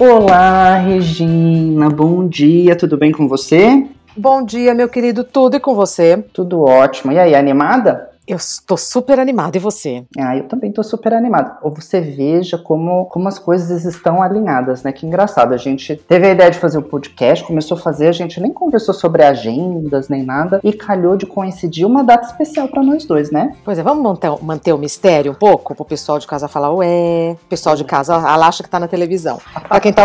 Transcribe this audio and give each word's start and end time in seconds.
Olá, 0.00 0.76
Regina, 0.76 1.90
bom 1.90 2.26
dia, 2.26 2.74
tudo 2.74 2.96
bem 2.96 3.12
com 3.12 3.28
você? 3.28 3.86
Bom 4.16 4.42
dia, 4.42 4.72
meu 4.72 4.88
querido, 4.88 5.22
tudo 5.22 5.58
e 5.58 5.60
com 5.60 5.74
você? 5.74 6.24
Tudo 6.32 6.62
ótimo. 6.62 7.12
E 7.12 7.18
aí, 7.18 7.34
animada? 7.34 8.09
Eu 8.30 8.36
estou 8.36 8.76
super 8.76 9.18
animada, 9.18 9.56
e 9.56 9.60
você? 9.60 10.04
Ah, 10.16 10.36
eu 10.36 10.46
também 10.46 10.70
estou 10.70 10.84
super 10.84 11.12
animada. 11.12 11.58
Ou 11.62 11.74
você 11.74 12.00
veja 12.00 12.56
como, 12.56 13.06
como 13.06 13.26
as 13.26 13.40
coisas 13.40 13.84
estão 13.84 14.22
alinhadas, 14.22 14.84
né? 14.84 14.92
Que 14.92 15.04
engraçado. 15.04 15.52
A 15.52 15.56
gente 15.56 15.96
teve 15.96 16.28
a 16.28 16.30
ideia 16.30 16.48
de 16.48 16.60
fazer 16.60 16.78
o 16.78 16.80
um 16.80 16.84
podcast, 16.84 17.44
começou 17.44 17.76
a 17.76 17.80
fazer, 17.80 18.06
a 18.06 18.12
gente 18.12 18.40
nem 18.40 18.52
conversou 18.52 18.94
sobre 18.94 19.24
agendas 19.24 20.08
nem 20.08 20.22
nada, 20.22 20.60
e 20.62 20.72
calhou 20.72 21.16
de 21.16 21.26
coincidir 21.26 21.84
uma 21.84 22.04
data 22.04 22.24
especial 22.24 22.68
para 22.68 22.84
nós 22.84 23.04
dois, 23.04 23.32
né? 23.32 23.52
Pois 23.64 23.80
é, 23.80 23.82
vamos 23.82 24.04
manter, 24.04 24.30
manter 24.40 24.72
o 24.72 24.78
mistério 24.78 25.32
um 25.32 25.34
pouco, 25.34 25.74
pro 25.74 25.84
pessoal 25.84 26.20
de 26.20 26.26
casa 26.28 26.46
falar, 26.46 26.72
ué, 26.72 27.32
o 27.32 27.48
pessoal 27.48 27.74
de 27.74 27.82
casa 27.82 28.14
ela 28.14 28.46
acha 28.46 28.62
que 28.62 28.68
tá 28.68 28.78
na 28.78 28.86
televisão. 28.86 29.40
Para 29.68 29.80
quem 29.80 29.92
tá 29.92 30.04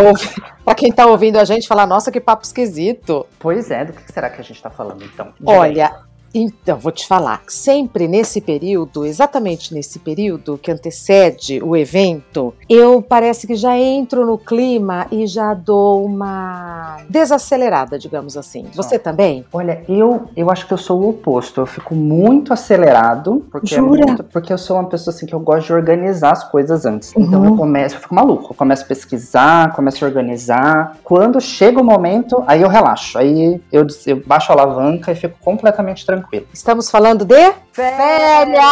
quem 0.75 0.91
tá 0.91 1.05
ouvindo 1.05 1.37
a 1.37 1.45
gente 1.45 1.67
falar, 1.67 1.85
nossa, 1.85 2.11
que 2.11 2.19
papo 2.19 2.43
esquisito. 2.43 3.27
Pois 3.37 3.69
é, 3.69 3.85
do 3.85 3.93
que 3.93 4.11
será 4.11 4.31
que 4.31 4.41
a 4.41 4.43
gente 4.43 4.61
tá 4.61 4.71
falando 4.71 5.03
então? 5.03 5.27
Olha, 5.45 6.04
então, 6.37 6.77
vou 6.77 6.91
te 6.91 7.07
falar, 7.07 7.41
sempre 7.47 8.07
nesse 8.07 8.41
período, 8.41 9.05
exatamente 9.05 9.73
nesse 9.73 9.99
período 9.99 10.57
que 10.61 10.69
antecede 10.71 11.61
o 11.63 11.75
evento, 11.77 12.53
eu 12.69 13.01
parece 13.01 13.47
que 13.47 13.55
já 13.55 13.77
entro 13.77 14.25
no 14.25 14.37
clima 14.37 15.07
e 15.11 15.25
já 15.25 15.53
dou 15.53 16.05
uma 16.05 16.97
desacelerada, 17.09 17.97
digamos 17.97 18.35
assim. 18.37 18.65
Você 18.73 18.99
também? 18.99 19.45
Olha, 19.53 19.83
eu, 19.87 20.27
eu 20.35 20.51
acho 20.51 20.67
que 20.67 20.73
eu 20.73 20.77
sou 20.77 21.01
o 21.01 21.09
oposto. 21.09 21.61
Eu 21.61 21.65
fico 21.65 21.95
muito 21.95 22.51
acelerado, 22.53 23.45
porque, 23.51 23.73
é 23.73 23.77
Jura? 23.77 24.01
É 24.01 24.05
muito, 24.05 24.23
porque 24.25 24.51
eu 24.51 24.57
sou 24.57 24.77
uma 24.77 24.89
pessoa 24.89 25.13
assim 25.15 25.25
que 25.25 25.33
eu 25.33 25.39
gosto 25.39 25.67
de 25.67 25.73
organizar 25.73 26.31
as 26.33 26.43
coisas 26.43 26.85
antes. 26.85 27.13
Então 27.17 27.41
Uhum. 27.41 27.45
eu 27.51 27.55
começo, 27.55 27.95
eu 27.95 27.99
fico 28.01 28.13
maluco. 28.15 28.51
Eu 28.51 28.55
começo 28.55 28.83
a 28.83 28.87
pesquisar, 28.87 29.73
começo 29.73 30.03
a 30.03 30.07
organizar. 30.07 30.97
Quando 31.03 31.39
chega 31.39 31.79
o 31.79 31.83
momento, 31.83 32.43
aí 32.47 32.61
eu 32.61 32.69
relaxo. 32.69 33.17
Aí 33.17 33.61
eu, 33.71 33.87
eu 34.05 34.21
baixo 34.25 34.51
a 34.51 34.55
alavanca 34.55 35.11
e 35.11 35.15
fico 35.15 35.37
completamente 35.41 36.05
tranquilo. 36.05 36.24
Estamos 36.53 36.89
falando 36.89 37.25
de 37.25 37.53
férias! 37.71 38.65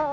o 0.00 0.05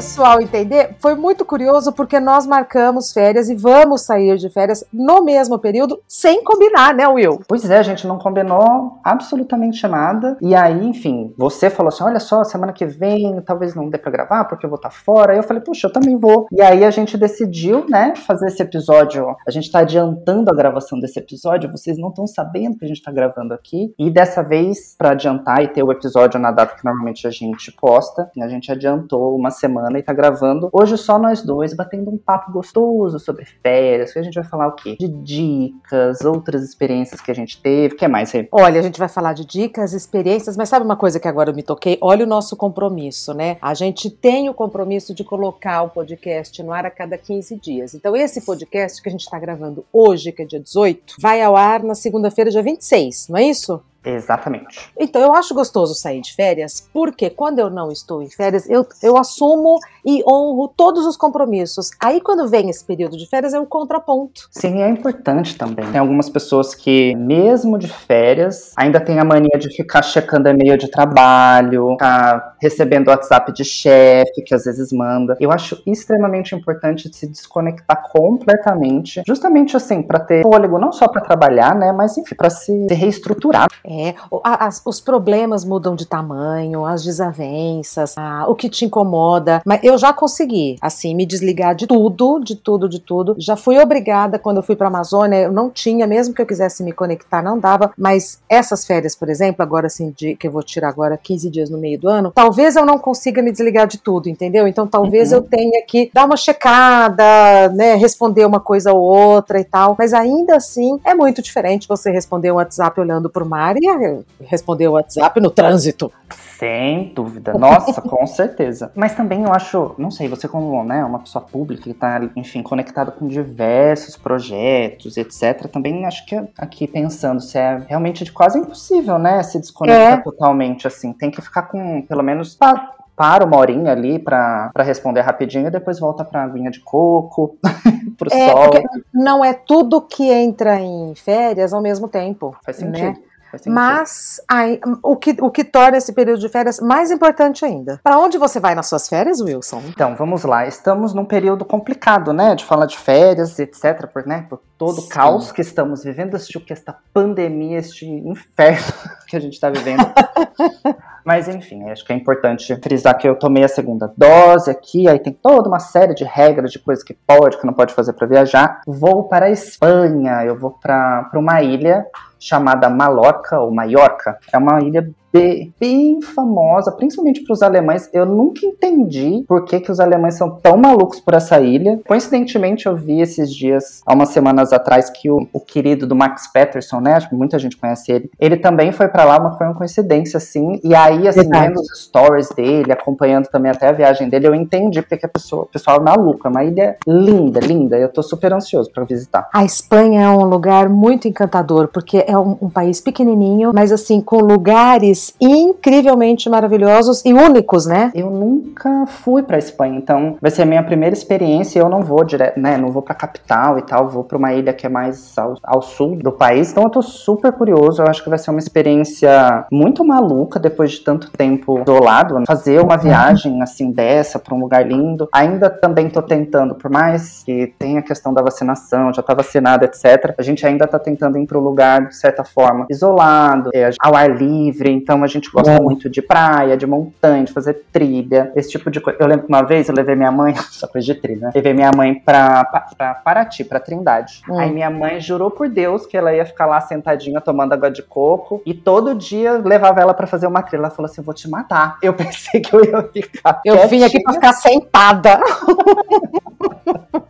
pessoal 0.00 0.40
entender, 0.40 0.96
foi 0.98 1.14
muito 1.14 1.44
curioso 1.44 1.92
porque 1.92 2.18
nós 2.18 2.46
marcamos 2.46 3.12
férias 3.12 3.50
e 3.50 3.54
vamos 3.54 4.00
sair 4.00 4.38
de 4.38 4.48
férias 4.48 4.82
no 4.90 5.22
mesmo 5.22 5.58
período 5.58 6.00
sem 6.08 6.42
combinar, 6.42 6.94
né, 6.94 7.06
Will? 7.06 7.42
Pois 7.46 7.68
é, 7.70 7.76
a 7.76 7.82
gente 7.82 8.06
não 8.06 8.18
combinou 8.18 8.98
absolutamente 9.04 9.86
nada. 9.86 10.38
E 10.40 10.54
aí, 10.54 10.86
enfim, 10.86 11.34
você 11.36 11.68
falou 11.68 11.88
assim: 11.90 12.02
olha 12.02 12.18
só, 12.18 12.42
semana 12.44 12.72
que 12.72 12.86
vem 12.86 13.42
talvez 13.42 13.74
não 13.74 13.90
dê 13.90 13.98
pra 13.98 14.10
gravar 14.10 14.44
porque 14.44 14.64
eu 14.64 14.70
vou 14.70 14.78
estar 14.78 14.88
fora. 14.90 15.32
Aí 15.32 15.38
eu 15.38 15.42
falei, 15.42 15.62
puxa, 15.62 15.86
eu 15.86 15.92
também 15.92 16.16
vou. 16.16 16.46
E 16.50 16.62
aí 16.62 16.82
a 16.82 16.90
gente 16.90 17.18
decidiu, 17.18 17.84
né, 17.86 18.14
fazer 18.16 18.46
esse 18.46 18.62
episódio. 18.62 19.36
A 19.46 19.50
gente 19.50 19.70
tá 19.70 19.80
adiantando 19.80 20.50
a 20.50 20.56
gravação 20.56 20.98
desse 20.98 21.18
episódio, 21.18 21.70
vocês 21.70 21.98
não 21.98 22.08
estão 22.08 22.26
sabendo 22.26 22.78
que 22.78 22.86
a 22.86 22.88
gente 22.88 23.02
tá 23.02 23.12
gravando 23.12 23.52
aqui. 23.52 23.92
E 23.98 24.08
dessa 24.08 24.42
vez, 24.42 24.94
pra 24.96 25.10
adiantar 25.10 25.62
e 25.62 25.68
ter 25.68 25.82
o 25.82 25.92
episódio 25.92 26.40
na 26.40 26.50
data 26.50 26.74
que 26.74 26.86
normalmente 26.86 27.26
a 27.26 27.30
gente 27.30 27.70
posta, 27.72 28.30
a 28.40 28.48
gente 28.48 28.72
adiantou 28.72 29.36
uma 29.36 29.50
semana 29.50 29.89
e 29.98 30.02
tá 30.02 30.12
gravando 30.12 30.68
hoje 30.72 30.96
só 30.96 31.18
nós 31.18 31.42
dois, 31.42 31.74
batendo 31.74 32.10
um 32.10 32.18
papo 32.18 32.52
gostoso 32.52 33.18
sobre 33.18 33.44
férias. 33.44 34.12
Que 34.12 34.18
a 34.18 34.22
gente 34.22 34.34
vai 34.34 34.44
falar 34.44 34.68
o 34.68 34.72
quê? 34.72 34.96
De 34.98 35.08
dicas, 35.08 36.24
outras 36.24 36.62
experiências 36.62 37.20
que 37.20 37.30
a 37.30 37.34
gente 37.34 37.60
teve. 37.60 37.94
O 37.94 37.96
que 37.96 38.06
mais, 38.08 38.30
Rê? 38.32 38.48
Olha, 38.52 38.80
a 38.80 38.82
gente 38.82 38.98
vai 38.98 39.08
falar 39.08 39.32
de 39.32 39.44
dicas, 39.44 39.92
experiências, 39.92 40.56
mas 40.56 40.68
sabe 40.68 40.84
uma 40.84 40.96
coisa 40.96 41.20
que 41.20 41.28
agora 41.28 41.50
eu 41.50 41.54
me 41.54 41.62
toquei? 41.62 41.98
Olha 42.00 42.24
o 42.24 42.28
nosso 42.28 42.56
compromisso, 42.56 43.32
né? 43.34 43.56
A 43.60 43.74
gente 43.74 44.10
tem 44.10 44.48
o 44.48 44.54
compromisso 44.54 45.14
de 45.14 45.24
colocar 45.24 45.82
o 45.82 45.90
podcast 45.90 46.62
no 46.62 46.72
ar 46.72 46.86
a 46.86 46.90
cada 46.90 47.16
15 47.16 47.56
dias. 47.56 47.94
Então, 47.94 48.16
esse 48.16 48.44
podcast 48.44 49.02
que 49.02 49.08
a 49.08 49.12
gente 49.12 49.22
está 49.22 49.38
gravando 49.38 49.84
hoje, 49.92 50.32
que 50.32 50.42
é 50.42 50.44
dia 50.44 50.60
18, 50.60 51.16
vai 51.20 51.42
ao 51.42 51.56
ar 51.56 51.82
na 51.82 51.94
segunda-feira, 51.94 52.50
dia 52.50 52.62
26, 52.62 53.28
não 53.28 53.38
é 53.38 53.44
isso? 53.44 53.80
Exatamente. 54.04 54.90
Então, 54.98 55.20
eu 55.20 55.34
acho 55.34 55.54
gostoso 55.54 55.94
sair 55.94 56.20
de 56.20 56.34
férias, 56.34 56.88
porque 56.92 57.28
quando 57.28 57.58
eu 57.58 57.68
não 57.68 57.90
estou 57.90 58.22
em 58.22 58.30
férias, 58.30 58.68
eu, 58.68 58.86
eu 59.02 59.16
assumo 59.16 59.78
e 60.04 60.22
honro 60.26 60.68
todos 60.68 61.04
os 61.06 61.16
compromissos. 61.16 61.90
Aí, 62.00 62.20
quando 62.20 62.48
vem 62.48 62.70
esse 62.70 62.84
período 62.84 63.16
de 63.16 63.28
férias, 63.28 63.52
é 63.52 63.60
um 63.60 63.66
contraponto. 63.66 64.48
Sim, 64.50 64.82
é 64.82 64.88
importante 64.88 65.56
também. 65.56 65.84
Tem 65.90 66.00
algumas 66.00 66.28
pessoas 66.28 66.74
que, 66.74 67.14
mesmo 67.14 67.78
de 67.78 67.88
férias, 67.88 68.72
ainda 68.76 69.00
tem 69.00 69.18
a 69.18 69.24
mania 69.24 69.58
de 69.58 69.68
ficar 69.74 70.02
checando 70.02 70.48
e-mail 70.48 70.78
de 70.78 70.88
trabalho, 70.88 71.90
ficar 71.92 72.56
recebendo 72.60 73.08
WhatsApp 73.08 73.52
de 73.52 73.64
chefe, 73.64 74.42
que 74.42 74.54
às 74.54 74.64
vezes 74.64 74.92
manda. 74.92 75.36
Eu 75.38 75.50
acho 75.50 75.82
extremamente 75.86 76.54
importante 76.54 77.14
se 77.14 77.26
desconectar 77.26 78.02
completamente, 78.10 79.22
justamente 79.26 79.76
assim, 79.76 80.02
para 80.02 80.20
ter 80.20 80.42
fôlego 80.42 80.78
não 80.78 80.92
só 80.92 81.06
para 81.08 81.20
trabalhar, 81.20 81.74
né, 81.74 81.92
mas 81.92 82.16
enfim, 82.16 82.34
para 82.34 82.50
se, 82.50 82.86
se 82.88 82.94
reestruturar. 82.94 83.68
É, 83.90 84.14
o- 84.30 84.40
a- 84.44 84.66
as- 84.66 84.80
os 84.84 85.00
problemas 85.00 85.64
mudam 85.64 85.96
de 85.96 86.06
tamanho, 86.06 86.84
as 86.86 87.02
desavenças, 87.02 88.14
a- 88.16 88.46
o 88.48 88.54
que 88.54 88.68
te 88.68 88.84
incomoda. 88.84 89.60
Mas 89.66 89.80
eu 89.82 89.98
já 89.98 90.12
consegui, 90.12 90.76
assim, 90.80 91.14
me 91.14 91.26
desligar 91.26 91.74
de 91.74 91.86
tudo, 91.88 92.38
de 92.38 92.54
tudo, 92.54 92.88
de 92.88 93.00
tudo. 93.00 93.34
Já 93.38 93.56
fui 93.56 93.78
obrigada 93.80 94.38
quando 94.38 94.58
eu 94.58 94.62
fui 94.62 94.76
pra 94.76 94.86
Amazônia, 94.88 95.38
eu 95.38 95.52
não 95.52 95.68
tinha, 95.70 96.06
mesmo 96.06 96.32
que 96.34 96.40
eu 96.40 96.46
quisesse 96.46 96.84
me 96.84 96.92
conectar, 96.92 97.42
não 97.42 97.58
dava. 97.58 97.92
Mas 97.98 98.40
essas 98.48 98.84
férias, 98.86 99.16
por 99.16 99.28
exemplo, 99.28 99.62
agora 99.62 99.86
assim, 99.88 100.12
de, 100.16 100.36
que 100.36 100.46
eu 100.46 100.52
vou 100.52 100.62
tirar 100.62 100.88
agora 100.88 101.16
15 101.16 101.50
dias 101.50 101.68
no 101.68 101.78
meio 101.78 101.98
do 101.98 102.08
ano, 102.08 102.30
talvez 102.34 102.76
eu 102.76 102.86
não 102.86 102.98
consiga 102.98 103.42
me 103.42 103.50
desligar 103.50 103.86
de 103.88 103.98
tudo, 103.98 104.28
entendeu? 104.28 104.68
Então 104.68 104.86
talvez 104.86 105.32
Uhum. 105.32 105.38
eu 105.38 105.42
tenha 105.42 105.84
que 105.86 106.10
dar 106.14 106.26
uma 106.26 106.36
checada, 106.36 107.68
né, 107.74 107.94
responder 107.96 108.44
uma 108.44 108.60
coisa 108.60 108.92
ou 108.92 109.00
outra 109.00 109.58
e 109.60 109.64
tal. 109.64 109.96
Mas 109.98 110.12
ainda 110.12 110.56
assim, 110.56 110.98
é 111.04 111.14
muito 111.14 111.42
diferente 111.42 111.88
você 111.88 112.10
responder 112.10 112.52
um 112.52 112.56
WhatsApp 112.56 113.00
olhando 113.00 113.28
pro 113.30 113.46
mar 113.46 113.76
eh, 113.88 114.20
responder 114.42 114.88
o 114.88 114.92
WhatsApp 114.92 115.40
no 115.40 115.50
trânsito. 115.50 116.10
Sem 116.58 117.12
dúvida. 117.14 117.52
Nossa, 117.54 118.02
com 118.02 118.26
certeza. 118.26 118.92
Mas 118.94 119.14
também 119.14 119.44
eu 119.44 119.52
acho, 119.52 119.94
não 119.96 120.10
sei, 120.10 120.28
você 120.28 120.46
como 120.46 120.84
né, 120.84 121.02
uma 121.04 121.20
pessoa 121.20 121.42
pública 121.44 121.84
que 121.84 121.94
tá, 121.94 122.20
enfim, 122.36 122.62
conectada 122.62 123.10
com 123.10 123.26
diversos 123.26 124.16
projetos, 124.16 125.16
etc. 125.16 125.66
Também 125.72 126.04
acho 126.04 126.26
que 126.26 126.36
aqui 126.58 126.86
pensando 126.86 127.40
se 127.40 127.56
é 127.58 127.82
realmente 127.88 128.24
de 128.24 128.32
quase 128.32 128.58
impossível, 128.58 129.18
né? 129.18 129.42
Se 129.42 129.58
desconectar 129.58 130.18
É. 130.18 130.22
totalmente, 130.22 130.86
assim. 130.86 131.12
Tem 131.12 131.30
que 131.30 131.40
ficar 131.40 131.62
com, 131.62 132.02
pelo 132.02 132.22
menos, 132.22 132.54
pa- 132.54 132.94
para 133.16 133.44
uma 133.44 133.58
horinha 133.58 133.92
ali 133.92 134.18
pra, 134.18 134.70
pra 134.72 134.82
responder 134.82 135.20
rapidinho 135.20 135.66
e 135.66 135.70
depois 135.70 135.98
volta 136.00 136.24
pra 136.24 136.42
aguinha 136.42 136.70
de 136.70 136.80
coco, 136.80 137.58
pro 138.18 138.32
É, 138.32 138.50
sol. 138.50 138.70
porque 138.70 138.82
não 139.12 139.44
é 139.44 139.52
tudo 139.52 140.00
que 140.00 140.24
entra 140.30 140.80
em 140.80 141.14
férias 141.14 141.72
ao 141.74 141.82
mesmo 141.82 142.08
tempo. 142.08 142.56
Faz 142.64 142.78
né? 142.80 142.86
sentido. 142.86 143.04
Faz 143.04 143.14
sentido. 143.16 143.29
Mas 143.66 144.40
aí, 144.48 144.80
o, 145.02 145.16
que, 145.16 145.36
o 145.40 145.50
que 145.50 145.64
torna 145.64 145.98
esse 145.98 146.12
período 146.12 146.40
de 146.40 146.48
férias 146.48 146.80
mais 146.80 147.10
importante 147.10 147.64
ainda. 147.64 148.00
Pra 148.02 148.18
onde 148.18 148.38
você 148.38 148.60
vai 148.60 148.74
nas 148.74 148.86
suas 148.86 149.08
férias, 149.08 149.40
Wilson? 149.40 149.82
Então, 149.88 150.14
vamos 150.14 150.44
lá. 150.44 150.66
Estamos 150.66 151.14
num 151.14 151.24
período 151.24 151.64
complicado, 151.64 152.32
né? 152.32 152.54
De 152.54 152.64
falar 152.64 152.86
de 152.86 152.98
férias, 152.98 153.58
etc. 153.58 154.06
Por, 154.12 154.26
né, 154.26 154.46
por 154.48 154.60
todo 154.78 155.00
o 155.00 155.08
caos 155.08 155.52
que 155.52 155.60
estamos 155.60 156.04
vivendo, 156.04 156.36
este, 156.36 156.58
que 156.60 156.72
esta 156.72 156.96
pandemia, 157.12 157.78
este 157.78 158.06
inferno 158.06 158.92
que 159.26 159.36
a 159.36 159.40
gente 159.40 159.54
está 159.54 159.70
vivendo. 159.70 160.04
Mas, 161.24 161.48
enfim, 161.48 161.88
acho 161.90 162.04
que 162.04 162.12
é 162.12 162.16
importante 162.16 162.74
frisar 162.76 163.16
que 163.16 163.28
eu 163.28 163.36
tomei 163.36 163.64
a 163.64 163.68
segunda 163.68 164.12
dose 164.16 164.70
aqui, 164.70 165.08
aí 165.08 165.18
tem 165.18 165.32
toda 165.32 165.68
uma 165.68 165.78
série 165.78 166.14
de 166.14 166.24
regras 166.24 166.70
de 166.72 166.78
coisas 166.78 167.04
que 167.04 167.14
pode, 167.14 167.58
que 167.58 167.66
não 167.66 167.72
pode 167.72 167.94
fazer 167.94 168.12
para 168.12 168.26
viajar. 168.26 168.80
Vou 168.86 169.24
para 169.24 169.46
a 169.46 169.50
Espanha, 169.50 170.44
eu 170.44 170.58
vou 170.58 170.70
para 170.70 171.30
uma 171.34 171.62
ilha 171.62 172.06
chamada 172.38 172.88
Mallorca 172.88 173.60
ou 173.60 173.70
Maiorca. 173.70 174.38
É 174.52 174.58
uma 174.58 174.80
ilha 174.82 175.10
bem, 175.32 176.20
famosa, 176.22 176.92
principalmente 176.92 177.42
para 177.42 177.52
os 177.52 177.62
alemães. 177.62 178.08
Eu 178.12 178.26
nunca 178.26 178.66
entendi 178.66 179.44
por 179.46 179.64
que, 179.64 179.80
que 179.80 179.90
os 179.90 180.00
alemães 180.00 180.34
são 180.34 180.50
tão 180.50 180.76
malucos 180.76 181.20
por 181.20 181.34
essa 181.34 181.60
ilha. 181.60 182.00
Coincidentemente, 182.06 182.86
eu 182.86 182.96
vi 182.96 183.20
esses 183.20 183.54
dias, 183.54 184.02
há 184.04 184.14
umas 184.14 184.30
semanas 184.30 184.72
atrás, 184.72 185.08
que 185.10 185.30
o, 185.30 185.46
o 185.52 185.60
querido 185.60 186.06
do 186.06 186.16
Max 186.16 186.46
Peterson, 186.52 187.00
né? 187.00 187.14
Acho 187.14 187.28
que 187.28 187.34
muita 187.34 187.58
gente 187.58 187.76
conhece 187.76 188.10
ele. 188.10 188.30
Ele 188.38 188.56
também 188.56 188.92
foi 188.92 189.08
para 189.08 189.24
lá, 189.24 189.38
mas 189.38 189.56
foi 189.56 189.66
uma 189.66 189.74
coincidência, 189.74 190.38
assim. 190.38 190.80
E 190.82 190.94
aí, 190.94 191.28
assim, 191.28 191.48
vendo 191.48 191.80
os 191.80 192.04
stories 192.04 192.48
dele, 192.50 192.92
acompanhando 192.92 193.46
também 193.48 193.70
até 193.70 193.88
a 193.88 193.92
viagem 193.92 194.28
dele, 194.28 194.48
eu 194.48 194.54
entendi 194.54 195.00
porque 195.00 195.16
que 195.16 195.26
a 195.26 195.28
pessoa, 195.28 195.62
o 195.62 195.66
pessoal 195.66 195.98
é 195.98 196.00
maluco. 196.00 196.46
É 196.46 196.50
uma 196.50 196.64
ilha 196.64 196.96
linda, 197.06 197.60
linda. 197.60 197.96
Eu 197.96 198.08
tô 198.08 198.22
super 198.22 198.52
ansioso 198.52 198.90
para 198.90 199.04
visitar. 199.04 199.48
A 199.52 199.64
Espanha 199.64 200.22
é 200.22 200.28
um 200.28 200.44
lugar 200.44 200.88
muito 200.88 201.28
encantador, 201.28 201.88
porque 201.88 202.24
é 202.26 202.36
um, 202.36 202.56
um 202.62 202.70
país 202.70 203.00
pequenininho, 203.00 203.70
mas 203.74 203.92
assim, 203.92 204.20
com 204.20 204.38
lugares 204.38 205.19
lugares 205.20 205.34
incrivelmente 205.40 206.48
maravilhosos 206.48 207.22
e 207.24 207.32
únicos, 207.34 207.86
né? 207.86 208.10
Eu 208.14 208.30
nunca 208.30 209.06
fui 209.06 209.42
para 209.42 209.58
Espanha, 209.58 209.98
então 209.98 210.36
vai 210.40 210.50
ser 210.50 210.62
a 210.62 210.66
minha 210.66 210.82
primeira 210.82 211.14
experiência. 211.14 211.78
Eu 211.78 211.88
não 211.88 212.00
vou 212.00 212.24
direto, 212.24 212.58
né? 212.58 212.76
Não 212.76 212.90
vou 212.90 213.02
para 213.02 213.14
capital 213.14 213.78
e 213.78 213.82
tal, 213.82 214.08
vou 214.08 214.24
para 214.24 214.38
uma 214.38 214.52
ilha 214.52 214.72
que 214.72 214.86
é 214.86 214.88
mais 214.88 215.36
ao, 215.36 215.56
ao, 215.62 215.82
sul 215.82 216.16
do 216.16 216.32
país. 216.32 216.70
Então 216.70 216.84
eu 216.84 216.90
tô 216.90 217.02
super 217.02 217.52
curioso. 217.52 218.02
Eu 218.02 218.06
acho 218.06 218.22
que 218.22 218.30
vai 218.30 218.38
ser 218.38 218.50
uma 218.50 218.58
experiência 218.58 219.66
muito 219.70 220.04
maluca 220.04 220.58
depois 220.58 220.92
de 220.92 221.00
tanto 221.00 221.30
tempo 221.30 221.82
isolado, 221.82 222.38
né? 222.38 222.44
fazer 222.46 222.80
uma 222.80 222.96
viagem 222.96 223.62
assim 223.62 223.90
dessa 223.90 224.38
para 224.38 224.54
um 224.54 224.60
lugar 224.60 224.86
lindo. 224.86 225.28
Ainda 225.32 225.68
também 225.68 226.08
tô 226.08 226.22
tentando, 226.22 226.74
por 226.74 226.90
mais 226.90 227.42
que 227.44 227.74
tenha 227.78 228.00
a 228.00 228.02
questão 228.02 228.32
da 228.32 228.42
vacinação, 228.42 229.12
já 229.12 229.22
tá 229.22 229.34
vacinado, 229.34 229.84
etc. 229.84 230.34
A 230.38 230.42
gente 230.42 230.66
ainda 230.66 230.86
tá 230.86 230.98
tentando 230.98 231.38
ir 231.38 231.46
para 231.46 231.58
um 231.58 231.62
lugar 231.62 232.08
de 232.08 232.16
certa 232.16 232.44
forma 232.44 232.86
isolado, 232.88 233.70
é, 233.74 233.90
ao 234.00 234.14
ar 234.14 234.30
livre. 234.30 234.90
Então 234.90 235.09
a 235.22 235.26
gente 235.26 235.50
gosta 235.50 235.72
é. 235.72 235.80
muito 235.80 236.08
de 236.08 236.22
praia, 236.22 236.76
de 236.76 236.86
montanha, 236.86 237.44
de 237.44 237.52
fazer 237.52 237.84
trilha, 237.92 238.52
esse 238.54 238.70
tipo 238.70 238.90
de 238.90 239.00
coisa. 239.00 239.18
Eu 239.20 239.26
lembro 239.26 239.46
que 239.46 239.52
uma 239.52 239.62
vez 239.62 239.88
eu 239.88 239.94
levei 239.94 240.14
minha 240.14 240.30
mãe, 240.30 240.54
só 240.70 240.86
coisa 240.86 241.06
de 241.06 241.14
trilha, 241.14 241.46
né? 241.46 241.52
Levei 241.54 241.72
minha 241.72 241.90
mãe 241.94 242.14
pra, 242.14 242.64
pra, 242.64 242.80
pra 242.96 243.14
Paraty, 243.14 243.64
pra 243.64 243.80
Trindade. 243.80 244.42
Hum. 244.48 244.58
Aí 244.58 244.72
minha 244.72 244.90
mãe 244.90 245.20
jurou 245.20 245.50
por 245.50 245.68
Deus 245.68 246.06
que 246.06 246.16
ela 246.16 246.34
ia 246.34 246.44
ficar 246.44 246.66
lá 246.66 246.80
sentadinha 246.80 247.40
tomando 247.40 247.72
água 247.72 247.90
de 247.90 248.02
coco 248.02 248.62
e 248.64 248.74
todo 248.74 249.14
dia 249.14 249.52
levava 249.52 250.00
ela 250.00 250.14
para 250.14 250.26
fazer 250.26 250.46
uma 250.46 250.62
trilha. 250.62 250.82
Ela 250.82 250.90
falou 250.90 251.10
assim: 251.10 251.22
vou 251.22 251.34
te 251.34 251.48
matar. 251.48 251.98
Eu 252.02 252.14
pensei 252.14 252.60
que 252.60 252.74
eu 252.74 252.84
ia 252.84 253.02
ficar. 253.02 253.60
Eu 253.64 253.74
quietinha. 253.74 253.86
vim 253.88 254.04
aqui 254.04 254.22
pra 254.22 254.32
ficar 254.32 254.52
sentada. 254.54 255.40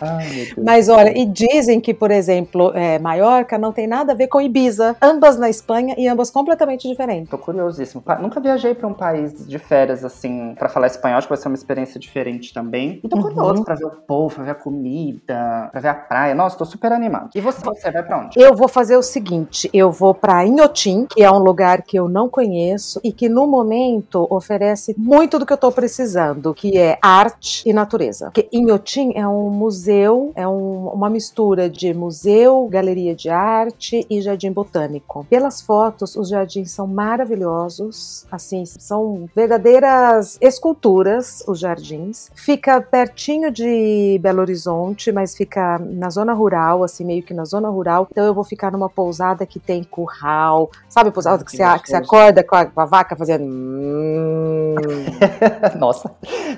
Ai, 0.00 0.48
Mas 0.58 0.88
olha, 0.88 1.16
e 1.16 1.24
dizem 1.26 1.80
que, 1.80 1.92
por 1.92 2.10
exemplo, 2.10 2.72
é, 2.74 2.98
Maiorca 2.98 3.58
não 3.58 3.72
tem 3.72 3.86
nada 3.86 4.12
a 4.12 4.16
ver 4.16 4.28
com 4.28 4.40
Ibiza. 4.40 4.96
Ambas 5.00 5.38
na 5.38 5.48
Espanha 5.48 5.94
e 5.98 6.08
ambas 6.08 6.30
completamente 6.30 6.88
diferentes. 6.88 7.30
Tô 7.30 7.38
curiosíssimo. 7.38 8.02
Nunca 8.20 8.40
viajei 8.40 8.74
para 8.74 8.86
um 8.86 8.94
país 8.94 9.46
de 9.46 9.58
férias 9.58 10.04
assim, 10.04 10.54
para 10.58 10.68
falar 10.68 10.86
espanhol, 10.86 11.18
acho 11.18 11.26
que 11.26 11.34
vai 11.34 11.42
ser 11.42 11.48
uma 11.48 11.54
experiência 11.54 12.00
diferente 12.00 12.52
também. 12.52 13.00
E 13.02 13.08
tô 13.08 13.16
uhum. 13.16 13.22
curioso 13.22 13.64
pra 13.64 13.74
ver 13.74 13.86
o 13.86 13.90
povo, 13.90 14.34
pra 14.34 14.44
ver 14.44 14.50
a 14.50 14.54
comida, 14.54 15.68
pra 15.70 15.80
ver 15.80 15.88
a 15.88 15.94
praia. 15.94 16.34
Nossa, 16.34 16.56
tô 16.56 16.64
super 16.64 16.92
animado. 16.92 17.30
E 17.34 17.40
você, 17.40 17.60
você 17.62 17.90
vai 17.90 18.02
pra 18.02 18.18
onde? 18.18 18.40
Eu 18.40 18.54
vou 18.54 18.68
fazer 18.68 18.96
o 18.96 19.02
seguinte: 19.02 19.68
eu 19.72 19.90
vou 19.90 20.14
pra 20.14 20.44
Inhotim, 20.44 21.06
que 21.06 21.22
é 21.22 21.30
um 21.30 21.38
lugar 21.38 21.82
que 21.82 21.98
eu 21.98 22.08
não 22.08 22.28
conheço 22.28 23.00
e 23.02 23.12
que 23.12 23.28
no 23.28 23.46
momento 23.46 24.26
oferece 24.30 24.94
muito 24.96 25.38
do 25.38 25.46
que 25.46 25.52
eu 25.52 25.56
tô 25.56 25.70
precisando, 25.72 26.54
que 26.54 26.78
é 26.78 26.98
arte 27.02 27.68
e 27.68 27.72
natureza. 27.72 28.26
Porque 28.26 28.48
Inhotim 28.52 29.12
é 29.14 29.26
um 29.26 29.49
museu, 29.50 30.32
é 30.34 30.46
um, 30.46 30.88
uma 30.88 31.10
mistura 31.10 31.68
de 31.68 31.92
museu, 31.92 32.68
galeria 32.70 33.14
de 33.14 33.28
arte 33.28 34.06
e 34.08 34.20
jardim 34.20 34.52
botânico. 34.52 35.26
Pelas 35.28 35.60
fotos, 35.60 36.16
os 36.16 36.28
jardins 36.28 36.70
são 36.70 36.86
maravilhosos, 36.86 38.26
assim, 38.30 38.64
são 38.64 39.28
verdadeiras 39.34 40.38
esculturas, 40.40 41.44
os 41.46 41.58
jardins. 41.58 42.30
Fica 42.34 42.80
pertinho 42.80 43.50
de 43.50 44.18
Belo 44.22 44.40
Horizonte, 44.40 45.12
mas 45.12 45.36
fica 45.36 45.78
na 45.78 46.10
zona 46.10 46.32
rural, 46.32 46.82
assim, 46.84 47.04
meio 47.04 47.22
que 47.22 47.34
na 47.34 47.44
zona 47.44 47.68
rural. 47.68 48.08
Então 48.10 48.24
eu 48.24 48.34
vou 48.34 48.44
ficar 48.44 48.70
numa 48.70 48.88
pousada 48.88 49.44
que 49.46 49.58
tem 49.58 49.84
curral, 49.84 50.70
sabe, 50.88 51.10
pousada 51.10 51.44
que, 51.44 51.50
que, 51.50 51.56
você, 51.56 51.78
que 51.80 51.88
você 51.88 51.96
acorda 51.96 52.42
com 52.42 52.56
a, 52.56 52.66
com 52.66 52.80
a 52.80 52.86
vaca 52.86 53.16
fazendo. 53.16 53.44
Nossa, 55.78 56.10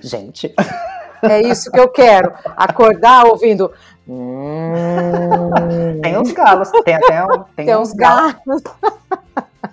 gente. 0.02 0.54
É 1.22 1.40
isso 1.40 1.70
que 1.70 1.78
eu 1.78 1.88
quero. 1.88 2.32
Acordar 2.56 3.26
ouvindo. 3.26 3.70
Tem 6.02 6.18
uns 6.18 6.32
galos, 6.32 6.70
tem 6.84 6.94
até 6.94 7.22
um, 7.24 7.44
tem, 7.56 7.66
tem 7.66 7.76
uns 7.76 7.92
galos. 7.92 8.34
galos. 8.44 8.62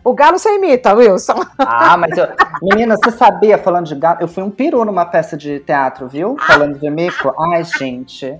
O 0.04 0.14
galo 0.14 0.38
você 0.38 0.56
imita, 0.56 0.94
Wilson. 0.94 1.36
Ah, 1.58 1.98
mas 1.98 2.18
eu. 2.18 2.28
Menina, 2.62 2.96
você 2.96 3.12
sabia, 3.12 3.58
falando 3.58 3.88
de 3.88 3.96
galo, 3.96 4.20
eu 4.22 4.28
fui 4.28 4.44
um 4.44 4.50
peru 4.50 4.86
numa 4.86 5.06
peça 5.06 5.36
de 5.36 5.60
teatro, 5.60 6.08
viu? 6.08 6.38
Falando 6.40 6.80
de 6.80 6.90
mico. 6.90 7.34
Ai, 7.52 7.64
gente. 7.64 8.38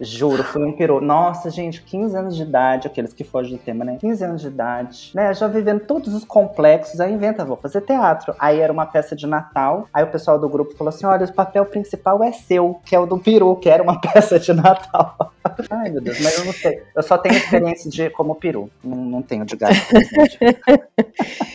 Juro, 0.00 0.42
fui 0.42 0.64
um 0.64 0.72
peru. 0.72 1.00
Nossa, 1.00 1.48
gente, 1.48 1.82
15 1.82 2.16
anos 2.16 2.36
de 2.36 2.42
idade, 2.42 2.86
aqueles 2.86 3.12
que 3.12 3.22
fogem 3.22 3.56
do 3.56 3.62
tema, 3.62 3.84
né? 3.84 3.98
15 4.00 4.24
anos 4.24 4.40
de 4.40 4.48
idade, 4.48 5.12
né? 5.14 5.32
Já 5.32 5.46
vivendo 5.46 5.80
todos 5.80 6.12
os 6.12 6.24
complexos, 6.24 7.00
aí 7.00 7.12
inventa, 7.12 7.44
vou 7.44 7.56
fazer 7.56 7.82
teatro. 7.82 8.34
Aí 8.38 8.58
era 8.58 8.72
uma 8.72 8.86
peça 8.86 9.14
de 9.14 9.26
Natal, 9.26 9.86
aí 9.92 10.02
o 10.02 10.08
pessoal 10.08 10.38
do 10.38 10.48
grupo 10.48 10.74
falou 10.76 10.88
assim: 10.88 11.06
olha, 11.06 11.24
o 11.24 11.32
papel 11.32 11.64
principal 11.66 12.22
é 12.24 12.32
seu, 12.32 12.80
que 12.84 12.96
é 12.96 12.98
o 12.98 13.06
do 13.06 13.18
peru, 13.18 13.54
que 13.56 13.68
era 13.68 13.82
uma 13.82 14.00
peça 14.02 14.38
de 14.38 14.52
Natal. 14.52 15.32
Ai, 15.70 15.90
meu 15.90 16.00
Deus, 16.00 16.20
mas 16.20 16.38
eu 16.38 16.44
não 16.44 16.52
sei. 16.52 16.82
Eu 16.94 17.02
só 17.02 17.18
tenho 17.18 17.36
experiência 17.36 17.90
de 17.90 18.10
como 18.10 18.34
peru, 18.34 18.70
não, 18.82 18.96
não 18.96 19.22
tenho 19.22 19.44
de 19.44 19.56
gato. 19.56 19.74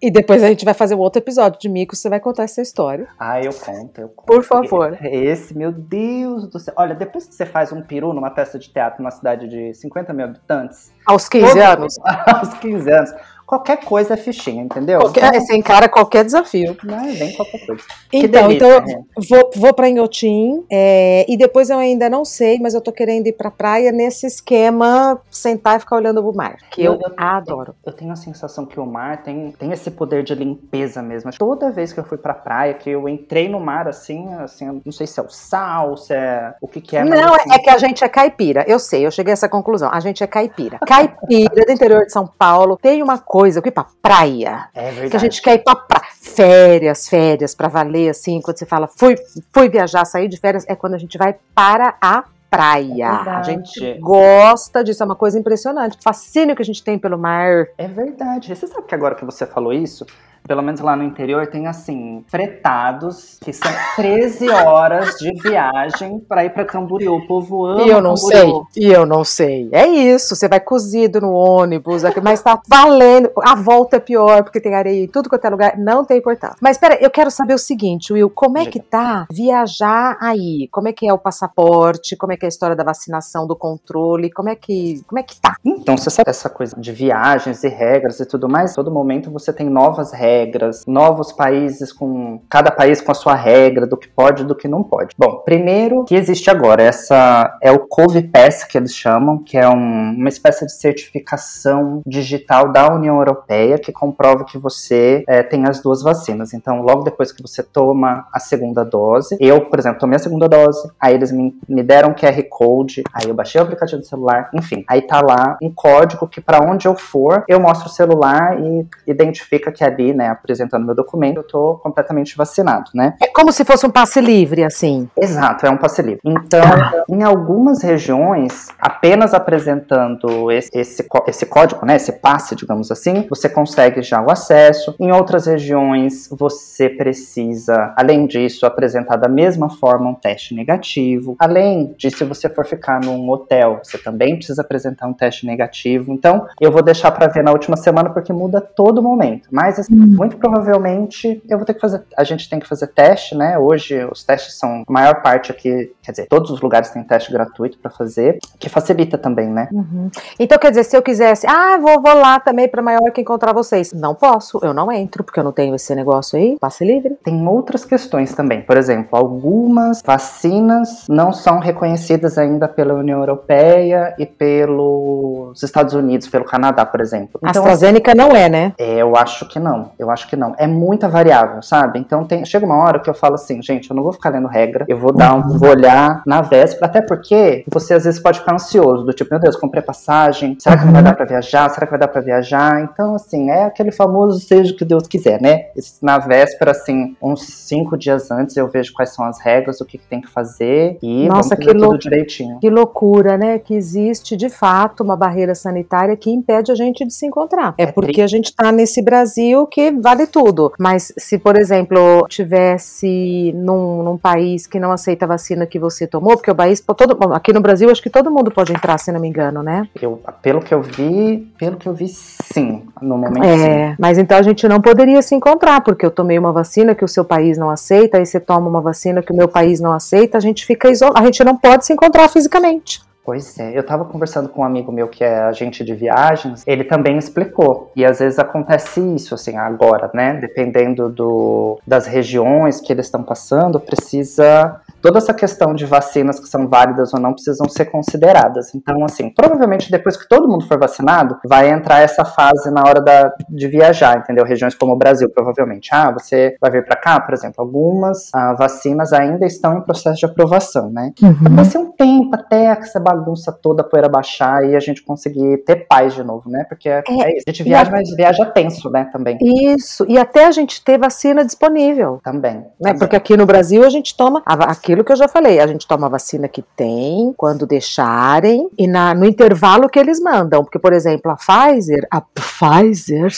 e 0.02 0.12
depois 0.12 0.44
a 0.44 0.48
gente 0.48 0.66
vai 0.66 0.74
fazer 0.74 0.96
um 0.96 1.00
outro 1.00 1.19
episódio 1.19 1.60
de 1.60 1.69
mico, 1.69 1.96
você 1.96 2.10
vai 2.10 2.19
contar 2.19 2.44
essa 2.44 2.62
história. 2.62 3.07
Ah, 3.19 3.42
eu 3.42 3.54
conto, 3.54 4.02
eu 4.02 4.10
conto. 4.10 4.25
Por 4.25 4.44
favor. 4.44 4.98
Esse, 5.02 5.57
meu 5.57 5.72
Deus 5.72 6.48
do 6.48 6.60
céu. 6.60 6.74
Olha, 6.78 6.96
depois 6.96 7.28
que 7.28 7.36
você 7.36 7.46
faz 7.46 7.72
um 7.72 7.81
peru, 7.81 8.13
numa 8.13 8.31
peça 8.31 8.60
de 8.60 8.69
teatro 8.69 9.02
numa 9.02 9.12
cidade 9.12 9.48
de 9.48 9.74
50 9.74 10.13
mil 10.13 10.25
habitantes. 10.25 10.94
Aos 11.06 11.30
15 11.30 11.48
todo... 11.48 11.62
anos? 11.62 11.96
aos 12.28 12.54
15 12.56 12.92
anos 12.92 13.16
qualquer 13.45 13.77
coisa 13.83 14.13
é 14.13 14.18
fichinha, 14.18 14.63
entendeu? 14.63 15.00
Qualquer, 15.00 15.27
então, 15.27 15.42
você 15.42 15.56
encara 15.56 15.88
qualquer 15.88 16.25
desafio. 16.25 16.75
Não, 16.83 17.06
é 17.06 17.13
bem 17.13 17.33
qualquer 17.33 17.65
coisa. 17.65 17.83
Então, 18.12 18.47
delícia, 18.47 18.68
então 18.68 18.86
né? 18.86 19.03
vou, 19.30 19.51
vou 19.56 19.74
para 19.74 19.89
Inhotim 19.89 20.65
é, 20.71 21.25
e 21.27 21.38
depois 21.38 21.69
eu 21.69 21.77
ainda 21.77 22.09
não 22.09 22.25
sei, 22.25 22.59
mas 22.59 22.74
eu 22.74 22.81
tô 22.81 22.92
querendo 22.92 23.27
ir 23.27 23.33
pra 23.33 23.51
praia 23.51 23.92
nesse 23.92 24.25
esquema 24.25 25.19
sentar 25.30 25.77
e 25.77 25.80
ficar 25.80 25.97
olhando 25.97 26.27
o 26.27 26.36
mar, 26.36 26.57
que 26.71 26.83
eu, 26.83 26.94
eu, 26.94 27.01
eu 27.01 27.13
adoro. 27.18 27.75
Eu 27.86 27.94
tenho 27.94 28.12
a 28.12 28.15
sensação 28.15 28.65
que 28.65 28.80
o 28.80 28.86
mar 28.86 29.24
tem, 29.24 29.51
tem 29.51 29.71
esse 29.71 29.92
poder 29.92 30.24
de 30.24 30.33
limpeza 30.33 31.01
mesmo. 31.01 31.31
Toda 31.38 31.71
vez 31.71 31.94
que 31.94 32.00
eu 32.00 32.03
fui 32.03 32.18
pra 32.18 32.33
praia, 32.33 32.74
que 32.74 32.89
eu 32.89 33.07
entrei 33.07 33.47
no 33.47 33.59
mar 33.59 33.88
assim, 33.88 34.33
assim, 34.36 34.81
não 34.83 34.92
sei 34.92 35.06
se 35.06 35.19
é 35.19 35.24
o 35.24 35.30
sal, 35.30 35.97
se 35.97 36.13
é 36.13 36.53
o 36.62 36.68
que 36.68 36.81
que 36.81 36.97
é. 36.97 37.03
Não, 37.03 37.36
assim... 37.36 37.51
é 37.51 37.59
que 37.59 37.69
a 37.69 37.77
gente 37.77 38.03
é 38.03 38.09
caipira. 38.09 38.65
Eu 38.68 38.80
sei, 38.80 39.06
eu 39.06 39.12
cheguei 39.12 39.31
a 39.31 39.33
essa 39.33 39.50
conclusão. 39.50 39.89
A 39.92 40.00
gente 40.00 40.24
é 40.24 40.27
caipira. 40.27 40.80
Caipira 40.86 41.65
do 41.65 41.71
interior 41.71 42.06
de 42.06 42.12
São 42.12 42.25
Paulo 42.25 42.77
tem 42.77 43.03
uma 43.03 43.18
coisa, 43.18 43.35
eu 43.44 43.64
ir 43.66 43.72
pra 43.72 43.86
praia. 44.02 44.70
É 44.74 44.86
verdade. 44.86 45.10
Que 45.10 45.18
a 45.18 45.20
gente 45.20 45.42
quer 45.42 45.56
ir 45.56 45.64
pra 45.64 45.76
praia. 45.76 46.06
Férias, 46.22 47.08
férias, 47.08 47.56
pra 47.56 47.68
valer, 47.68 48.10
assim, 48.10 48.42
quando 48.42 48.58
você 48.58 48.66
fala, 48.66 48.88
fui, 48.88 49.16
fui 49.54 49.70
viajar, 49.70 50.06
sair 50.06 50.28
de 50.28 50.38
férias, 50.38 50.66
é 50.68 50.76
quando 50.76 50.96
a 50.96 50.98
gente 50.98 51.18
vai 51.18 51.36
para 51.54 51.96
a 52.02 52.24
praia. 52.50 53.24
É 53.26 53.30
a 53.30 53.44
gente 53.44 54.00
gosta 54.00 54.84
disso, 54.84 55.04
é 55.04 55.06
uma 55.06 55.16
coisa 55.16 55.38
impressionante. 55.38 55.98
O 55.98 56.02
fascínio 56.02 56.56
que 56.56 56.62
a 56.62 56.66
gente 56.66 56.84
tem 56.84 56.98
pelo 56.98 57.18
mar. 57.18 57.68
É 57.78 57.88
verdade. 57.88 58.56
Você 58.56 58.68
sabe 58.68 58.88
que 58.88 58.96
agora 58.96 59.16
que 59.16 59.26
você 59.26 59.46
falou 59.46 59.74
isso, 59.74 60.06
pelo 60.47 60.62
menos 60.62 60.80
lá 60.80 60.95
no 60.95 61.03
interior, 61.03 61.47
tem 61.47 61.68
assim, 61.68 62.24
fretados, 62.27 63.38
que 63.44 63.51
são 63.51 63.71
13 63.95 64.50
horas 64.50 65.15
de 65.15 65.31
viagem 65.42 66.19
para 66.19 66.45
ir 66.45 66.51
para 66.51 66.63
Camboriú. 66.63 67.15
O 67.15 67.27
povo 67.27 67.65
ama. 67.65 67.81
E 67.81 67.89
eu 67.89 68.01
não 68.01 68.13
Camboriú. 68.13 68.68
sei. 68.71 68.83
E 68.83 68.92
eu 68.92 69.06
não 69.06 69.24
sei. 69.24 69.69
É 69.71 69.88
isso. 69.88 70.36
Você 70.36 70.47
vai 70.47 70.59
cozido 70.59 71.19
no 71.19 71.33
ônibus, 71.33 72.03
mas 72.24 72.42
tá 72.42 72.62
valendo. 72.68 73.31
A 73.44 73.56
volta 73.56 73.97
é 73.97 74.00
pior, 74.00 74.44
porque 74.44 74.62
tem 74.62 74.75
areia 74.75 75.03
em 75.03 75.07
tudo 75.07 75.30
quanto 75.30 75.45
é 75.45 75.50
lugar. 75.50 75.77
Não 75.77 76.06
tem 76.06 76.18
importância. 76.18 76.57
Mas 76.62 76.77
espera, 76.77 76.97
eu 77.01 77.09
quero 77.09 77.31
saber 77.31 77.53
o 77.53 77.59
seguinte, 77.59 78.13
Will, 78.13 78.30
como 78.30 78.57
é 78.57 78.65
que 78.65 78.80
tá 78.80 79.25
viajar 79.31 80.18
aí? 80.21 80.68
Como 80.71 80.87
é 80.87 80.94
que 80.94 81.07
é 81.07 81.14
o 81.14 81.18
passaporte? 81.18 82.16
Como 82.16 82.33
é 82.33 82.37
que 82.37 82.45
é 82.45 82.47
a 82.47 82.49
história 82.49 82.75
da 82.75 82.83
vacinação, 82.83 83.47
do 83.47 83.56
controle? 83.56 84.31
Como 84.31 84.49
é 84.49 84.56
que, 84.56 85.02
como 85.07 85.19
é 85.19 85.23
que 85.23 85.40
tá? 85.40 85.56
Então, 85.66 85.97
você 85.97 86.09
sabe 86.09 86.30
essa 86.30 86.49
coisa 86.49 86.80
de 86.80 86.92
viagens 86.92 87.64
e 87.64 87.68
regras 87.68 88.19
e 88.19 88.25
tudo 88.28 88.47
mais? 88.47 88.73
Todo 88.75 88.92
momento 88.92 89.31
você 89.31 89.52
tem 89.52 89.68
novas 89.69 90.11
regras 90.11 90.34
regras, 90.35 90.85
novos 90.85 91.31
países 91.31 91.94
com 91.94 92.42
cada 92.49 92.69
país 92.71 93.01
com 93.01 93.11
a 93.11 93.15
sua 93.15 93.35
regra 93.35 93.87
do 93.87 93.97
que 93.97 94.07
pode 94.07 94.44
e 94.44 94.45
do 94.45 94.56
que 94.56 94.68
não 94.68 94.83
pode. 94.83 95.15
Bom, 95.18 95.42
primeiro 95.45 96.04
que 96.04 96.15
existe 96.15 96.49
agora, 96.49 96.83
essa 96.83 97.57
é 97.61 97.71
o 97.71 97.80
COVID 97.80 98.27
Pass 98.27 98.63
que 98.63 98.77
eles 98.77 98.94
chamam, 98.94 99.37
que 99.37 99.57
é 99.57 99.68
um, 99.68 100.13
uma 100.13 100.30
espécie 100.30 100.65
de 100.65 100.73
certificação 100.73 102.01
digital 102.06 102.71
da 102.71 102.94
União 102.94 103.18
Europeia 103.18 103.77
que 103.77 103.92
comprova 103.92 104.44
que 104.44 104.57
você 104.57 105.23
é, 105.27 105.42
tem 105.42 105.63
as 105.68 105.81
duas 105.81 106.01
vacinas. 106.01 106.54
Então, 106.54 106.81
logo 106.81 107.04
depois 107.04 107.31
que 107.31 107.42
você 107.42 107.63
toma 107.63 108.27
a 108.33 108.39
segunda 108.39 108.83
dose, 108.83 109.37
eu, 109.39 109.61
por 109.61 109.80
exemplo, 109.80 109.99
tomei 109.99 110.18
a 110.18 110.19
segunda 110.19 110.47
dose, 110.47 110.89
aí 110.99 111.13
eles 111.13 111.31
me, 111.31 111.57
me 111.68 111.83
deram 111.83 112.13
QR 112.13 112.42
Code, 112.49 113.04
aí 113.13 113.27
eu 113.27 113.33
baixei 113.33 113.59
o 113.59 113.63
aplicativo 113.63 114.01
do 114.01 114.07
celular, 114.07 114.49
enfim, 114.54 114.83
aí 114.87 115.01
tá 115.01 115.21
lá 115.21 115.57
um 115.61 115.71
código 115.73 116.27
que 116.27 116.42
para 116.42 116.59
onde 116.59 116.87
eu 116.87 116.95
for, 116.95 117.44
eu 117.47 117.59
mostro 117.59 117.87
o 117.87 117.92
celular 117.92 118.59
e 118.59 118.87
identifica 119.07 119.71
que 119.71 119.83
ali, 119.83 120.13
né, 120.13 120.25
né, 120.26 120.30
apresentando 120.30 120.86
meu 120.86 120.96
documento, 120.96 121.38
eu 121.38 121.44
tô 121.44 121.76
completamente 121.76 122.36
vacinado, 122.36 122.92
né? 122.94 123.14
É 123.22 123.28
como 123.28 123.52
se 123.52 123.64
fosse 123.64 123.86
um 123.86 123.92
passe 123.92 124.20
livre, 124.20 124.64
assim. 124.64 125.08
Exato, 125.18 125.66
é 125.66 125.70
um 125.70 125.78
passe 125.78 126.02
livre. 126.02 126.22
Então, 126.26 126.66
em 127.10 127.24
algumas 127.24 127.84
regiões, 127.84 128.70
apenas 128.80 129.34
apresentando 129.34 130.52
esse, 130.52 130.70
esse, 130.74 131.08
esse 131.28 131.46
código, 131.46 131.86
né, 131.86 131.96
esse 131.96 132.12
passe, 132.14 132.56
digamos 132.56 132.92
assim, 132.92 133.26
você 133.30 133.48
consegue 133.48 134.02
já 134.02 134.22
o 134.22 134.32
acesso. 134.32 134.96
Em 135.00 135.12
outras 135.12 135.46
regiões, 135.46 136.28
você 136.32 136.90
precisa, 136.90 137.94
além 137.96 138.26
disso, 138.26 138.66
apresentar 138.66 139.18
da 139.18 139.30
mesma 139.30 139.70
forma 139.70 140.10
um 140.10 140.16
teste 140.16 140.56
negativo. 140.56 141.36
Além 141.40 141.94
de, 141.98 142.10
se 142.10 142.24
você 142.24 142.50
for 142.50 142.66
ficar 142.66 143.00
num 143.02 143.30
hotel, 143.30 143.80
você 143.84 143.98
também 143.98 144.36
precisa 144.36 144.62
apresentar 144.62 145.08
um 145.08 145.14
teste 145.14 145.46
negativo. 145.46 146.12
Então, 146.12 146.48
eu 146.60 146.72
vou 146.72 146.82
deixar 146.82 147.12
para 147.12 147.28
ver 147.28 147.44
na 147.44 147.52
última 147.52 147.78
semana 147.78 148.10
porque 148.10 148.34
muda 148.34 148.60
todo 148.60 149.02
momento. 149.02 149.50
Mas 149.52 149.80
assim, 149.80 150.15
muito 150.16 150.38
provavelmente 150.38 151.42
eu 151.50 151.57
vou 151.57 151.66
ter 151.66 151.74
que 151.74 151.80
fazer. 151.80 152.04
A 152.18 152.24
gente 152.24 152.50
tem 152.50 152.60
que 152.60 152.68
fazer 152.68 152.88
teste, 152.88 153.36
né? 153.36 153.57
Hoje 153.57 154.06
os 154.12 154.24
testes 154.24 154.57
são 154.57 154.84
a 154.88 154.92
maior 154.92 155.22
parte 155.22 155.52
aqui, 155.52 155.92
quer 156.02 156.12
dizer, 156.12 156.28
todos 156.28 156.52
os 156.52 156.62
lugares 156.62 156.90
têm 156.90 157.04
teste 157.04 157.31
gratuito 157.31 157.78
para 157.78 157.92
fazer, 157.92 158.40
que 158.60 158.69
facilita 158.69 159.18
também, 159.18 159.48
né? 159.48 159.68
Uhum. 159.72 160.10
Então, 160.40 160.57
quer 160.57 160.69
dizer, 160.69 160.84
se 160.84 160.95
eu 160.95 161.02
quisesse, 161.02 161.45
ah, 161.48 161.78
vou, 161.78 162.02
vou 162.02 162.14
lá 162.14 162.40
também 162.40 162.68
para 162.68 162.81
maior 162.81 163.12
que 163.12 163.22
encontrar 163.22 163.54
vocês. 163.54 163.94
Não 163.94 164.16
posso, 164.16 164.60
eu 164.64 164.74
não 164.74 164.92
entro, 164.92 165.24
porque 165.24 165.40
eu 165.40 165.44
não 165.44 165.52
tenho 165.52 165.76
esse 165.76 165.94
negócio 165.95 166.38
aí, 166.38 166.57
passe 166.60 166.86
livre. 166.86 167.18
Tem 167.24 167.48
outras 167.48 167.86
questões 167.86 168.34
também. 168.34 168.62
Por 168.62 168.78
exemplo, 168.78 169.10
algumas 169.12 170.02
vacinas 170.04 171.06
não 171.10 171.31
são 171.31 171.60
reconhecidas 171.60 172.38
ainda 172.38 172.68
pela 172.68 172.94
União 172.94 173.19
Europeia 173.19 174.16
e 174.18 174.26
pelos 174.26 175.62
Estados 175.62 175.94
Unidos, 175.94 176.28
pelo 176.28 176.45
Canadá, 176.45 176.86
por 176.86 177.02
exemplo. 177.02 177.40
Então, 177.44 177.64
AstraZeneca 177.64 178.14
não 178.14 178.31
é, 178.36 178.50
né? 178.50 178.74
É, 178.78 178.98
eu 178.98 179.16
acho 179.16 179.48
que 179.48 179.60
não. 179.60 179.92
Eu 179.98 180.05
acho 180.09 180.28
que 180.28 180.35
não. 180.35 180.54
É 180.57 180.68
muita 180.68 181.07
variável, 181.07 181.62
sabe? 181.62 182.00
Então 182.00 182.26
tem, 182.26 182.45
chega 182.45 182.66
uma 182.66 182.78
hora 182.78 183.00
que 183.00 183.09
eu 183.09 183.14
falo 183.14 183.35
assim, 183.35 183.62
gente, 183.62 183.90
eu 183.90 183.95
não 183.95 184.04
vou 184.04 184.14
ficar 184.14 184.30
lendo 184.30 184.47
regra, 184.47 184.85
eu 184.88 184.97
vou 184.97 185.12
dar 185.12 185.33
um, 185.33 185.42
uhum. 185.42 185.57
vou 185.57 185.69
olhar 185.69 186.21
na 186.26 186.42
véspera, 186.42 186.85
até 186.85 187.02
porque 187.02 187.64
você 187.71 187.94
às 187.94 188.04
vezes 188.04 188.19
pode 188.19 188.40
ficar 188.40 188.54
ansioso, 188.54 189.04
do 189.04 189.14
tipo, 189.14 189.31
meu 189.31 189.40
Deus, 189.40 189.56
comprei 189.56 189.81
passagem, 189.83 190.57
será 190.59 190.78
que 190.78 190.85
não 190.85 190.92
vai 190.92 191.02
uhum. 191.02 191.06
dar 191.06 191.16
para 191.16 191.26
viajar? 191.26 191.69
Será 191.69 191.85
que 191.85 191.92
vai 191.92 192.00
dar 192.00 192.07
para 192.07 192.21
viajar? 192.21 192.81
Então, 192.81 193.16
assim, 193.16 193.50
é 193.50 193.66
aquele 193.66 193.92
famoso 193.92 194.40
seja 194.40 194.74
o 194.74 194.78
que 194.78 194.85
Deus 194.85 195.07
quiser, 195.07 195.42
né? 195.42 195.66
Na 196.02 196.18
véspera, 196.18 196.71
assim, 196.71 197.16
uns 197.21 197.45
cinco 197.45 197.97
dias 197.97 198.31
antes 198.31 198.56
eu 198.57 198.68
vejo 198.68 198.94
quais 198.94 199.14
são 199.14 199.26
as 199.26 199.40
regras, 199.40 199.81
o 199.81 199.85
que, 199.85 199.97
que 199.97 200.07
tem 200.07 200.21
que 200.21 200.30
fazer 200.30 200.97
e 201.02 201.28
Nossa, 201.28 201.56
que 201.56 201.74
tudo 201.74 201.97
direitinho. 201.97 202.59
Que 202.59 202.69
loucura, 202.69 203.38
né? 203.38 203.59
Que 203.59 203.74
existe 203.74 204.35
de 204.35 204.50
fato 204.50 205.04
uma 205.04 205.16
barreira 205.16 205.56
sanitária 205.56 206.16
que 206.16 206.31
impede 206.31 206.71
a 206.71 206.76
gente 206.76 207.06
de 207.06 207.14
se 207.14 207.26
encontrar. 207.26 207.76
É, 207.78 207.83
é 207.83 207.92
porque 207.92 208.21
a 208.21 208.28
gente 208.28 208.56
tá 208.56 208.71
nesse 208.71 209.02
Brasil 209.02 209.66
que 209.68 209.84
vale 209.92 210.27
tudo. 210.27 210.71
Mas 210.80 211.13
se, 211.18 211.37
por 211.37 211.57
exemplo, 211.57 212.25
tivesse 212.27 213.51
num, 213.56 214.04
num 214.04 214.18
país 214.18 214.68
que 214.68 214.80
não 214.80 214.92
aceita 214.92 215.25
a 215.25 215.27
vacina 215.27 215.65
que 215.65 215.80
você 215.80 216.07
tomou, 216.07 216.35
porque 216.35 216.51
o 216.51 216.56
país, 216.56 216.81
todo, 216.81 217.18
aqui 217.33 217.54
no 217.54 217.61
Brasil, 217.61 217.89
acho 217.89 218.01
que 218.01 218.09
todo 218.09 218.31
mundo 218.31 218.51
pode 218.51 218.73
entrar, 218.73 218.97
se 218.97 219.11
não 219.11 219.19
me 219.19 219.27
engano, 219.27 219.61
né? 219.63 219.87
Eu, 220.01 220.21
pelo 220.42 220.61
que 220.61 220.73
eu 220.73 220.81
vi, 220.81 221.51
pelo 221.57 221.77
que 221.77 221.87
eu 221.87 221.94
vi, 221.94 222.07
sim. 222.07 222.83
No 223.01 223.18
momento, 223.18 223.44
é, 223.44 223.89
sim. 223.89 223.95
mas 223.99 224.18
então 224.18 224.37
a 224.37 224.44
gente 224.44 224.68
não 224.68 224.81
poderia 224.81 225.21
se 225.21 225.35
encontrar, 225.35 225.81
porque 225.81 226.06
eu 226.06 226.11
tomei 226.11 226.37
uma 226.37 226.51
vacina 226.51 226.95
que 226.95 227.04
o 227.04 227.07
seu 227.07 227.25
país 227.25 227.57
não 227.57 227.69
aceita, 227.69 228.18
aí 228.18 228.25
você 228.25 228.39
toma 228.39 228.69
uma 228.69 228.81
vacina 228.81 229.21
que 229.21 229.31
o 229.31 229.35
meu 229.35 229.47
país 229.47 229.80
não 229.80 229.92
aceita, 229.92 230.37
a 230.37 230.42
gente 230.42 230.65
fica 230.65 230.89
isolado, 230.89 231.19
a 231.19 231.25
gente 231.25 231.44
não 231.44 231.57
pode 231.57 231.85
se 231.85 231.94
encontrar 231.94 232.30
fisicamente. 232.30 233.01
Pois 233.26 233.58
é, 233.58 233.76
eu 233.76 233.82
estava 233.82 234.06
conversando 234.06 234.48
com 234.48 234.62
um 234.62 234.64
amigo 234.64 234.92
meu 234.92 235.08
que 235.08 235.24
é 235.24 235.40
agente 235.40 235.84
de 235.84 235.96
viagens, 235.96 236.64
ele 236.68 236.84
também 236.84 237.18
explicou. 237.18 237.92
E 237.96 238.06
às 238.06 238.20
vezes 238.20 238.38
acontece 238.38 239.02
isso, 239.16 239.34
assim, 239.34 239.58
agora, 239.58 240.12
né? 240.14 240.34
Dependendo 240.36 241.10
do, 241.10 241.80
das 241.88 242.06
regiões 242.06 242.80
que 242.80 242.94
eles 242.94 243.08
estão 243.08 243.24
passando, 243.24 243.80
precisa 243.80 244.80
toda 245.06 245.19
essa 245.19 245.35
questão 245.35 245.76
de 245.76 245.85
vacinas 245.85 246.40
que 246.40 246.47
são 246.47 246.68
válidas 246.68 247.14
ou 247.14 247.19
não 247.19 247.31
precisam 247.31 247.69
ser 247.69 247.85
consideradas. 247.85 248.74
Então, 248.74 249.06
assim, 249.06 249.30
provavelmente 249.30 249.92
depois 249.92 250.18
que 250.18 250.28
todo 250.28 250.47
mundo 250.47 250.68
for 250.68 250.80
vacinado, 250.80 251.38
vai 251.45 251.69
entrar 251.69 252.00
essa 252.00 252.26
fase 252.26 252.71
na 252.71 252.81
hora 252.81 253.00
da, 253.00 253.31
de 253.47 253.68
viajar, 253.68 254.18
entendeu? 254.18 254.44
Regiões 254.44 254.74
como 254.74 254.94
o 254.94 254.97
Brasil, 254.97 255.30
provavelmente. 255.30 255.90
Ah, 255.94 256.12
você 256.12 256.56
vai 256.59 256.71
vir 256.71 256.83
para 256.83 256.95
cá, 256.95 257.19
por 257.19 257.35
exemplo. 257.35 257.56
Algumas 257.59 258.33
ah, 258.33 258.54
vacinas 258.54 259.14
ainda 259.14 259.45
estão 259.45 259.78
em 259.78 259.81
processo 259.81 260.18
de 260.18 260.26
aprovação, 260.26 260.90
né? 260.90 261.12
Uhum. 261.21 261.35
Então, 261.40 261.56
vai 261.56 261.66
ser 261.66 261.78
um 261.78 261.92
tempo 261.92 262.33
até 262.33 262.66
essa 262.66 263.00
bagunça 263.00 263.52
toda 263.52 263.83
a 263.83 263.85
poeira 263.85 264.09
baixar 264.09 264.68
e 264.68 264.76
a 264.76 264.80
gente 264.80 265.04
conseguir 265.04 265.57
ter 265.66 265.85
paz 265.88 266.16
de 266.16 266.24
novo, 266.24 266.50
né? 266.50 266.66
Porque 266.68 266.90
é, 266.90 267.04
é, 267.07 267.14
é 267.14 267.38
isso. 267.38 267.44
A 267.47 267.52
gente 267.52 267.62
viaja, 267.62 267.92
a... 267.92 267.94
mas 267.94 268.09
viaja 268.16 268.45
tenso, 268.47 268.90
né? 268.90 269.07
Também. 269.14 269.38
Isso. 269.40 270.04
E 270.09 270.18
até 270.18 270.47
a 270.47 270.52
gente 270.52 270.83
ter 270.83 270.97
vacina 270.97 271.45
disponível. 271.45 272.19
Também. 272.24 272.56
Né? 272.56 272.66
Também. 272.81 272.97
Porque 272.97 273.16
aqui 273.16 273.38
no 273.38 273.45
Brasil 273.45 273.83
a 273.83 273.90
gente 273.90 274.18
toma 274.18 274.42
aqui 274.45 274.94
aquilo 274.95 275.04
que 275.04 275.11
eu 275.11 275.18
já 275.18 275.28
falei, 275.28 275.59
a 275.59 275.68
gente 275.68 275.85
toma 275.85 276.07
a 276.07 276.09
vacina 276.09 276.47
que 276.47 276.64
tem, 276.75 277.33
quando 277.35 277.68
deixarem, 277.68 278.69
e 278.78 278.87
na, 278.87 279.14
no 279.14 279.25
intervalo 279.25 279.90
que 279.90 279.99
eles 279.99 280.19
mandam. 280.19 280.64
Porque, 280.64 280.80
por 280.80 280.94
exemplo, 280.94 281.31
a 281.31 281.35
Pfizer, 281.35 282.07
a 282.09 282.21
Pfizer, 282.21 283.31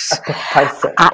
a 0.97 1.11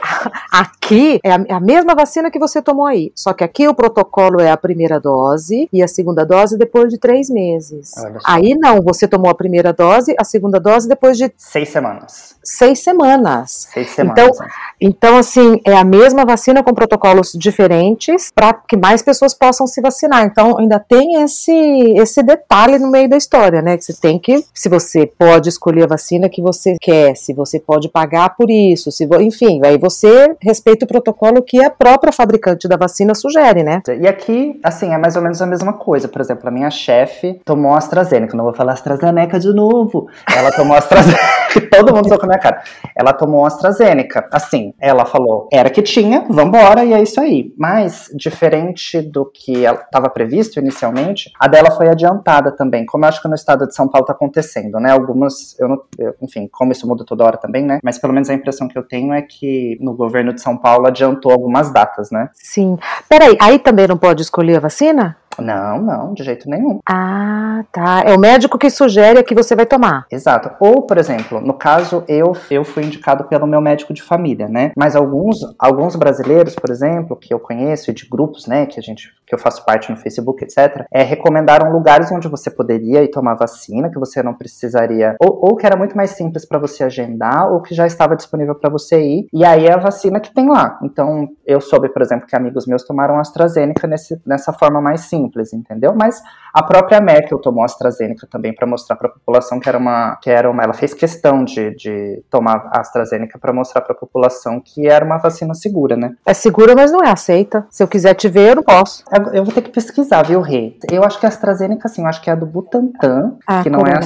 aqui 0.51 1.19
é 1.23 1.31
a, 1.31 1.45
é 1.47 1.53
a, 1.53 1.59
mesma 1.59 1.95
vacina 1.95 2.29
que 2.29 2.38
você 2.38 2.62
tomou 2.62 2.85
aí. 2.85 3.12
Só 3.15 3.33
que 3.33 3.43
aqui 3.43 3.67
o 3.67 3.73
protocolo 3.73 4.39
é 4.39 4.51
a 4.51 4.57
primeira 4.57 5.00
dose 5.00 5.67
e 5.71 5.81
a 5.81 5.88
segunda 5.88 6.25
dose 6.25 6.57
depois 6.57 6.89
de 6.89 7.00
três 7.00 7.29
meses. 7.29 7.91
Aí 8.25 8.55
não, 8.55 8.81
você 8.81 9.07
tomou 9.07 9.31
a 9.31 9.35
primeira 9.35 9.73
dose, 9.73 10.13
a 10.19 10.23
segunda 10.23 10.59
dose 10.59 10.88
depois 10.88 11.17
de 11.17 11.31
seis 11.38 11.69
semanas. 11.69 12.35
Seis 12.43 12.79
semanas. 12.79 13.67
Seis 13.73 13.89
semanas. 13.91 14.19
Então, 14.19 14.47
então 14.79 15.17
assim, 15.17 15.59
é 15.65 15.75
a 15.75 15.83
mesma 15.83 16.25
vacina 16.25 16.63
com 16.63 16.73
protocolos 16.73 17.31
diferentes 17.33 18.31
para 18.33 18.53
que 18.53 18.77
mais 18.77 19.01
pessoas 19.01 19.33
possam 19.33 19.65
se 19.65 19.81
vacinar. 19.81 20.25
Então, 20.33 20.57
ainda 20.57 20.79
tem 20.79 21.21
esse, 21.21 21.53
esse 21.95 22.23
detalhe 22.23 22.79
no 22.79 22.89
meio 22.89 23.07
da 23.07 23.15
história, 23.15 23.61
né? 23.61 23.77
Que 23.77 23.83
você 23.83 23.93
tem 23.93 24.17
que, 24.17 24.43
se 24.51 24.67
você 24.67 25.05
pode 25.05 25.47
escolher 25.47 25.83
a 25.83 25.87
vacina 25.87 26.27
que 26.27 26.41
você 26.41 26.75
quer, 26.81 27.15
se 27.15 27.35
você 27.35 27.59
pode 27.59 27.87
pagar 27.87 28.35
por 28.35 28.49
isso, 28.49 28.91
se 28.91 29.07
enfim, 29.21 29.61
aí 29.63 29.77
você 29.77 30.35
respeita 30.41 30.85
o 30.85 30.87
protocolo 30.87 31.43
que 31.43 31.63
a 31.63 31.69
própria 31.69 32.11
fabricante 32.11 32.67
da 32.67 32.75
vacina 32.75 33.13
sugere, 33.13 33.61
né? 33.61 33.79
E 34.01 34.07
aqui, 34.07 34.59
assim, 34.63 34.91
é 34.91 34.97
mais 34.97 35.15
ou 35.15 35.21
menos 35.21 35.39
a 35.39 35.45
mesma 35.45 35.73
coisa. 35.73 36.07
Por 36.07 36.19
exemplo, 36.19 36.47
a 36.47 36.51
minha 36.51 36.71
chefe 36.71 37.39
tomou 37.45 37.75
AstraZeneca, 37.75 38.35
não 38.35 38.45
vou 38.45 38.53
falar 38.55 38.73
AstraZeneca 38.73 39.39
de 39.39 39.53
novo. 39.53 40.07
Ela 40.35 40.51
tomou 40.51 40.75
AstraZeneca, 40.75 41.21
todo 41.69 41.93
mundo 41.93 42.17
com 42.17 42.25
a 42.25 42.27
minha 42.27 42.39
cara. 42.39 42.63
Ela 42.95 43.13
tomou 43.13 43.45
AstraZeneca. 43.45 44.27
Assim, 44.31 44.73
ela 44.79 45.05
falou, 45.05 45.47
era 45.53 45.69
que 45.69 45.83
tinha, 45.83 46.25
vambora, 46.27 46.83
e 46.83 46.93
é 46.93 47.03
isso 47.03 47.21
aí. 47.21 47.53
Mas, 47.55 48.09
diferente 48.15 48.99
do 48.99 49.25
que 49.25 49.63
estava 49.63 50.09
previsto 50.13 50.60
inicialmente, 50.60 51.32
a 51.39 51.48
dela 51.48 51.72
foi 51.72 51.89
adiantada 51.89 52.51
também, 52.51 52.86
como 52.86 53.05
eu 53.05 53.10
acho 53.10 53.22
que 53.22 53.27
no 53.27 53.36
estado 53.36 53.67
de 53.67 53.75
São 53.75 53.88
Paulo 53.88 54.03
está 54.03 54.13
acontecendo, 54.13 54.79
né? 54.79 54.91
Algumas, 54.91 55.58
eu 55.60 55.67
não, 55.67 55.82
eu, 55.98 56.15
enfim, 56.22 56.48
como 56.51 56.72
isso 56.72 56.88
muda 56.88 57.03
toda 57.05 57.24
hora 57.24 57.38
também, 57.38 57.65
né? 57.65 57.79
Mas 57.84 57.98
pelo 57.98 58.13
menos 58.13 58.29
a 58.29 58.34
impressão 58.34 58.67
que 58.67 58.77
eu 58.77 58.84
tenho 58.84 59.13
é 59.13 59.22
que 59.22 59.77
no 59.82 59.93
governo 59.93 60.34
de 60.34 60.41
São 60.41 60.58
Paulo 60.58 60.88
adiantou 60.88 61.32
algumas 61.32 61.72
datas, 61.72 62.12
né? 62.12 62.29
Sim. 62.34 62.77
Peraí, 63.10 63.38
aí 63.41 63.60
também 63.60 63.88
não 63.88 63.98
pode 63.98 64.22
escolher 64.22 64.58
a 64.58 64.62
vacina? 64.62 65.17
Não, 65.39 65.82
não, 65.82 66.13
de 66.13 66.24
jeito 66.24 66.50
nenhum. 66.50 66.79
Ah, 66.88 67.63
tá. 67.72 68.03
É 68.05 68.13
o 68.13 68.20
médico 68.20 68.58
que 68.58 68.70
sugere 68.70 69.20
a 69.20 69.24
que 69.24 69.34
você 69.34 69.55
vai 69.55 69.65
tomar. 69.65 70.05
Exato. 70.12 70.51
Ou, 70.60 70.84
por 70.84 70.98
exemplo, 70.98 71.41
no 71.41 71.53
caso, 71.53 72.03
eu, 72.08 72.34
eu 72.51 72.63
fui 72.63 72.84
indicado 72.84 73.24
pelo 73.25 73.48
meu 73.48 73.62
médico 73.62 73.93
de 73.93 74.03
família, 74.03 74.48
né? 74.48 74.72
Mas 74.77 74.96
alguns, 74.96 75.39
alguns 75.58 75.96
brasileiros, 75.96 76.55
por 76.55 76.70
exemplo, 76.70 77.15
que 77.15 77.34
eu 77.34 77.39
conheço 77.39 77.89
e 77.89 77.93
de 77.93 78.08
grupos, 78.08 78.48
né, 78.48 78.65
que 78.65 78.79
a 78.79 78.84
gente 78.84 79.12
que 79.25 79.34
eu 79.34 79.39
faço 79.39 79.63
parte 79.65 79.89
no 79.92 79.98
Facebook, 79.98 80.44
etc., 80.44 80.86
é, 80.92 81.01
recomendaram 81.01 81.72
lugares 81.72 82.12
onde 82.12 82.27
você 82.27 82.51
poderia 82.51 83.03
ir 83.03 83.10
tomar 83.10 83.36
vacina, 83.36 83.89
que 83.89 84.00
você 84.00 84.22
não 84.22 84.34
precisaria, 84.34 85.15
ou, 85.20 85.39
ou 85.50 85.56
que 85.56 85.65
era 85.65 85.77
muito 85.77 85.96
mais 85.96 86.12
simples 86.12 86.46
para 86.46 86.60
você 86.60 86.84
agendar, 86.84 87.51
ou 87.51 87.62
que 87.62 87.74
já 87.74 87.88
estava 87.88 88.15
disponível 88.15 88.56
para 88.56 88.70
você 88.70 89.01
ir, 89.01 89.27
e 89.34 89.46
aí 89.46 89.65
é 89.65 89.74
a 89.74 89.77
vacina 89.77 90.20
que 90.20 90.34
tem 90.34 90.50
lá. 90.50 90.77
Então, 90.84 91.30
eu 91.46 91.62
soube, 91.62 91.89
por 91.89 92.01
exemplo, 92.01 92.27
que 92.27 92.36
amigos 92.36 92.65
meus 92.68 92.84
tomaram 92.84 93.18
AstraZeneca 93.18 93.88
nesse, 93.88 94.22
nessa 94.25 94.51
forma 94.51 94.82
mais 94.82 95.01
simples 95.01 95.53
entendeu? 95.56 95.94
Mas 95.96 96.22
a 96.53 96.63
própria 96.63 97.01
Merkel 97.01 97.39
tomou 97.39 97.63
AstraZeneca 97.63 98.27
também 98.30 98.53
para 98.53 98.68
mostrar 98.68 98.96
para 98.96 99.08
a 99.08 99.12
população 99.12 99.60
que 99.60 99.68
era 99.68 99.77
uma, 99.77 100.15
que 100.22 100.30
era 100.30 100.50
uma, 100.50 100.63
ela 100.63 100.74
fez 100.74 100.94
questão 100.94 101.44
de, 101.44 101.75
de 101.75 102.24
tomar 102.30 102.70
AstraZeneca 102.72 103.39
para 103.39 103.51
mostrar 103.51 103.82
para 103.82 103.94
a 103.94 103.98
população 103.98 104.62
que 104.63 104.88
era 104.88 105.03
uma 105.03 105.18
vacina 105.18 105.53
segura, 105.53 105.96
né? 105.96 106.13
É 106.25 106.34
segura, 106.34 106.75
mas 106.75 106.92
não 106.92 107.03
é 107.03 107.10
aceita. 107.10 107.65
Se 107.70 107.82
eu 107.82 107.88
quiser 107.88 108.13
te 108.13 108.30
ver, 108.30 108.51
eu 108.51 108.56
não 108.58 108.63
posso. 108.63 109.03
Eu, 109.34 109.43
vou 109.43 109.53
ter 109.53 109.62
que 109.62 109.70
pesquisar, 109.70 110.24
viu, 110.24 110.41
Rei? 110.41 110.77
Eu 110.91 111.03
acho 111.03 111.20
que 111.20 111.25
a 111.25 111.29
AstraZeneca, 111.29 111.88
sim, 111.88 112.01
eu 112.01 112.08
acho 112.08 112.22
que 112.22 112.29
é 112.29 112.34
a 112.34 112.36
do 112.36 112.46
Butantan, 112.46 113.38
ah, 113.46 113.62
que 113.62 113.70
não 113.70 113.82
é 113.82 113.93
a 113.93 114.00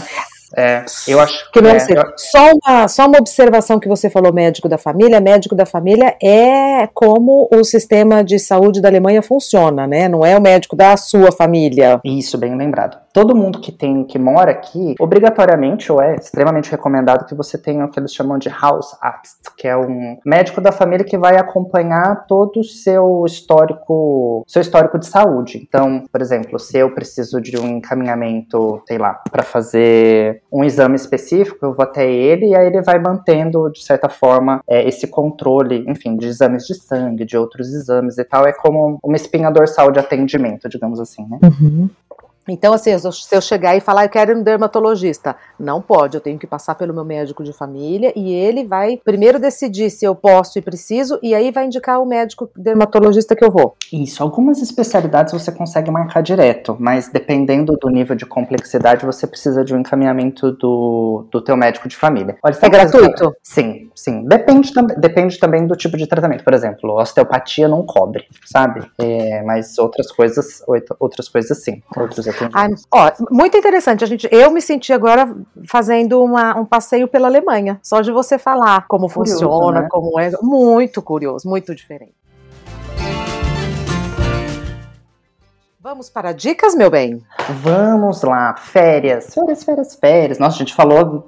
é, 0.56 0.86
eu 1.08 1.20
acho 1.20 1.52
que 1.52 1.62
não 1.62 1.70
é, 1.70 1.76
eu... 1.76 2.04
só, 2.16 2.52
uma, 2.52 2.88
só 2.88 3.08
uma 3.08 3.18
observação 3.18 3.80
que 3.80 3.88
você 3.88 4.10
falou, 4.10 4.34
médico 4.34 4.70
da 4.70 4.78
família. 4.78 5.20
Médico 5.20 5.56
da 5.56 5.66
família 5.66 6.16
é 6.24 6.88
como 6.94 7.50
o 7.54 7.64
sistema 7.64 8.24
de 8.24 8.40
saúde 8.40 8.82
da 8.82 8.88
Alemanha 8.88 9.22
funciona, 9.22 9.86
né? 9.86 10.08
Não 10.08 10.26
é 10.26 10.38
o 10.38 10.42
médico 10.42 10.76
da 10.76 10.96
sua 10.96 11.32
família. 11.32 12.00
Isso, 12.04 12.38
bem 12.38 12.56
lembrado 12.56 13.08
todo 13.18 13.36
mundo 13.36 13.60
que 13.60 13.72
tem 13.72 14.04
que 14.04 14.20
mora 14.20 14.52
aqui, 14.52 14.94
obrigatoriamente 15.00 15.92
ou 15.92 16.00
é 16.00 16.18
extremamente 16.18 16.70
recomendado 16.70 17.26
que 17.26 17.34
você 17.34 17.58
tenha 17.58 17.84
o 17.84 17.90
que 17.90 18.00
eles 18.00 18.14
chamam 18.14 18.38
de 18.38 18.48
house 18.48 18.96
que 19.58 19.68
é 19.68 19.76
um 19.76 20.20
médico 20.24 20.62
da 20.62 20.72
família 20.72 21.04
que 21.04 21.18
vai 21.18 21.36
acompanhar 21.36 22.28
todo 22.28 22.60
o 22.60 22.64
seu 22.64 23.24
histórico, 23.26 24.44
seu 24.48 24.62
histórico 24.62 25.00
de 25.00 25.08
saúde. 25.08 25.66
Então, 25.68 26.04
por 26.12 26.22
exemplo, 26.22 26.60
se 26.60 26.78
eu 26.78 26.94
preciso 26.94 27.42
de 27.42 27.58
um 27.58 27.78
encaminhamento, 27.78 28.84
sei 28.88 29.00
lá, 29.00 29.14
para 29.32 29.42
fazer 29.42 30.44
um 30.52 30.64
exame 30.64 30.96
específico, 30.96 31.66
eu 31.66 31.74
vou 31.74 31.84
até 31.84 32.10
ele 32.10 32.48
e 32.48 32.56
aí 32.56 32.68
ele 32.68 32.82
vai 32.82 33.00
mantendo 33.00 33.70
de 33.70 33.84
certa 33.84 34.08
forma 34.08 34.62
é, 34.68 34.88
esse 34.88 35.08
controle, 35.08 35.84
enfim, 35.88 36.16
de 36.16 36.28
exames 36.28 36.66
de 36.66 36.76
sangue, 36.76 37.26
de 37.26 37.38
outros 37.38 37.74
exames 37.74 38.18
e 38.18 38.24
tal. 38.24 38.46
É 38.46 38.54
como 38.54 39.00
uma 39.04 39.16
espinha 39.16 39.52
dorsal 39.52 39.92
de 39.92 40.00
atendimento, 40.00 40.70
digamos 40.70 41.00
assim, 41.00 41.26
né? 41.30 41.40
Uhum. 41.44 41.90
Então, 42.48 42.74
assim, 42.74 42.92
se 42.98 43.36
eu 43.36 43.42
chegar 43.42 43.76
e 43.76 43.82
falar, 43.82 44.06
eu 44.06 44.10
quero 44.10 44.32
ir 44.32 44.36
no 44.36 44.44
dermatologista, 44.44 45.36
não 45.60 45.82
pode, 45.82 46.16
eu 46.16 46.22
tenho 46.22 46.40
que 46.40 46.48
passar 46.48 46.76
pelo 46.76 46.94
meu 46.94 47.04
médico 47.04 47.44
de 47.44 47.52
família 47.52 48.14
e 48.16 48.34
ele 48.34 48.66
vai 48.66 49.00
primeiro 49.04 49.40
decidir 49.40 49.90
se 49.90 50.06
eu 50.06 50.16
posso 50.16 50.58
e 50.58 50.62
preciso, 50.62 51.20
e 51.22 51.36
aí 51.36 51.52
vai 51.52 51.66
indicar 51.66 52.02
o 52.02 52.06
médico 52.06 52.50
dermatologista 52.56 53.36
que 53.36 53.44
eu 53.44 53.52
vou. 53.52 53.76
Isso, 53.92 54.24
algumas 54.24 54.62
especialidades 54.62 55.34
você 55.34 55.52
consegue 55.52 55.92
marcar 55.92 56.22
direto, 56.22 56.76
mas 56.80 57.10
dependendo 57.10 57.78
do 57.80 57.90
nível 57.90 58.16
de 58.16 58.26
complexidade, 58.26 59.06
você 59.06 59.28
precisa 59.28 59.64
de 59.64 59.74
um 59.74 59.80
encaminhamento 59.80 60.52
do, 60.52 61.26
do 61.32 61.42
teu 61.42 61.58
médico 61.58 61.88
de 61.88 61.96
família. 61.96 62.38
Olha, 62.44 62.58
é 62.62 62.70
gratuito? 62.70 63.36
Sim, 63.42 63.90
sim. 63.96 64.24
Depende, 64.26 64.72
depende 64.98 65.40
também 65.40 65.66
do 65.66 65.76
tipo 65.76 65.98
de 65.98 66.08
tratamento. 66.08 66.44
Por 66.44 66.54
exemplo, 66.54 66.94
osteopatia 67.00 67.68
não 67.68 67.86
cobre, 67.86 68.26
sabe? 68.46 68.90
É, 68.98 69.42
mas 69.44 69.78
outras 69.78 70.12
coisas, 70.12 70.62
outras 71.00 71.30
coisas 71.30 71.64
sim. 71.64 71.82
Outros 71.96 72.28
Ai, 72.54 72.70
ó, 72.92 73.12
muito 73.32 73.58
interessante. 73.58 74.04
A 74.04 74.08
gente, 74.08 74.28
eu 74.32 74.52
me 74.52 74.62
senti 74.62 74.94
agora 74.94 75.36
fazendo 75.68 76.24
uma, 76.24 76.58
um 76.58 76.66
passeio 76.66 77.08
pela 77.08 77.28
Alemanha, 77.28 77.80
só 77.84 78.02
de 78.02 78.12
você 78.12 78.38
falar 78.38 78.88
como 78.88 79.10
curioso, 79.10 79.40
funciona, 79.40 79.82
né? 79.82 79.88
como 79.90 80.20
é. 80.20 80.32
Muito 80.42 81.02
curioso, 81.02 81.48
muito 81.48 81.74
diferente. 81.74 82.16
Vamos 85.80 86.10
para 86.10 86.34
dicas, 86.34 86.76
meu 86.76 86.90
bem? 86.90 87.24
Vamos 87.62 88.22
lá, 88.22 88.56
férias, 88.58 89.34
férias, 89.34 89.64
férias, 89.64 89.96
férias. 89.96 90.40
Nossa, 90.40 90.56
a 90.56 90.60
gente 90.60 90.74
falou. 90.74 91.26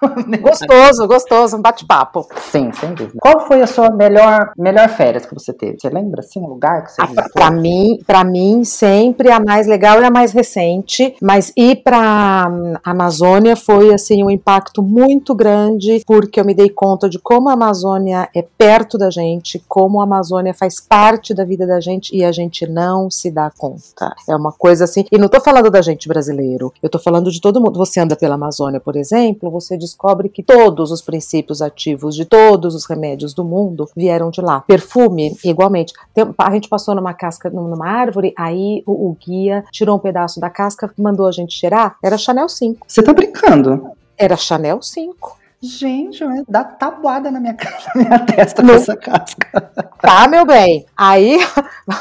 gostoso, 0.40 1.06
gostoso, 1.06 1.56
um 1.56 1.62
bate-papo. 1.62 2.26
Sim, 2.50 2.70
sem 2.72 2.94
dúvida. 2.94 3.18
Qual 3.20 3.46
foi 3.46 3.62
a 3.62 3.66
sua 3.66 3.90
melhor, 3.90 4.52
melhor 4.56 4.88
férias 4.88 5.26
que 5.26 5.34
você 5.34 5.52
teve? 5.52 5.78
Você 5.78 5.88
lembra, 5.88 6.20
assim, 6.20 6.40
um 6.40 6.46
lugar 6.46 6.84
que 6.84 6.92
você 6.92 7.02
ah, 7.02 7.28
Para 7.32 7.50
mim, 7.50 7.98
para 8.06 8.24
mim, 8.24 8.64
sempre 8.64 9.30
a 9.30 9.40
mais 9.40 9.66
legal 9.66 10.00
e 10.00 10.04
a 10.04 10.10
mais 10.10 10.32
recente, 10.32 11.14
mas 11.20 11.52
ir 11.56 11.82
para 11.82 12.48
hum, 12.50 12.74
Amazônia 12.84 13.56
foi, 13.56 13.92
assim, 13.92 14.22
um 14.22 14.30
impacto 14.30 14.82
muito 14.82 15.34
grande, 15.34 16.02
porque 16.06 16.40
eu 16.40 16.44
me 16.44 16.54
dei 16.54 16.68
conta 16.68 17.08
de 17.08 17.18
como 17.18 17.48
a 17.48 17.52
Amazônia 17.52 18.28
é 18.34 18.42
perto 18.42 18.96
da 18.96 19.10
gente, 19.10 19.62
como 19.68 20.00
a 20.00 20.04
Amazônia 20.04 20.54
faz 20.54 20.80
parte 20.80 21.34
da 21.34 21.44
vida 21.44 21.66
da 21.66 21.80
gente 21.80 22.14
e 22.14 22.24
a 22.24 22.32
gente 22.32 22.66
não 22.66 23.10
se 23.10 23.30
dá 23.30 23.50
conta. 23.56 24.14
É 24.28 24.34
uma 24.34 24.52
coisa 24.52 24.84
assim. 24.84 25.04
E 25.10 25.18
não 25.18 25.28
tô 25.28 25.40
falando 25.40 25.70
da 25.70 25.82
gente 25.82 26.08
brasileiro, 26.08 26.72
eu 26.82 26.88
tô 26.88 26.98
falando 26.98 27.30
de 27.30 27.40
todo 27.40 27.60
mundo. 27.60 27.78
Você 27.78 28.00
anda 28.00 28.16
pela 28.16 28.34
Amazônia, 28.34 28.80
por 28.80 28.96
exemplo, 28.96 29.50
você 29.50 29.76
descobre 29.88 30.28
que 30.28 30.42
todos 30.42 30.90
os 30.90 31.02
princípios 31.02 31.60
ativos 31.60 32.14
de 32.14 32.24
todos 32.24 32.74
os 32.74 32.86
remédios 32.86 33.34
do 33.34 33.44
mundo 33.44 33.88
vieram 33.96 34.30
de 34.30 34.40
lá. 34.40 34.60
Perfume, 34.60 35.36
igualmente. 35.44 35.92
Tem, 36.14 36.24
a 36.38 36.50
gente 36.52 36.68
passou 36.68 36.94
numa 36.94 37.14
casca, 37.14 37.50
numa 37.50 37.86
árvore, 37.86 38.32
aí 38.36 38.82
o, 38.86 39.10
o 39.10 39.16
guia 39.18 39.64
tirou 39.72 39.96
um 39.96 40.00
pedaço 40.00 40.40
da 40.40 40.50
casca, 40.50 40.92
mandou 40.98 41.26
a 41.26 41.32
gente 41.32 41.54
cheirar. 41.54 41.96
Era 42.02 42.16
Chanel 42.16 42.48
5. 42.48 42.86
Você 42.86 43.02
tá 43.02 43.12
brincando? 43.12 43.90
Era 44.16 44.36
Chanel 44.36 44.82
5. 44.82 45.38
Gente, 45.60 46.24
dá 46.48 46.62
tabuada 46.62 47.32
na 47.32 47.40
minha, 47.40 47.56
na 47.94 48.02
minha 48.02 48.18
testa 48.26 48.62
com 48.62 48.70
essa 48.70 48.96
casca. 48.96 49.70
Tá, 50.00 50.28
meu 50.28 50.46
bem. 50.46 50.86
Aí 50.96 51.38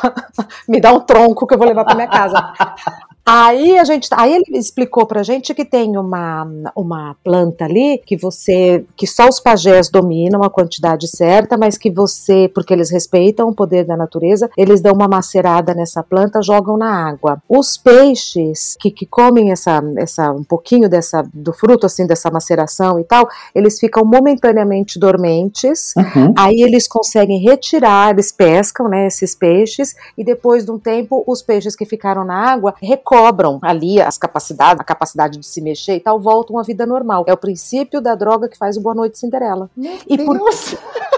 me 0.70 0.80
dá 0.80 0.94
um 0.94 1.00
tronco 1.00 1.48
que 1.48 1.56
eu 1.56 1.58
vou 1.58 1.68
levar 1.68 1.84
para 1.84 1.96
minha 1.96 2.08
casa. 2.08 2.38
Aí 3.30 3.78
a 3.78 3.84
gente, 3.84 4.08
aí 4.14 4.34
ele 4.34 4.58
explicou 4.58 5.06
pra 5.06 5.22
gente 5.22 5.54
que 5.54 5.66
tem 5.66 5.98
uma, 5.98 6.48
uma 6.74 7.14
planta 7.22 7.66
ali 7.66 8.02
que 8.06 8.16
você, 8.16 8.86
que 8.96 9.06
só 9.06 9.28
os 9.28 9.38
pajés 9.38 9.90
dominam 9.90 10.44
a 10.44 10.50
quantidade 10.50 11.10
certa, 11.10 11.58
mas 11.58 11.78
que 11.78 11.92
você, 11.92 12.50
porque 12.56 12.74
eles 12.74 12.90
respeitam 12.90 13.50
o 13.50 13.54
poder 13.54 13.84
da 13.84 13.98
natureza, 13.98 14.50
eles 14.56 14.80
dão 14.80 14.94
uma 14.94 15.10
macerada 15.10 15.74
nessa 15.74 16.02
planta, 16.02 16.42
jogam 16.42 16.78
na 16.78 17.10
água. 17.10 17.44
Os 17.50 17.76
peixes 17.76 18.78
que, 18.80 18.90
que 18.90 19.06
comem 19.06 19.52
essa, 19.52 19.84
essa 19.98 20.32
um 20.32 20.46
pouquinho 20.46 20.88
dessa 20.88 21.22
do 21.34 21.52
fruto 21.52 21.86
assim 21.86 22.08
dessa 22.08 22.32
maceração 22.32 22.98
e 22.98 23.04
tal, 23.04 23.28
eles 23.54 23.78
ficam 23.78 24.06
momentaneamente 24.06 24.98
dormentes. 24.98 25.94
Uhum. 25.98 26.34
Aí 26.38 26.62
eles 26.62 26.88
conseguem 26.88 27.42
retirar, 27.42 28.12
eles 28.12 28.32
pescam, 28.32 28.88
né, 28.88 29.08
esses 29.08 29.36
peixes 29.36 29.98
e 30.18 30.24
depois 30.24 30.64
de 30.64 30.72
um 30.72 30.80
tempo 30.80 31.26
os 31.28 31.42
peixes 31.42 31.76
que 31.76 31.86
ficaram 31.86 32.24
na 32.24 32.54
água 32.54 32.74
recolhem 32.82 33.17
cobram 33.18 33.58
ali 33.64 34.00
as 34.00 34.18
capacidades, 34.18 34.80
a 34.80 34.84
capacidade 34.84 35.40
de 35.40 35.46
se 35.46 35.60
mexer 35.60 35.96
e 35.96 36.00
tal, 36.00 36.20
voltam 36.20 36.60
à 36.60 36.64
vida 36.64 36.86
normal. 36.86 37.26
É 37.28 37.34
o 37.34 37.38
princípio 37.38 38.00
da 38.00 38.14
droga 38.14 38.48
que 38.48 38.58
faz 38.58 38.78
o 38.78 38.82
Boa 38.82 38.94
Noite 38.94 39.18
Cinderela. 39.18 39.70
Meu 39.76 39.98
e 40.08 40.18
por, 40.24 40.38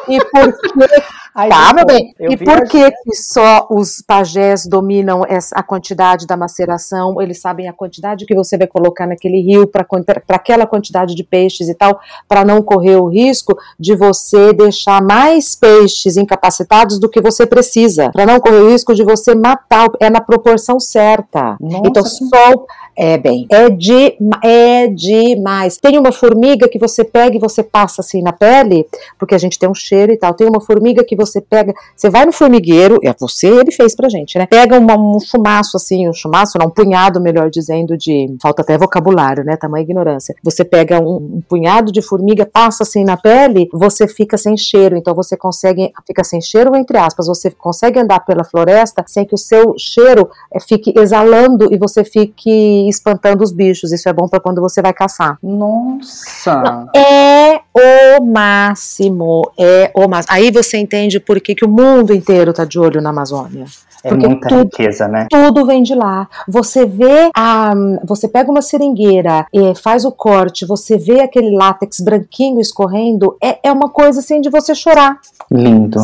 e 0.07 0.23
por 0.23 0.61
que 0.61 1.03
Aí 1.33 1.49
tá, 1.49 1.73
meu 1.73 1.85
bem. 1.85 2.13
E 2.19 2.37
por 2.37 2.67
que, 2.67 2.91
que 2.91 3.15
só 3.15 3.67
os 3.69 4.01
pajés 4.01 4.65
dominam 4.65 5.23
essa, 5.27 5.55
a 5.55 5.63
quantidade 5.63 6.25
da 6.25 6.35
maceração? 6.35 7.21
Eles 7.21 7.39
sabem 7.39 7.67
a 7.67 7.73
quantidade 7.73 8.25
que 8.25 8.35
você 8.35 8.57
vai 8.57 8.67
colocar 8.67 9.05
naquele 9.05 9.41
rio 9.41 9.67
para 9.67 9.85
aquela 10.29 10.65
quantidade 10.65 11.15
de 11.15 11.23
peixes 11.23 11.69
e 11.69 11.75
tal, 11.75 11.99
para 12.27 12.43
não 12.43 12.61
correr 12.61 12.95
o 12.95 13.07
risco 13.07 13.57
de 13.79 13.95
você 13.95 14.53
deixar 14.53 15.01
mais 15.01 15.55
peixes 15.55 16.17
incapacitados 16.17 16.99
do 16.99 17.09
que 17.09 17.21
você 17.21 17.45
precisa, 17.45 18.09
para 18.11 18.25
não 18.25 18.39
correr 18.39 18.61
o 18.61 18.71
risco 18.71 18.93
de 18.95 19.03
você 19.03 19.35
matar. 19.35 19.87
É 19.99 20.09
na 20.09 20.21
proporção 20.21 20.79
certa. 20.79 21.57
Nossa, 21.59 21.81
então, 21.85 22.05
só 22.05 22.65
é 23.01 23.17
bem, 23.17 23.47
é, 23.49 23.69
de, 23.69 24.17
é 24.43 24.87
demais. 24.87 25.77
Tem 25.77 25.97
uma 25.97 26.11
formiga 26.11 26.67
que 26.67 26.77
você 26.77 27.01
pega 27.01 27.37
e 27.37 27.39
você 27.39 27.63
passa 27.63 28.01
assim 28.01 28.21
na 28.21 28.33
pele, 28.33 28.85
porque 29.17 29.33
a 29.33 29.37
gente 29.37 29.57
tem 29.57 29.69
um 29.69 29.73
cheiro 29.73 30.11
e 30.11 30.17
tal. 30.17 30.33
Tem 30.33 30.45
uma 30.45 30.59
formiga 30.59 31.01
que 31.01 31.15
você 31.19 31.41
pega, 31.41 31.73
você 31.95 32.09
vai 32.09 32.25
no 32.25 32.31
formigueiro, 32.31 32.99
é 33.03 33.13
você, 33.17 33.47
ele 33.47 33.71
fez 33.71 33.95
pra 33.95 34.09
gente, 34.09 34.37
né? 34.37 34.45
Pega 34.45 34.77
uma, 34.77 34.97
um 34.97 35.19
chumaço 35.19 35.77
assim, 35.77 36.07
um 36.07 36.13
chumaço, 36.13 36.57
não, 36.57 36.67
um 36.67 36.71
punhado, 36.71 37.19
melhor 37.19 37.49
dizendo, 37.49 37.97
de. 37.97 38.35
Falta 38.41 38.61
até 38.61 38.77
vocabulário, 38.77 39.43
né? 39.43 39.57
Tamanha 39.57 39.83
ignorância. 39.83 40.35
Você 40.43 40.63
pega 40.63 40.99
um, 40.99 41.15
um 41.15 41.41
punhado 41.47 41.91
de 41.91 42.01
formiga, 42.01 42.45
passa 42.45 42.83
assim 42.83 43.03
na 43.03 43.17
pele, 43.17 43.69
você 43.73 44.07
fica 44.07 44.37
sem 44.37 44.55
cheiro. 44.55 44.95
Então 44.95 45.13
você 45.13 45.35
consegue, 45.35 45.91
fica 46.07 46.23
sem 46.23 46.41
cheiro, 46.41 46.75
entre 46.75 46.97
aspas, 46.97 47.27
você 47.27 47.51
consegue 47.51 47.99
andar 47.99 48.21
pela 48.21 48.43
floresta 48.43 49.03
sem 49.07 49.25
que 49.25 49.35
o 49.35 49.37
seu 49.37 49.75
cheiro 49.77 50.29
é, 50.53 50.59
fique 50.59 50.93
exalando 50.97 51.73
e 51.73 51.77
você 51.77 52.03
fique 52.03 52.87
espantando 52.87 53.43
os 53.43 53.51
bichos. 53.51 53.91
Isso 53.91 54.07
é 54.07 54.13
bom 54.13 54.27
para 54.27 54.39
quando 54.39 54.61
você 54.61 54.81
vai 54.81 54.93
caçar. 54.93 55.37
Nossa! 55.41 56.61
Não, 56.61 56.89
é 56.95 57.48
o 57.73 58.23
máximo, 58.23 59.51
é 59.57 59.91
o 59.93 60.07
máximo. 60.07 60.33
Aí 60.35 60.51
você 60.51 60.77
entende 60.77 61.19
por 61.19 61.39
que, 61.39 61.55
que 61.55 61.65
o 61.65 61.69
mundo 61.69 62.13
inteiro 62.13 62.53
tá 62.53 62.65
de 62.65 62.79
olho 62.79 63.01
na 63.01 63.09
Amazônia. 63.09 63.65
É 64.03 64.09
Porque 64.09 64.27
muita 64.27 64.47
tudo, 64.47 64.63
riqueza, 64.63 65.07
né? 65.07 65.27
Tudo 65.29 65.65
vem 65.65 65.83
de 65.83 65.93
lá. 65.93 66.29
Você 66.47 66.85
vê 66.85 67.29
a. 67.35 67.73
Você 68.05 68.27
pega 68.27 68.49
uma 68.49 68.61
seringueira, 68.61 69.45
e 69.53 69.75
faz 69.75 70.05
o 70.05 70.11
corte, 70.11 70.65
você 70.65 70.97
vê 70.97 71.21
aquele 71.21 71.51
látex 71.51 71.99
branquinho 71.99 72.61
escorrendo, 72.61 73.35
é, 73.43 73.59
é 73.61 73.71
uma 73.71 73.89
coisa 73.89 74.19
assim 74.19 74.39
de 74.39 74.49
você 74.49 74.73
chorar. 74.73 75.19
Lindo. 75.51 75.99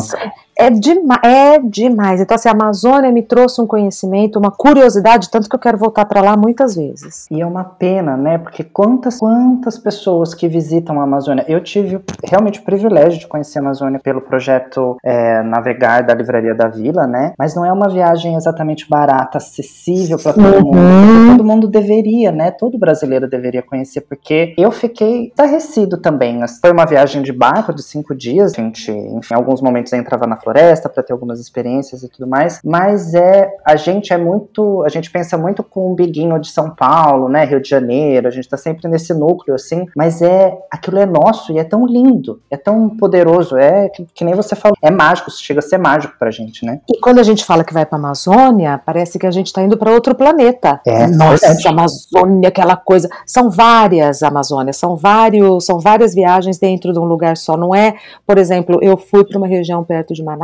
É, 0.58 0.70
dema 0.70 1.20
é 1.22 1.58
demais. 1.58 2.20
Então, 2.20 2.34
assim, 2.34 2.48
a 2.48 2.52
Amazônia 2.52 3.12
me 3.12 3.22
trouxe 3.22 3.60
um 3.60 3.66
conhecimento, 3.66 4.38
uma 4.38 4.50
curiosidade, 4.50 5.30
tanto 5.30 5.48
que 5.48 5.54
eu 5.54 5.60
quero 5.60 5.76
voltar 5.76 6.06
para 6.06 6.22
lá 6.22 6.36
muitas 6.36 6.74
vezes. 6.74 7.26
E 7.30 7.40
é 7.40 7.46
uma 7.46 7.64
pena, 7.64 8.16
né? 8.16 8.38
Porque 8.38 8.64
quantas, 8.64 9.18
quantas 9.18 9.78
pessoas 9.78 10.34
que 10.34 10.48
visitam 10.48 10.98
a 11.00 11.04
Amazônia. 11.04 11.44
Eu 11.46 11.62
tive 11.62 12.00
realmente 12.24 12.60
o 12.60 12.64
privilégio 12.64 13.18
de 13.18 13.26
conhecer 13.26 13.58
a 13.58 13.62
Amazônia 13.62 14.00
pelo 14.02 14.20
projeto 14.20 14.96
é, 15.04 15.42
Navegar 15.42 16.02
da 16.02 16.14
Livraria 16.14 16.54
da 16.54 16.68
Vila, 16.68 17.06
né? 17.06 17.34
Mas 17.38 17.54
não 17.54 17.64
é 17.64 17.72
uma 17.72 17.88
viagem 17.88 18.34
exatamente 18.34 18.88
barata, 18.88 19.38
acessível 19.38 20.18
para 20.18 20.32
todo 20.32 20.64
uhum. 20.64 20.74
mundo. 20.74 21.32
Todo 21.32 21.44
mundo 21.44 21.68
deveria, 21.68 22.32
né? 22.32 22.50
Todo 22.50 22.78
brasileiro 22.78 23.28
deveria 23.28 23.62
conhecer, 23.62 24.00
porque 24.02 24.54
eu 24.56 24.72
fiquei 24.72 25.26
estarrecido 25.26 25.98
também. 25.98 26.40
Foi 26.60 26.72
uma 26.72 26.86
viagem 26.86 27.22
de 27.22 27.32
barco 27.32 27.74
de 27.74 27.82
cinco 27.82 28.14
dias, 28.14 28.54
a 28.56 28.62
gente, 28.62 28.90
enfim, 28.90 29.34
em 29.34 29.36
alguns 29.36 29.60
momentos 29.60 29.92
entrava 29.92 30.26
na 30.26 30.36
floresta 30.46 30.88
para 30.88 31.02
ter 31.02 31.12
algumas 31.12 31.40
experiências 31.40 32.04
e 32.04 32.08
tudo 32.08 32.28
mais, 32.28 32.60
mas 32.64 33.14
é 33.14 33.50
a 33.64 33.74
gente 33.74 34.12
é 34.12 34.16
muito, 34.16 34.84
a 34.84 34.88
gente 34.88 35.10
pensa 35.10 35.36
muito 35.36 35.64
com 35.64 35.90
o 35.90 35.94
biguinho 35.94 36.38
de 36.38 36.48
São 36.48 36.70
Paulo, 36.70 37.28
né, 37.28 37.44
Rio 37.44 37.60
de 37.60 37.68
Janeiro, 37.68 38.28
a 38.28 38.30
gente 38.30 38.48
tá 38.48 38.56
sempre 38.56 38.88
nesse 38.88 39.12
núcleo 39.12 39.56
assim, 39.56 39.86
mas 39.96 40.22
é 40.22 40.56
aquilo 40.70 40.98
é 40.98 41.06
nosso 41.06 41.52
e 41.52 41.58
é 41.58 41.64
tão 41.64 41.84
lindo, 41.84 42.40
é 42.48 42.56
tão 42.56 42.88
poderoso, 42.88 43.56
é 43.56 43.88
que, 43.88 44.06
que 44.14 44.24
nem 44.24 44.34
você 44.34 44.54
falou, 44.54 44.76
é 44.80 44.90
mágico, 44.90 45.30
chega 45.32 45.58
a 45.58 45.62
ser 45.62 45.78
mágico 45.78 46.14
pra 46.18 46.30
gente, 46.30 46.64
né? 46.64 46.80
E 46.88 47.00
quando 47.00 47.18
a 47.18 47.24
gente 47.24 47.44
fala 47.44 47.64
que 47.64 47.74
vai 47.74 47.84
pra 47.84 47.98
Amazônia, 47.98 48.80
parece 48.84 49.18
que 49.18 49.26
a 49.26 49.30
gente 49.30 49.52
tá 49.52 49.62
indo 49.62 49.76
para 49.76 49.90
outro 49.90 50.14
planeta. 50.14 50.80
É, 50.86 51.08
nossa, 51.08 51.46
é. 51.46 51.68
Amazônia, 51.68 52.48
aquela 52.48 52.76
coisa, 52.76 53.08
são 53.26 53.50
várias 53.50 54.22
Amazônias, 54.22 54.76
são 54.76 54.96
vários, 54.96 55.66
são 55.66 55.80
várias 55.80 56.14
viagens 56.14 56.58
dentro 56.58 56.92
de 56.92 56.98
um 56.98 57.04
lugar 57.04 57.36
só, 57.36 57.56
não 57.56 57.74
é, 57.74 57.96
por 58.24 58.38
exemplo, 58.38 58.78
eu 58.80 58.96
fui 58.96 59.24
para 59.24 59.36
uma 59.36 59.46
região 59.46 59.82
perto 59.82 60.14
de 60.14 60.22
Manaus, 60.22 60.35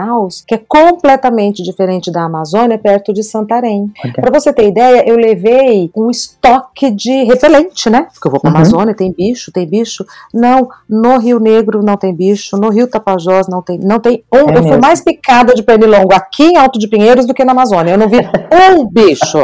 que 0.47 0.55
é 0.55 0.59
completamente 0.59 1.63
diferente 1.63 2.11
da 2.11 2.25
Amazônia, 2.25 2.79
perto 2.79 3.13
de 3.13 3.23
Santarém. 3.23 3.91
Okay. 3.99 4.13
Para 4.13 4.31
você 4.31 4.53
ter 4.53 4.69
ideia, 4.69 5.09
eu 5.09 5.17
levei 5.17 5.91
um 5.97 6.11
estoque 6.11 6.91
de 6.91 7.25
repelente, 7.25 7.89
né? 7.91 8.09
Porque 8.13 8.27
eu 8.27 8.31
vou 8.31 8.41
para 8.41 8.51
uhum. 8.51 8.57
Amazônia, 8.57 8.95
tem 8.95 9.13
bicho, 9.13 9.53
tem 9.53 9.67
bicho. 9.67 10.05
Não, 10.33 10.69
no 10.89 11.19
Rio 11.19 11.39
Negro 11.39 11.83
não 11.83 11.97
tem 11.97 12.15
bicho, 12.15 12.57
no 12.57 12.71
Rio 12.71 12.89
Tapajós 12.89 13.49
não 13.49 13.63
tem, 13.63 13.79
não 13.79 13.99
tem. 13.99 14.25
Um, 14.33 14.39
é 14.39 14.43
eu 14.43 14.47
mesmo. 14.47 14.69
fui 14.69 14.79
mais 14.79 15.01
picada 15.01 15.55
de 15.55 15.63
pernilongo 15.63 16.15
aqui 16.15 16.45
em 16.45 16.57
Alto 16.57 16.79
de 16.79 16.89
Pinheiros 16.89 17.27
do 17.27 17.35
que 17.35 17.45
na 17.45 17.53
Amazônia. 17.53 17.93
Eu 17.93 17.99
não 17.99 18.09
vi 18.09 18.19
um 18.77 18.87
bicho. 18.89 19.43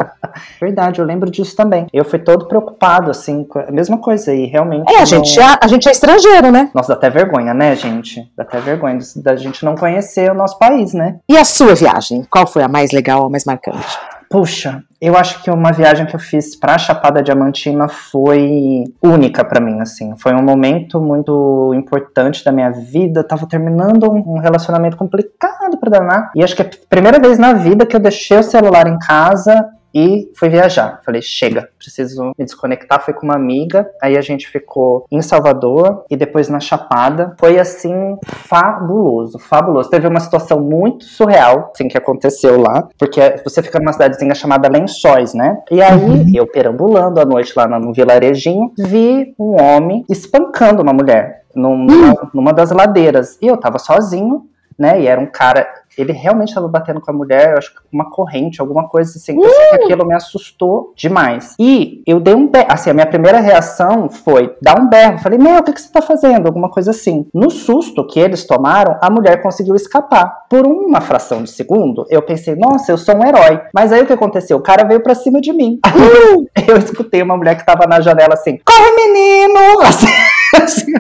Verdade, 0.61 1.01
eu 1.01 1.07
lembro 1.07 1.31
disso 1.31 1.57
também. 1.57 1.87
Eu 1.93 2.05
fui 2.05 2.19
todo 2.19 2.47
preocupado, 2.47 3.11
assim, 3.11 3.45
com 3.45 3.59
a 3.59 3.71
mesma 3.71 3.99
coisa 3.99 4.35
e 4.35 4.47
realmente. 4.47 4.91
É, 4.93 4.97
a 4.97 5.01
não- 5.01 5.07
gente, 5.07 5.41
a, 5.41 5.59
a 5.63 5.69
gente 5.69 5.89
é 5.89 5.93
estrangeiro, 5.93 6.51
né? 6.51 6.71
Nossa, 6.75 6.89
dá 6.89 6.95
até 6.95 7.11
vergonha, 7.11 7.55
né, 7.55 7.75
gente? 7.77 8.31
Dá 8.37 8.43
até 8.43 8.61
vergonha 8.61 8.99
da 9.17 9.37
gente 9.37 9.65
não 9.65 9.75
conhecer 9.75 10.31
nosso 10.39 10.59
país, 10.59 10.95
né? 10.95 11.19
E 11.29 11.37
a 11.37 11.45
sua 11.45 11.75
viagem? 11.75 12.25
Qual 12.31 12.47
foi 12.47 12.63
a 12.63 12.69
mais 12.69 12.93
legal, 12.93 13.27
a 13.27 13.31
mais 13.31 13.45
marcante? 13.45 13.99
Puxa, 14.31 14.83
eu 15.01 15.17
acho 15.17 15.43
que 15.43 15.51
uma 15.51 15.73
viagem 15.73 16.05
que 16.05 16.15
eu 16.15 16.21
fiz 16.21 16.55
pra 16.55 16.77
Chapada 16.77 17.23
Diamantina 17.23 17.89
foi 17.89 18.85
única 19.03 19.43
pra 19.43 19.59
mim, 19.59 19.81
assim. 19.81 20.15
Foi 20.19 20.35
um 20.35 20.43
momento 20.43 21.01
muito 21.01 21.73
importante 21.75 22.45
da 22.45 22.53
minha 22.53 22.71
vida. 22.71 23.21
Eu 23.21 23.27
tava 23.27 23.47
terminando 23.47 24.11
um 24.11 24.39
relacionamento 24.39 24.99
complicado 24.99 25.79
pra 25.79 25.91
danar. 25.91 26.31
E 26.35 26.45
acho 26.45 26.55
que 26.55 26.61
é 26.61 26.67
a 26.67 26.71
primeira 26.91 27.19
vez 27.19 27.39
na 27.39 27.55
vida 27.55 27.87
que 27.87 27.97
eu 27.97 28.01
deixei 28.01 28.39
o 28.39 28.43
celular 28.43 28.87
em 28.87 28.99
casa 28.99 29.71
e 29.95 30.31
fui 30.37 30.49
viajar. 30.49 31.01
Falei, 31.05 31.23
chega, 31.23 31.69
preciso 31.79 32.25
me 32.39 32.45
desconectar. 32.45 33.03
Fui 33.05 33.15
com 33.15 33.25
uma 33.27 33.35
amiga, 33.37 33.89
aí 34.03 34.17
a 34.17 34.21
gente 34.21 34.47
ficou 34.49 35.05
em 35.11 35.23
Salvador 35.23 36.05
e 36.11 36.17
depois 36.17 36.49
na 36.49 36.61
Chapada. 36.61 37.35
Foi 37.39 37.59
assim, 37.59 38.17
fabuloso, 38.25 39.39
fabuloso. 39.39 39.91
Teve 39.91 40.07
uma 40.07 40.21
situação 40.21 40.61
muito 40.61 41.05
surreal, 41.05 41.71
assim, 41.75 41.89
que 41.89 41.97
aconteceu 41.99 42.61
lá, 42.61 42.89
porque 42.99 43.21
você 43.45 43.63
fica 43.63 43.79
numa 43.79 43.93
cidadezinha 43.93 44.35
chamada 44.35 44.69
Lençóis, 44.69 45.35
né? 45.35 45.59
E 45.71 45.81
aí, 45.83 46.35
eu 46.35 46.47
perambulando 46.47 47.21
à 47.21 47.25
noite 47.25 47.53
lá 47.57 47.67
no 47.69 47.93
vilarejinho, 47.93 48.73
vi 48.79 49.35
um 49.39 49.61
homem 49.61 50.05
espancando 50.09 50.83
uma 50.83 50.93
mulher 50.93 51.43
num- 51.55 51.85
numa, 51.85 52.31
numa 52.35 52.53
das 52.53 52.71
ladeiras. 52.71 53.39
E 53.41 53.47
eu 53.47 53.57
tava 53.57 53.79
sozinho, 53.79 54.47
né? 54.79 55.01
E 55.01 55.07
era 55.07 55.21
um 55.21 55.27
cara. 55.27 55.67
Ele 55.99 56.13
realmente 56.13 56.49
estava 56.49 56.69
batendo 56.69 57.01
com 57.01 57.11
a 57.11 57.15
mulher, 57.15 57.53
eu 57.53 57.59
acho 57.59 57.75
que 57.75 57.81
com 57.81 57.89
uma 57.93 58.11
corrente, 58.11 58.61
alguma 58.61 58.89
coisa 58.89 59.19
assim. 59.19 59.37
Eu 59.37 59.49
sei 59.49 59.69
que 59.71 59.85
aquilo 59.85 60.07
me 60.07 60.15
assustou 60.15 60.93
demais. 60.97 61.55
E 61.59 62.03
eu 62.07 62.21
dei 62.21 62.35
um 62.35 62.47
berro. 62.47 62.67
Assim, 62.69 62.91
a 62.91 62.95
minha 62.95 63.07
primeira 63.07 63.41
reação 63.41 64.09
foi 64.09 64.55
dar 64.63 64.81
um 64.81 64.89
berro. 64.89 65.19
Falei, 65.19 65.39
meu, 65.39 65.59
o 65.59 65.63
que, 65.63 65.73
que 65.73 65.81
você 65.81 65.93
tá 65.93 66.03
fazendo? 66.03 66.47
Alguma 66.47 66.71
coisa 66.71 66.91
assim. 66.91 67.27
No 67.35 67.51
susto 67.51 68.07
que 68.07 68.21
eles 68.21 68.47
tomaram, 68.47 68.97
a 69.01 69.11
mulher 69.11 69.43
conseguiu 69.43 69.75
escapar. 69.75 70.47
Por 70.49 70.67
uma 70.67 71.01
fração 71.01 71.43
de 71.43 71.51
segundo, 71.51 72.07
eu 72.09 72.23
pensei, 72.23 72.55
nossa, 72.55 72.93
eu 72.93 72.99
sou 72.99 73.17
um 73.17 73.25
herói. 73.25 73.61
Mas 73.75 73.93
aí 73.93 74.03
o 74.03 74.07
que 74.07 74.13
aconteceu? 74.13 74.57
O 74.57 74.63
cara 74.63 74.87
veio 74.87 75.03
pra 75.03 75.15
cima 75.15 75.41
de 75.41 75.53
mim. 75.53 75.79
eu 76.69 76.77
escutei 76.77 77.23
uma 77.23 77.37
mulher 77.37 77.57
que 77.57 77.67
tava 77.67 77.87
na 77.87 78.01
janela 78.01 78.35
assim: 78.35 78.59
corre, 78.65 78.91
menino! 78.97 79.59
Assim, 79.89 80.07
assim. 80.55 80.93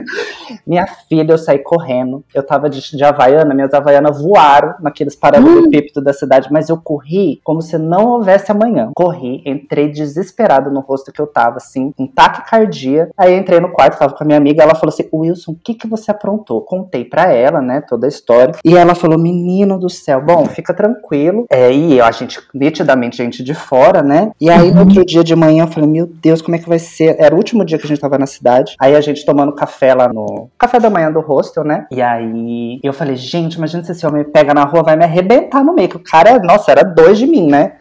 Minha 0.66 0.86
filha, 1.08 1.32
eu 1.32 1.38
saí 1.38 1.58
correndo. 1.58 2.24
Eu 2.34 2.42
tava 2.42 2.68
de, 2.68 2.80
de 2.80 3.04
Havaiana, 3.04 3.54
minhas 3.54 3.72
Havaianas 3.72 4.20
voaram 4.20 4.74
naqueles 4.88 5.14
paralelepípedos 5.14 6.02
da 6.02 6.12
cidade, 6.12 6.48
mas 6.50 6.68
eu 6.68 6.76
corri 6.76 7.40
como 7.44 7.62
se 7.62 7.78
não 7.78 8.06
houvesse 8.06 8.50
amanhã. 8.50 8.90
Corri, 8.94 9.42
entrei 9.44 9.88
desesperado 9.88 10.70
no 10.70 10.80
rosto 10.80 11.12
que 11.12 11.20
eu 11.20 11.26
tava, 11.26 11.58
assim, 11.58 11.92
em 11.98 12.06
taquicardia. 12.06 13.10
Aí 13.16 13.36
entrei 13.36 13.60
no 13.60 13.70
quarto, 13.70 13.98
tava 13.98 14.14
com 14.14 14.24
a 14.24 14.26
minha 14.26 14.38
amiga, 14.38 14.62
ela 14.62 14.74
falou 14.74 14.92
assim: 14.92 15.08
Wilson, 15.12 15.52
o 15.52 15.56
que 15.56 15.74
que 15.74 15.86
você 15.86 16.10
aprontou? 16.10 16.62
Contei 16.62 17.04
pra 17.04 17.32
ela, 17.32 17.60
né, 17.60 17.80
toda 17.80 18.06
a 18.06 18.08
história. 18.08 18.54
E 18.64 18.76
ela 18.76 18.94
falou: 18.94 19.18
menino 19.18 19.78
do 19.78 19.88
céu, 19.88 20.24
bom, 20.24 20.46
fica 20.46 20.74
tranquilo. 20.74 21.46
É, 21.50 21.72
e 21.72 22.00
a 22.00 22.10
gente, 22.10 22.40
nitidamente, 22.54 23.16
gente 23.16 23.42
de 23.42 23.54
fora, 23.54 24.02
né? 24.02 24.30
E 24.40 24.50
aí 24.50 24.70
no 24.70 24.80
outro 24.80 25.04
dia 25.04 25.22
de 25.22 25.34
manhã 25.36 25.64
eu 25.64 25.68
falei: 25.68 25.88
meu 25.88 26.06
Deus, 26.06 26.40
como 26.40 26.56
é 26.56 26.58
que 26.58 26.68
vai 26.68 26.78
ser? 26.78 27.16
Era 27.18 27.34
o 27.34 27.38
último 27.38 27.64
dia 27.64 27.78
que 27.78 27.84
a 27.84 27.88
gente 27.88 28.00
tava 28.00 28.18
na 28.18 28.26
cidade. 28.26 28.74
Aí 28.80 28.94
a 28.94 29.00
gente 29.00 29.24
tomando 29.24 29.52
café 29.52 29.94
lá 29.94 30.08
no 30.12 30.48
café 30.58 30.80
da 30.80 30.90
manhã 30.90 31.10
do 31.10 31.20
hostel, 31.20 31.64
né? 31.64 31.86
E 31.90 32.00
aí 32.00 32.80
eu 32.82 32.92
falei: 32.92 33.16
gente, 33.16 33.54
imagina 33.54 33.82
se 33.84 33.92
esse 33.92 34.06
homem 34.06 34.24
me 34.24 34.30
pega 34.30 34.54
na 34.54 34.64
rua, 34.64 34.77
vai 34.82 34.96
me 34.96 35.04
arrebentar 35.04 35.64
no 35.64 35.74
meio. 35.74 35.88
Que 35.88 35.96
o 35.96 36.02
cara, 36.02 36.38
nossa, 36.38 36.70
era 36.70 36.82
dois 36.82 37.18
de 37.18 37.26
mim, 37.26 37.46
né? 37.48 37.72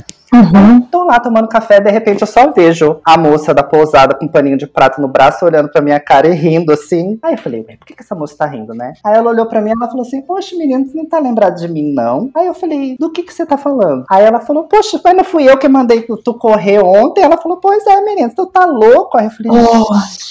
Tô 0.91 1.03
lá 1.03 1.19
tomando 1.19 1.47
café, 1.47 1.79
de 1.79 1.89
repente 1.89 2.21
eu 2.21 2.27
só 2.27 2.51
vejo 2.51 2.99
a 3.03 3.17
moça 3.17 3.53
da 3.53 3.63
pousada 3.63 4.13
com 4.13 4.25
um 4.25 4.27
paninho 4.27 4.57
de 4.57 4.67
prato 4.67 5.01
no 5.01 5.07
braço, 5.07 5.45
olhando 5.45 5.69
pra 5.69 5.81
minha 5.81 5.99
cara 5.99 6.27
e 6.27 6.33
rindo 6.33 6.71
assim. 6.71 7.17
Aí 7.23 7.33
eu 7.33 7.37
falei, 7.37 7.65
ué, 7.67 7.77
por 7.77 7.85
que, 7.85 7.95
que 7.95 8.03
essa 8.03 8.13
moça 8.13 8.35
tá 8.37 8.45
rindo, 8.45 8.73
né? 8.73 8.93
Aí 9.03 9.15
ela 9.15 9.29
olhou 9.29 9.45
pra 9.45 9.61
mim 9.61 9.69
e 9.69 9.73
ela 9.73 9.87
falou 9.87 10.01
assim, 10.01 10.21
poxa, 10.21 10.55
menino, 10.55 10.85
você 10.85 10.97
não 10.97 11.05
tá 11.05 11.19
lembrado 11.19 11.55
de 11.55 11.67
mim, 11.67 11.93
não? 11.93 12.29
Aí 12.35 12.47
eu 12.47 12.53
falei, 12.53 12.95
do 12.99 13.11
que 13.11 13.23
que 13.23 13.33
você 13.33 13.45
tá 13.45 13.57
falando? 13.57 14.03
Aí 14.09 14.23
ela 14.23 14.39
falou, 14.39 14.63
poxa, 14.63 14.99
mas 15.03 15.15
não 15.15 15.23
fui 15.23 15.49
eu 15.49 15.57
que 15.57 15.67
mandei 15.67 16.01
tu, 16.01 16.33
correr 16.33 16.79
ontem? 16.79 17.23
Ela 17.23 17.37
falou, 17.37 17.57
pois 17.57 17.85
é, 17.87 18.01
menino, 18.01 18.31
tu 18.35 18.45
tá 18.47 18.65
louco? 18.65 19.17
Aí 19.17 19.25
eu 19.25 19.31
falei, 19.31 19.51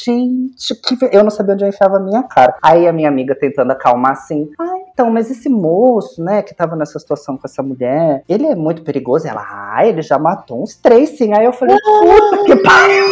gente, 0.04 0.74
que... 0.74 1.08
eu 1.10 1.24
não 1.24 1.30
sabia 1.30 1.54
onde 1.54 1.64
eu 1.64 1.68
enfiava 1.68 1.96
a 1.96 2.00
minha 2.00 2.22
cara. 2.22 2.54
Aí 2.62 2.86
a 2.86 2.92
minha 2.92 3.08
amiga 3.08 3.34
tentando 3.34 3.70
acalmar 3.70 4.12
assim, 4.12 4.48
ah, 4.58 4.75
então, 4.96 5.10
mas 5.10 5.30
esse 5.30 5.50
moço, 5.50 6.24
né, 6.24 6.40
que 6.40 6.54
tava 6.54 6.74
nessa 6.74 6.98
situação 6.98 7.36
com 7.36 7.42
essa 7.44 7.62
mulher, 7.62 8.24
ele 8.26 8.46
é 8.46 8.54
muito 8.54 8.80
perigoso? 8.80 9.28
Ela, 9.28 9.46
ah, 9.46 9.86
ele 9.86 10.00
já 10.00 10.18
matou 10.18 10.62
uns 10.62 10.74
três, 10.74 11.10
sim. 11.18 11.34
Aí 11.34 11.44
eu 11.44 11.52
falei, 11.52 11.76
puta 11.76 12.44
que 12.46 12.56
pariu. 12.56 13.04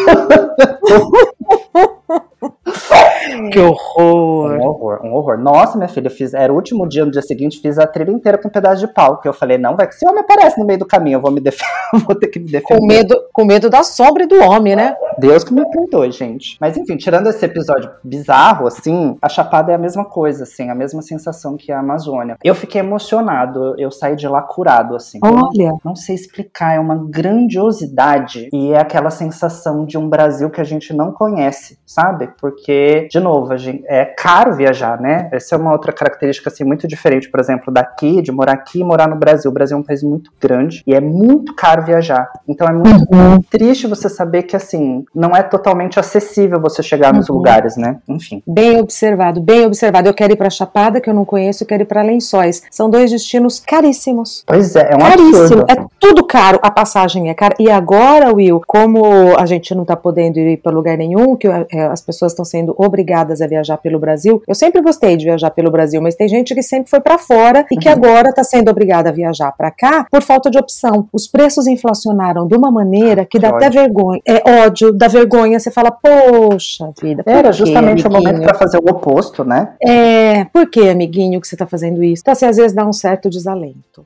Que 3.51 3.61
horror! 3.61 4.53
Um 4.53 4.67
horror, 4.67 5.01
um 5.05 5.15
horror. 5.15 5.39
Nossa, 5.39 5.77
minha 5.77 5.89
filha, 5.89 6.09
eu 6.09 6.11
fiz, 6.11 6.35
era 6.35 6.53
o 6.53 6.57
último 6.57 6.89
dia, 6.89 7.05
no 7.05 7.11
dia 7.11 7.23
seguinte, 7.23 7.61
fiz 7.61 7.79
a 7.79 7.87
trilha 7.87 8.11
inteira 8.11 8.39
com 8.39 8.49
um 8.49 8.51
pedaço 8.51 8.87
de 8.87 8.93
pau. 8.93 9.21
Que 9.21 9.29
eu 9.29 9.33
falei, 9.33 9.59
não, 9.59 9.77
vai 9.77 9.87
que 9.87 9.95
esse 9.95 10.07
homem 10.07 10.21
aparece 10.21 10.59
no 10.59 10.67
meio 10.67 10.79
do 10.79 10.87
caminho, 10.87 11.17
eu 11.17 11.21
vou 11.21 11.31
me 11.31 11.41
defender, 11.41 11.71
vou 12.07 12.15
ter 12.15 12.29
que 12.29 12.39
me 12.39 12.47
defender. 12.47 12.79
Com 12.79 12.87
medo, 12.87 13.17
com 13.33 13.45
medo 13.45 13.71
da 13.71 13.83
sombra 13.83 14.25
e 14.25 14.27
do 14.27 14.41
homem, 14.41 14.77
né? 14.77 14.97
Deus 15.19 15.45
que 15.45 15.55
me 15.55 15.69
perdoe, 15.71 16.11
gente. 16.11 16.57
Mas 16.61 16.77
enfim, 16.77 16.97
tirando 16.97 17.29
esse 17.29 17.45
episódio 17.45 17.91
bizarro, 18.03 18.67
assim, 18.67 19.17
a 19.23 19.29
Chapada 19.29 19.73
é 19.73 19.75
a 19.75 19.79
mesma 19.79 20.05
coisa, 20.05 20.45
assim, 20.45 20.71
a 20.71 20.75
mesma 20.75 21.03
sensação 21.03 21.57
que 21.57 21.73
a 21.73 21.79
Amazônia. 21.79 22.37
Eu 22.43 22.55
fiquei 22.55 22.81
emocionado, 22.81 23.75
eu 23.79 23.91
saí 23.91 24.17
de 24.17 24.27
lá 24.27 24.43
curado, 24.43 24.97
assim. 24.97 25.19
Olha. 25.23 25.73
Não 25.85 25.95
sei 25.95 26.15
explicar, 26.15 26.77
é 26.77 26.81
uma 26.81 26.97
grandiosidade 26.97 28.49
e 28.53 28.73
é 28.73 28.79
aquela 28.79 29.11
sensação 29.11 29.85
de 29.85 29.97
um 29.97 30.09
Brasil 30.09 30.51
que 30.51 30.61
a 30.61 30.65
gente 30.65 30.93
não 30.93 31.13
conhece, 31.13 31.79
sabe? 31.87 32.29
Porque, 32.41 33.09
de 33.15 33.21
novo, 33.21 33.53
a 33.53 33.57
gente, 33.57 33.85
é 33.87 34.05
caro 34.05 34.57
viajar, 34.57 35.01
né? 35.01 35.29
Essa 35.31 35.55
é 35.55 35.59
uma 35.59 35.71
outra 35.71 35.93
característica, 35.93 36.51
assim, 36.51 36.65
muito 36.65 36.89
diferente, 36.89 37.31
por 37.31 37.39
exemplo, 37.39 37.73
daqui, 37.73 38.21
de 38.21 38.33
morar 38.33 38.55
aqui 38.55 38.81
e 38.81 38.85
morar 38.85 39.09
no 39.09 39.15
Brasil. 39.15 39.49
O 39.53 39.55
Brasil 39.55 39.77
é 39.77 39.81
um 39.81 39.85
país 39.85 40.03
muito 40.03 40.33
grande 40.41 40.83
e 40.85 40.93
é 40.93 41.01
muito 41.01 41.55
caro 41.55 41.85
viajar. 41.85 42.29
Então 42.49 42.67
é 42.67 42.73
muito 42.73 43.07
triste 43.49 43.87
você 43.87 44.09
saber 44.09 44.43
que, 44.43 44.57
assim, 44.57 45.05
não 45.15 45.31
é 45.31 45.45
totalmente 45.45 46.01
acessível 46.01 46.61
você 46.61 46.83
chegar 46.83 47.15
nos 47.15 47.29
Uhum. 47.29 47.37
lugares, 47.37 47.77
né? 47.77 47.99
Enfim. 48.09 48.43
Bem 48.45 48.81
observado, 48.81 49.41
bem 49.41 49.65
observado. 49.65 50.09
Eu 50.09 50.15
quero 50.15 50.33
ir 50.33 50.37
pra 50.37 50.51
Chapada, 50.51 51.01
que 51.01 51.09
eu 51.09 51.15
não 51.15 51.25
conheço, 51.25 51.63
eu 51.63 51.69
quero 51.69 51.83
ir 51.85 51.87
pra 51.87 52.03
Lençóis. 52.03 52.65
São 52.69 52.91
dois 52.91 53.13
destinos 53.13 53.61
caríssimos. 53.61 54.43
Pois 54.45 54.75
é, 54.75 54.91
é 54.91 54.97
um 54.97 54.99
Caríssimo, 54.99 55.39
absurdo. 55.39 55.67
é 55.71 55.87
tudo 56.01 56.25
caro, 56.27 56.59
a 56.63 56.71
passagem 56.71 57.31
é 57.31 57.35
cara. 57.35 57.55
E 57.61 57.71
agora, 57.71 58.35
Will, 58.35 58.61
como 58.67 59.05
a 59.39 59.47
gente 59.47 59.73
não 59.73 59.85
tá 59.85 59.95
podendo 59.95 60.41
ir 60.41 60.57
para 60.57 60.73
lugar 60.73 60.99
nenhum, 60.99 61.37
que 61.37 61.47
é, 61.47 61.85
as 61.87 62.01
pessoas 62.03 62.33
estão 62.33 62.45
sendo 62.45 62.75
obrigadas 62.77 63.04
a 63.13 63.47
viajar 63.47 63.77
pelo 63.79 63.99
Brasil, 63.99 64.43
eu 64.49 64.55
sempre 64.55 64.81
gostei 64.81 65.17
de 65.17 65.25
viajar 65.25 65.51
pelo 65.51 65.71
Brasil, 65.71 66.01
mas 66.01 66.15
tem 66.15 66.29
gente 66.29 66.55
que 66.55 66.63
sempre 66.63 66.89
foi 66.91 67.01
para 67.01 67.19
fora 67.19 67.67
e 67.71 67.77
que 67.77 67.89
Uhum. 67.89 67.95
agora 67.95 68.33
tá 68.33 68.43
sendo 68.43 68.71
obrigada 68.71 69.09
a 69.11 69.13
viajar 69.13 69.53
para 69.53 69.71
cá 69.71 70.07
por 70.11 70.23
falta 70.23 70.51
de 70.51 70.59
opção. 70.59 71.09
Os 71.13 71.27
preços 71.27 71.67
inflacionaram 71.67 72.47
de 72.47 72.55
uma 72.57 72.71
maneira 72.71 73.25
que 73.25 73.39
dá 73.39 73.51
Que 73.51 73.57
até 73.57 73.71
vergonha. 73.71 74.21
É 74.27 74.65
ódio, 74.65 74.93
dá 74.93 75.09
vergonha. 75.09 75.59
Você 75.59 75.71
fala, 75.71 75.91
poxa 75.91 76.91
vida. 77.01 77.23
por 77.23 77.31
Era 77.33 77.51
quê, 77.51 77.53
justamente 77.59 78.07
o 78.07 78.11
momento 78.11 78.29
amiguinho? 78.29 78.49
para 78.49 78.59
fazer 78.59 78.79
o 78.79 78.91
oposto, 78.91 79.45
né? 79.45 79.73
É, 79.83 80.45
por 80.47 80.69
que, 80.71 80.89
amiguinho, 80.89 81.41
que 81.41 81.47
você 81.49 81.57
tá 81.57 81.67
fazendo 81.67 82.03
isso? 82.03 82.23
Então, 82.23 82.33
assim, 82.33 82.47
às 82.47 82.57
vezes 82.57 82.73
dá 82.73 82.87
um 82.87 82.93
certo 82.93 83.29
desalento. 83.29 84.05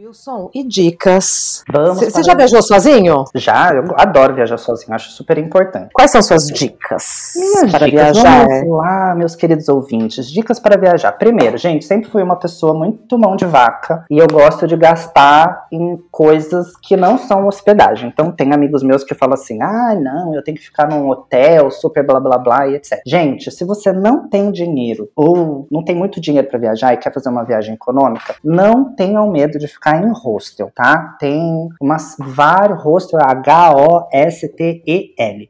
Wilson, 0.00 0.48
e 0.54 0.62
dicas? 0.62 1.64
Vamos. 1.68 1.98
Você 1.98 2.22
já 2.22 2.32
viajou 2.32 2.62
sozinho? 2.62 3.24
Já, 3.34 3.74
eu 3.74 3.82
adoro 3.96 4.32
viajar 4.32 4.56
sozinho, 4.56 4.94
acho 4.94 5.10
super 5.10 5.36
importante. 5.38 5.90
Quais 5.92 6.12
são 6.12 6.22
suas 6.22 6.46
dicas 6.46 7.32
Minhas 7.34 7.72
para 7.72 7.86
dicas, 7.86 8.12
viajar? 8.12 8.46
vamos 8.46 8.78
lá, 8.78 9.14
meus 9.16 9.34
queridos 9.34 9.68
ouvintes. 9.68 10.30
Dicas 10.30 10.60
para 10.60 10.78
viajar. 10.78 11.10
Primeiro, 11.12 11.58
gente, 11.58 11.84
sempre 11.84 12.08
fui 12.08 12.22
uma 12.22 12.36
pessoa 12.36 12.74
muito 12.74 13.18
mão 13.18 13.34
de 13.34 13.44
vaca 13.44 14.04
e 14.08 14.18
eu 14.18 14.28
gosto 14.28 14.68
de 14.68 14.76
gastar 14.76 15.66
em 15.72 15.96
coisas 16.12 16.76
que 16.80 16.96
não 16.96 17.18
são 17.18 17.48
hospedagem. 17.48 18.08
Então, 18.08 18.30
tem 18.30 18.52
amigos 18.52 18.84
meus 18.84 19.02
que 19.02 19.16
falam 19.16 19.34
assim: 19.34 19.60
ah, 19.60 19.96
não, 20.00 20.32
eu 20.32 20.44
tenho 20.44 20.56
que 20.56 20.64
ficar 20.64 20.88
num 20.88 21.08
hotel 21.10 21.72
super 21.72 22.06
blá 22.06 22.20
blá 22.20 22.38
blá 22.38 22.68
e 22.68 22.76
etc. 22.76 23.00
Gente, 23.04 23.50
se 23.50 23.64
você 23.64 23.92
não 23.92 24.28
tem 24.28 24.52
dinheiro 24.52 25.10
ou 25.16 25.66
não 25.72 25.82
tem 25.82 25.96
muito 25.96 26.20
dinheiro 26.20 26.46
para 26.46 26.58
viajar 26.60 26.94
e 26.94 26.98
quer 26.98 27.12
fazer 27.12 27.30
uma 27.30 27.42
viagem 27.42 27.74
econômica, 27.74 28.36
não 28.44 28.94
tenham 28.94 29.28
medo 29.28 29.58
de 29.58 29.66
ficar 29.66 29.87
em 29.96 30.12
hostel, 30.12 30.70
tá? 30.74 31.16
Tem 31.18 31.68
umas 31.80 32.16
vários 32.18 32.82
hostel, 32.82 33.20
H-O-S-T-E-L. 33.22 34.58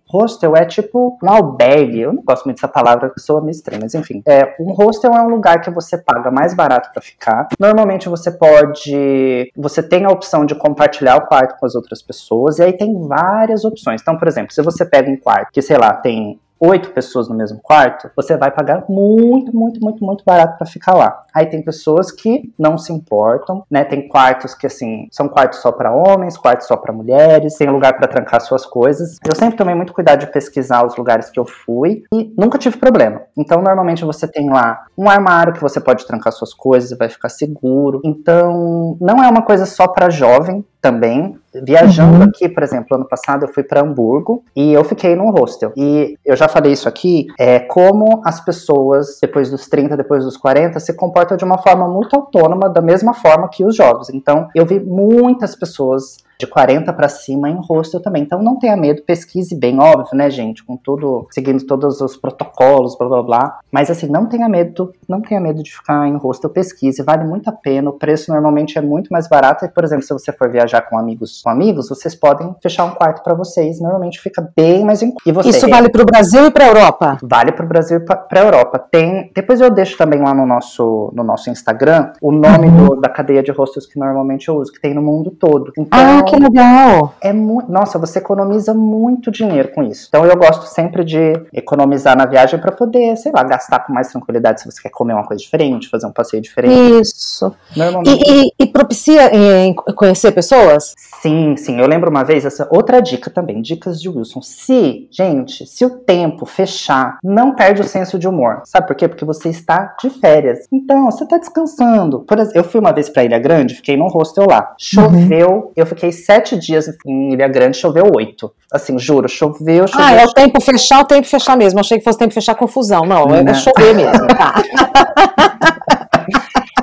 Hostel 0.08 0.56
é 0.56 0.64
tipo 0.64 1.18
um 1.22 1.30
albergue. 1.30 2.00
Eu 2.00 2.12
não 2.12 2.22
gosto 2.22 2.44
muito 2.44 2.56
dessa 2.56 2.68
palavra, 2.68 3.10
que 3.10 3.20
soa 3.20 3.40
meio 3.40 3.52
estranha, 3.52 3.80
mas 3.82 3.94
enfim. 3.94 4.22
É, 4.26 4.54
um 4.60 4.72
hostel 4.72 5.12
é 5.14 5.22
um 5.22 5.28
lugar 5.28 5.60
que 5.60 5.70
você 5.70 5.96
paga 5.98 6.30
mais 6.30 6.54
barato 6.54 6.90
para 6.92 7.02
ficar. 7.02 7.48
Normalmente 7.58 8.08
você 8.08 8.30
pode. 8.30 9.52
Você 9.56 9.82
tem 9.82 10.04
a 10.04 10.10
opção 10.10 10.44
de 10.44 10.54
compartilhar 10.54 11.16
o 11.16 11.26
quarto 11.26 11.58
com 11.58 11.66
as 11.66 11.74
outras 11.74 12.02
pessoas, 12.02 12.58
e 12.58 12.62
aí 12.62 12.72
tem 12.72 13.00
várias 13.06 13.64
opções. 13.64 14.00
Então, 14.00 14.16
por 14.16 14.28
exemplo, 14.28 14.52
se 14.52 14.62
você 14.62 14.84
pega 14.84 15.10
um 15.10 15.16
quarto 15.16 15.50
que, 15.52 15.62
sei 15.62 15.76
lá, 15.76 15.94
tem 15.94 16.38
oito 16.60 16.90
pessoas 16.90 17.28
no 17.28 17.34
mesmo 17.34 17.60
quarto, 17.62 18.10
você 18.16 18.36
vai 18.36 18.50
pagar 18.50 18.84
muito, 18.88 19.56
muito, 19.56 19.80
muito, 19.80 20.04
muito 20.04 20.24
barato 20.24 20.58
para 20.58 20.66
ficar 20.66 20.94
lá. 20.94 21.24
Aí 21.38 21.46
tem 21.46 21.62
pessoas 21.62 22.10
que 22.10 22.52
não 22.58 22.76
se 22.76 22.92
importam, 22.92 23.62
né? 23.70 23.84
Tem 23.84 24.08
quartos 24.08 24.54
que 24.54 24.66
assim, 24.66 25.06
são 25.12 25.28
quartos 25.28 25.60
só 25.60 25.70
para 25.70 25.92
homens, 25.92 26.36
quartos 26.36 26.66
só 26.66 26.76
para 26.76 26.92
mulheres, 26.92 27.54
tem 27.54 27.70
lugar 27.70 27.96
para 27.96 28.08
trancar 28.08 28.40
suas 28.40 28.66
coisas. 28.66 29.18
Eu 29.24 29.36
sempre 29.36 29.56
tomei 29.56 29.72
muito 29.72 29.92
cuidado 29.92 30.18
de 30.18 30.32
pesquisar 30.32 30.84
os 30.84 30.96
lugares 30.96 31.30
que 31.30 31.38
eu 31.38 31.46
fui 31.46 32.02
e 32.12 32.34
nunca 32.36 32.58
tive 32.58 32.76
problema. 32.76 33.22
Então, 33.36 33.62
normalmente 33.62 34.04
você 34.04 34.26
tem 34.26 34.50
lá 34.50 34.84
um 34.96 35.08
armário 35.08 35.52
que 35.52 35.62
você 35.62 35.80
pode 35.80 36.04
trancar 36.04 36.32
suas 36.32 36.52
coisas 36.52 36.90
e 36.90 36.96
vai 36.96 37.08
ficar 37.08 37.28
seguro. 37.28 38.00
Então, 38.04 38.96
não 39.00 39.22
é 39.22 39.28
uma 39.28 39.42
coisa 39.42 39.64
só 39.64 39.86
para 39.86 40.10
jovem, 40.10 40.64
também. 40.80 41.36
Viajando 41.64 42.18
uhum. 42.18 42.22
aqui, 42.24 42.48
por 42.48 42.62
exemplo, 42.62 42.96
ano 42.96 43.08
passado 43.08 43.44
eu 43.44 43.52
fui 43.52 43.62
para 43.62 43.80
Hamburgo 43.80 44.44
e 44.54 44.72
eu 44.72 44.84
fiquei 44.84 45.16
num 45.16 45.30
hostel. 45.30 45.72
E 45.76 46.16
eu 46.24 46.36
já 46.36 46.46
falei 46.46 46.72
isso 46.72 46.88
aqui, 46.88 47.26
é 47.38 47.58
como 47.58 48.22
as 48.24 48.40
pessoas, 48.40 49.18
depois 49.20 49.50
dos 49.50 49.66
30, 49.66 49.96
depois 49.96 50.24
dos 50.24 50.36
40, 50.36 50.78
se 50.78 50.94
comportam 50.94 51.27
de 51.36 51.44
uma 51.44 51.58
forma 51.58 51.88
muito 51.88 52.14
autônoma, 52.14 52.68
da 52.68 52.80
mesma 52.80 53.14
forma 53.14 53.48
que 53.48 53.64
os 53.64 53.76
jovens. 53.76 54.10
Então, 54.10 54.48
eu 54.54 54.64
vi 54.66 54.80
muitas 54.80 55.54
pessoas 55.54 56.18
de 56.38 56.46
40 56.46 56.92
para 56.92 57.08
cima 57.08 57.50
em 57.50 57.60
hostel 57.68 58.00
também. 58.00 58.22
Então 58.22 58.42
não 58.42 58.58
tenha 58.58 58.76
medo, 58.76 59.02
pesquise 59.02 59.54
bem, 59.56 59.80
óbvio, 59.80 60.16
né, 60.16 60.30
gente, 60.30 60.64
com 60.64 60.76
tudo, 60.76 61.26
seguindo 61.30 61.64
todos 61.66 62.00
os 62.00 62.16
protocolos, 62.16 62.96
blá 62.96 63.08
blá 63.08 63.22
blá. 63.22 63.58
Mas 63.72 63.90
assim, 63.90 64.06
não 64.06 64.26
tenha 64.26 64.48
medo, 64.48 64.92
não 65.08 65.20
tenha 65.20 65.40
medo 65.40 65.62
de 65.62 65.74
ficar 65.74 66.06
em 66.06 66.16
hostel, 66.16 66.50
pesquise, 66.50 67.02
vale 67.02 67.24
muito 67.24 67.48
a 67.48 67.52
pena. 67.52 67.90
O 67.90 67.94
preço 67.94 68.32
normalmente 68.32 68.78
é 68.78 68.80
muito 68.80 69.08
mais 69.10 69.28
barato. 69.28 69.64
E, 69.64 69.68
por 69.68 69.84
exemplo, 69.84 70.04
se 70.04 70.12
você 70.12 70.32
for 70.32 70.48
viajar 70.48 70.82
com 70.82 70.98
amigos, 70.98 71.42
com 71.42 71.50
amigos, 71.50 71.88
vocês 71.88 72.14
podem 72.14 72.54
fechar 72.62 72.84
um 72.84 72.90
quarto 72.90 73.22
para 73.22 73.34
vocês. 73.34 73.80
Normalmente 73.80 74.20
fica 74.20 74.48
bem 74.56 74.84
mais 74.84 75.02
em 75.02 75.14
e 75.26 75.32
você, 75.32 75.48
Isso 75.48 75.68
vale 75.68 75.88
para 75.88 76.02
o 76.02 76.06
Brasil 76.06 76.46
e 76.46 76.50
para 76.50 76.64
a 76.64 76.68
Europa? 76.68 77.18
Vale 77.22 77.52
para 77.52 77.64
o 77.64 77.68
Brasil 77.68 77.98
e 77.98 78.00
para 78.00 78.26
a 78.30 78.44
Europa. 78.44 78.78
Tem, 78.78 79.30
depois 79.34 79.60
eu 79.60 79.70
deixo 79.70 79.96
também 79.96 80.20
lá 80.20 80.32
no 80.32 80.46
nosso 80.46 81.12
no 81.12 81.24
nosso 81.24 81.50
Instagram 81.50 82.12
o 82.20 82.30
nome 82.30 82.68
uhum. 82.68 82.88
do, 82.88 82.96
da 83.00 83.08
cadeia 83.08 83.42
de 83.42 83.50
hostels 83.50 83.86
que 83.86 83.98
normalmente 83.98 84.48
eu 84.48 84.56
uso, 84.56 84.72
que 84.72 84.80
tem 84.80 84.94
no 84.94 85.02
mundo 85.02 85.30
todo. 85.30 85.72
Então, 85.76 85.98
ah, 85.98 86.22
que 86.28 86.36
legal! 86.36 87.14
É 87.20 87.32
muito, 87.32 87.70
nossa, 87.70 87.98
você 87.98 88.18
economiza 88.18 88.74
muito 88.74 89.30
dinheiro 89.30 89.70
com 89.72 89.82
isso. 89.82 90.06
Então 90.08 90.24
eu 90.24 90.36
gosto 90.36 90.66
sempre 90.66 91.04
de 91.04 91.32
economizar 91.52 92.16
na 92.16 92.26
viagem 92.26 92.58
para 92.58 92.72
poder, 92.72 93.16
sei 93.16 93.32
lá, 93.34 93.42
gastar 93.42 93.80
com 93.80 93.92
mais 93.92 94.08
tranquilidade 94.08 94.60
se 94.60 94.70
você 94.70 94.82
quer 94.82 94.90
comer 94.90 95.14
uma 95.14 95.24
coisa 95.24 95.42
diferente, 95.42 95.88
fazer 95.88 96.06
um 96.06 96.12
passeio 96.12 96.42
diferente. 96.42 97.00
Isso. 97.00 97.52
Normalmente. 97.76 98.22
E, 98.26 98.46
e, 98.46 98.52
e 98.60 98.66
propicia 98.66 99.34
em 99.34 99.74
conhecer 99.74 100.32
pessoas? 100.32 100.94
Sim, 101.20 101.56
sim. 101.56 101.80
Eu 101.80 101.86
lembro 101.86 102.10
uma 102.10 102.24
vez 102.24 102.44
essa 102.44 102.68
outra 102.70 103.00
dica 103.00 103.30
também, 103.30 103.60
dicas 103.60 104.00
de 104.00 104.08
Wilson. 104.08 104.40
Se, 104.42 105.08
gente, 105.10 105.66
se 105.66 105.84
o 105.84 105.90
tempo 105.90 106.46
fechar, 106.46 107.18
não 107.22 107.54
perde 107.54 107.80
o 107.80 107.84
senso 107.84 108.18
de 108.18 108.28
humor. 108.28 108.62
Sabe 108.64 108.86
por 108.86 108.96
quê? 108.96 109.08
Porque 109.08 109.24
você 109.24 109.48
está 109.48 109.96
de 110.00 110.10
férias. 110.10 110.66
Então, 110.72 111.06
você 111.06 111.24
está 111.24 111.38
descansando. 111.38 112.20
Por 112.20 112.38
exemplo, 112.38 112.58
eu 112.58 112.64
fui 112.64 112.80
uma 112.80 112.92
vez 112.92 113.08
para 113.08 113.24
Ilha 113.24 113.38
Grande, 113.38 113.74
fiquei 113.74 113.96
num 113.96 114.08
hostel 114.08 114.46
lá. 114.48 114.74
Choveu, 114.78 115.50
uhum. 115.50 115.70
eu 115.76 115.86
fiquei 115.86 116.12
sete 116.24 116.56
dias 116.56 116.86
em 117.06 117.32
Ilha 117.32 117.48
Grande, 117.48 117.76
choveu 117.76 118.04
oito. 118.14 118.52
Assim, 118.72 118.98
juro, 118.98 119.28
choveu, 119.28 119.86
choveu. 119.86 120.06
Ah, 120.06 120.12
é 120.12 120.24
o 120.24 120.32
tempo 120.32 120.60
fechar, 120.60 121.00
o 121.00 121.04
tempo 121.04 121.26
fechar 121.26 121.56
mesmo. 121.56 121.80
Achei 121.80 121.98
que 121.98 122.04
fosse 122.04 122.18
tempo 122.18 122.34
fechar 122.34 122.54
confusão. 122.54 123.04
Não, 123.04 123.34
é 123.34 123.42
não. 123.42 123.52
é 123.52 123.54
chover 123.54 123.94
mesmo. 123.94 124.26
Tá. 124.28 124.54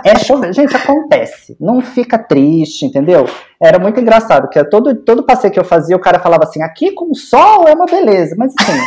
É 0.06 0.20
chover. 0.20 0.54
Gente, 0.54 0.76
acontece. 0.76 1.58
Não 1.60 1.82
fica 1.82 2.20
triste, 2.20 2.86
entendeu? 2.86 3.28
Era 3.60 3.80
muito 3.80 4.00
engraçado, 4.00 4.48
que 4.50 4.64
todo, 4.66 4.94
todo 4.98 5.24
passeio 5.24 5.52
que 5.52 5.60
eu 5.60 5.66
fazia, 5.66 5.96
o 5.96 6.00
cara 6.00 6.20
falava 6.20 6.44
assim, 6.44 6.62
aqui 6.62 6.92
com 6.92 7.12
sol 7.16 7.68
é 7.68 7.74
uma 7.74 7.88
beleza. 7.88 8.36
Mas 8.38 8.54
assim, 8.60 8.80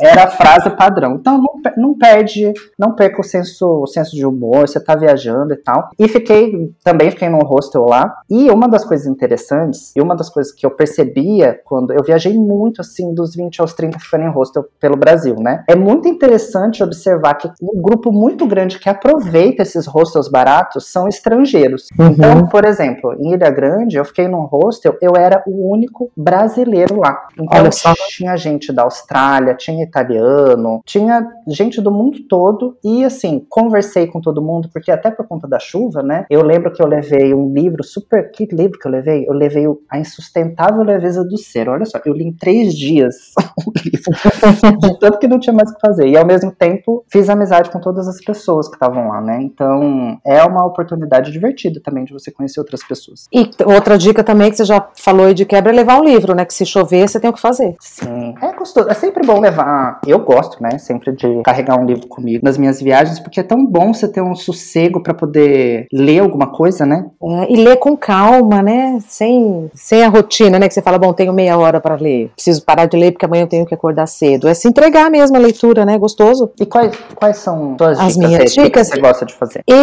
era 0.00 0.24
a 0.24 0.30
frase 0.30 0.70
padrão. 0.70 1.14
Então 1.14 1.38
não, 1.38 1.72
não 1.76 1.98
perde, 1.98 2.52
não 2.78 2.94
perca 2.94 3.20
o 3.20 3.24
senso, 3.24 3.66
o 3.82 3.86
senso 3.86 4.14
de 4.14 4.26
humor, 4.26 4.68
você 4.68 4.80
tá 4.80 4.94
viajando 4.94 5.52
e 5.52 5.56
tal. 5.56 5.90
E 5.98 6.08
fiquei, 6.08 6.72
também 6.82 7.10
fiquei 7.10 7.28
num 7.28 7.38
hostel 7.38 7.84
lá. 7.84 8.14
E 8.30 8.50
uma 8.50 8.68
das 8.68 8.84
coisas 8.84 9.06
interessantes, 9.06 9.92
e 9.96 10.00
uma 10.00 10.14
das 10.14 10.28
coisas 10.28 10.52
que 10.52 10.64
eu 10.64 10.70
percebia 10.70 11.60
quando 11.64 11.92
eu 11.92 12.02
viajei 12.02 12.36
muito 12.38 12.80
assim, 12.80 13.14
dos 13.14 13.34
20 13.34 13.60
aos 13.60 13.74
30 13.74 13.98
ficando 13.98 14.24
em 14.24 14.30
hostel 14.30 14.64
pelo 14.80 14.96
Brasil, 14.96 15.36
né? 15.38 15.64
É 15.68 15.74
muito 15.74 16.08
interessante 16.08 16.82
observar 16.82 17.34
que 17.34 17.50
um 17.62 17.80
grupo 17.80 18.12
muito 18.12 18.46
grande 18.46 18.78
que 18.78 18.88
aproveita 18.88 19.62
esses 19.62 19.86
hostels 19.86 20.28
baratos 20.28 20.90
são 20.90 21.08
estrangeiros. 21.08 21.88
Uhum. 21.98 22.08
Então, 22.08 22.46
por 22.46 22.64
exemplo, 22.64 23.14
em 23.18 23.32
Ilha 23.34 23.50
Grande, 23.50 23.96
eu 23.96 24.04
fiquei 24.04 24.28
num 24.28 24.44
hostel, 24.44 24.96
eu 25.00 25.12
era 25.16 25.42
o 25.46 25.70
único 25.72 26.10
brasileiro 26.16 27.00
lá. 27.00 27.26
Então, 27.34 27.60
Olha 27.60 27.72
só. 27.72 27.92
tinha 28.08 28.36
gente 28.36 28.72
da 28.72 28.82
Austrália, 28.82 29.54
tinha 29.54 29.81
italiano, 29.84 30.80
tinha 30.84 31.26
gente 31.48 31.80
do 31.80 31.90
mundo 31.90 32.18
todo 32.28 32.76
e 32.84 33.04
assim, 33.04 33.44
conversei 33.48 34.06
com 34.06 34.20
todo 34.20 34.42
mundo, 34.42 34.68
porque 34.72 34.90
até 34.90 35.10
por 35.10 35.26
conta 35.26 35.48
da 35.48 35.58
chuva, 35.58 36.02
né? 36.02 36.26
Eu 36.30 36.42
lembro 36.42 36.72
que 36.72 36.82
eu 36.82 36.86
levei 36.86 37.34
um 37.34 37.52
livro 37.52 37.82
super. 37.84 38.30
Que 38.30 38.46
livro 38.46 38.78
que 38.78 38.86
eu 38.86 38.92
levei? 38.92 39.24
Eu 39.26 39.34
levei 39.34 39.64
A 39.90 39.98
Insustentável 39.98 40.82
Leveza 40.82 41.24
do 41.24 41.36
Ser. 41.36 41.68
Olha 41.68 41.84
só, 41.84 42.00
eu 42.04 42.12
li 42.12 42.24
em 42.24 42.32
três 42.32 42.74
dias 42.74 43.32
o 43.66 43.72
livro, 43.84 44.78
de 44.78 44.98
tanto 44.98 45.18
que 45.18 45.28
não 45.28 45.38
tinha 45.38 45.54
mais 45.54 45.70
o 45.70 45.74
que 45.74 45.80
fazer. 45.80 46.08
E 46.08 46.16
ao 46.16 46.26
mesmo 46.26 46.52
tempo, 46.52 47.04
fiz 47.08 47.28
amizade 47.28 47.70
com 47.70 47.80
todas 47.80 48.08
as 48.08 48.22
pessoas 48.22 48.68
que 48.68 48.74
estavam 48.74 49.08
lá, 49.08 49.20
né? 49.20 49.40
Então, 49.42 50.18
é 50.24 50.42
uma 50.44 50.64
oportunidade 50.66 51.30
divertida 51.30 51.80
também 51.82 52.04
de 52.04 52.12
você 52.12 52.30
conhecer 52.30 52.60
outras 52.60 52.82
pessoas. 52.86 53.26
E 53.32 53.50
outra 53.64 53.96
dica 53.96 54.22
também 54.22 54.50
que 54.50 54.56
você 54.56 54.64
já 54.64 54.88
falou 54.96 55.32
de 55.32 55.44
quebra 55.44 55.72
é 55.72 55.76
levar 55.76 56.00
um 56.00 56.04
livro, 56.04 56.34
né? 56.34 56.44
Que 56.44 56.54
se 56.54 56.66
chover, 56.66 57.08
você 57.08 57.20
tem 57.20 57.30
o 57.30 57.32
que 57.32 57.40
fazer. 57.40 57.74
Sim, 57.80 58.34
é 58.40 58.52
gostoso. 58.52 58.88
É 58.88 58.94
sempre 58.94 59.26
bom 59.26 59.40
levar 59.40 59.66
eu 60.06 60.18
gosto, 60.18 60.62
né, 60.62 60.78
sempre 60.78 61.12
de 61.12 61.42
carregar 61.42 61.78
um 61.78 61.84
livro 61.84 62.06
comigo 62.06 62.44
nas 62.44 62.58
minhas 62.58 62.80
viagens, 62.80 63.18
porque 63.18 63.40
é 63.40 63.42
tão 63.42 63.66
bom 63.66 63.92
você 63.92 64.08
ter 64.08 64.20
um 64.20 64.34
sossego 64.34 65.02
para 65.02 65.14
poder 65.14 65.86
ler 65.92 66.20
alguma 66.20 66.46
coisa, 66.46 66.84
né? 66.86 67.06
É, 67.22 67.52
e 67.52 67.56
ler 67.56 67.76
com 67.76 67.96
calma, 67.96 68.62
né? 68.62 68.98
Sem, 69.06 69.70
sem 69.74 70.02
a 70.02 70.08
rotina, 70.08 70.58
né? 70.58 70.68
Que 70.68 70.74
você 70.74 70.82
fala, 70.82 70.98
bom, 70.98 71.12
tenho 71.12 71.32
meia 71.32 71.56
hora 71.58 71.80
para 71.80 71.96
ler, 71.96 72.30
preciso 72.34 72.64
parar 72.64 72.86
de 72.86 72.96
ler 72.96 73.12
porque 73.12 73.26
amanhã 73.26 73.44
eu 73.44 73.48
tenho 73.48 73.66
que 73.66 73.74
acordar 73.74 74.06
cedo. 74.06 74.48
É 74.48 74.54
se 74.54 74.68
entregar 74.68 75.10
mesmo 75.10 75.36
a 75.36 75.40
leitura, 75.40 75.84
né? 75.84 75.98
Gostoso. 75.98 76.50
E 76.60 76.66
quais, 76.66 76.92
quais 77.14 77.38
são 77.38 77.76
suas 77.78 77.98
As 77.98 78.14
dicas? 78.14 78.28
minhas 78.28 78.52
dicas? 78.52 78.88
Que 78.88 78.94
você 78.96 79.00
gosta 79.00 79.26
de 79.26 79.34
fazer? 79.34 79.62
Eu, 79.66 79.76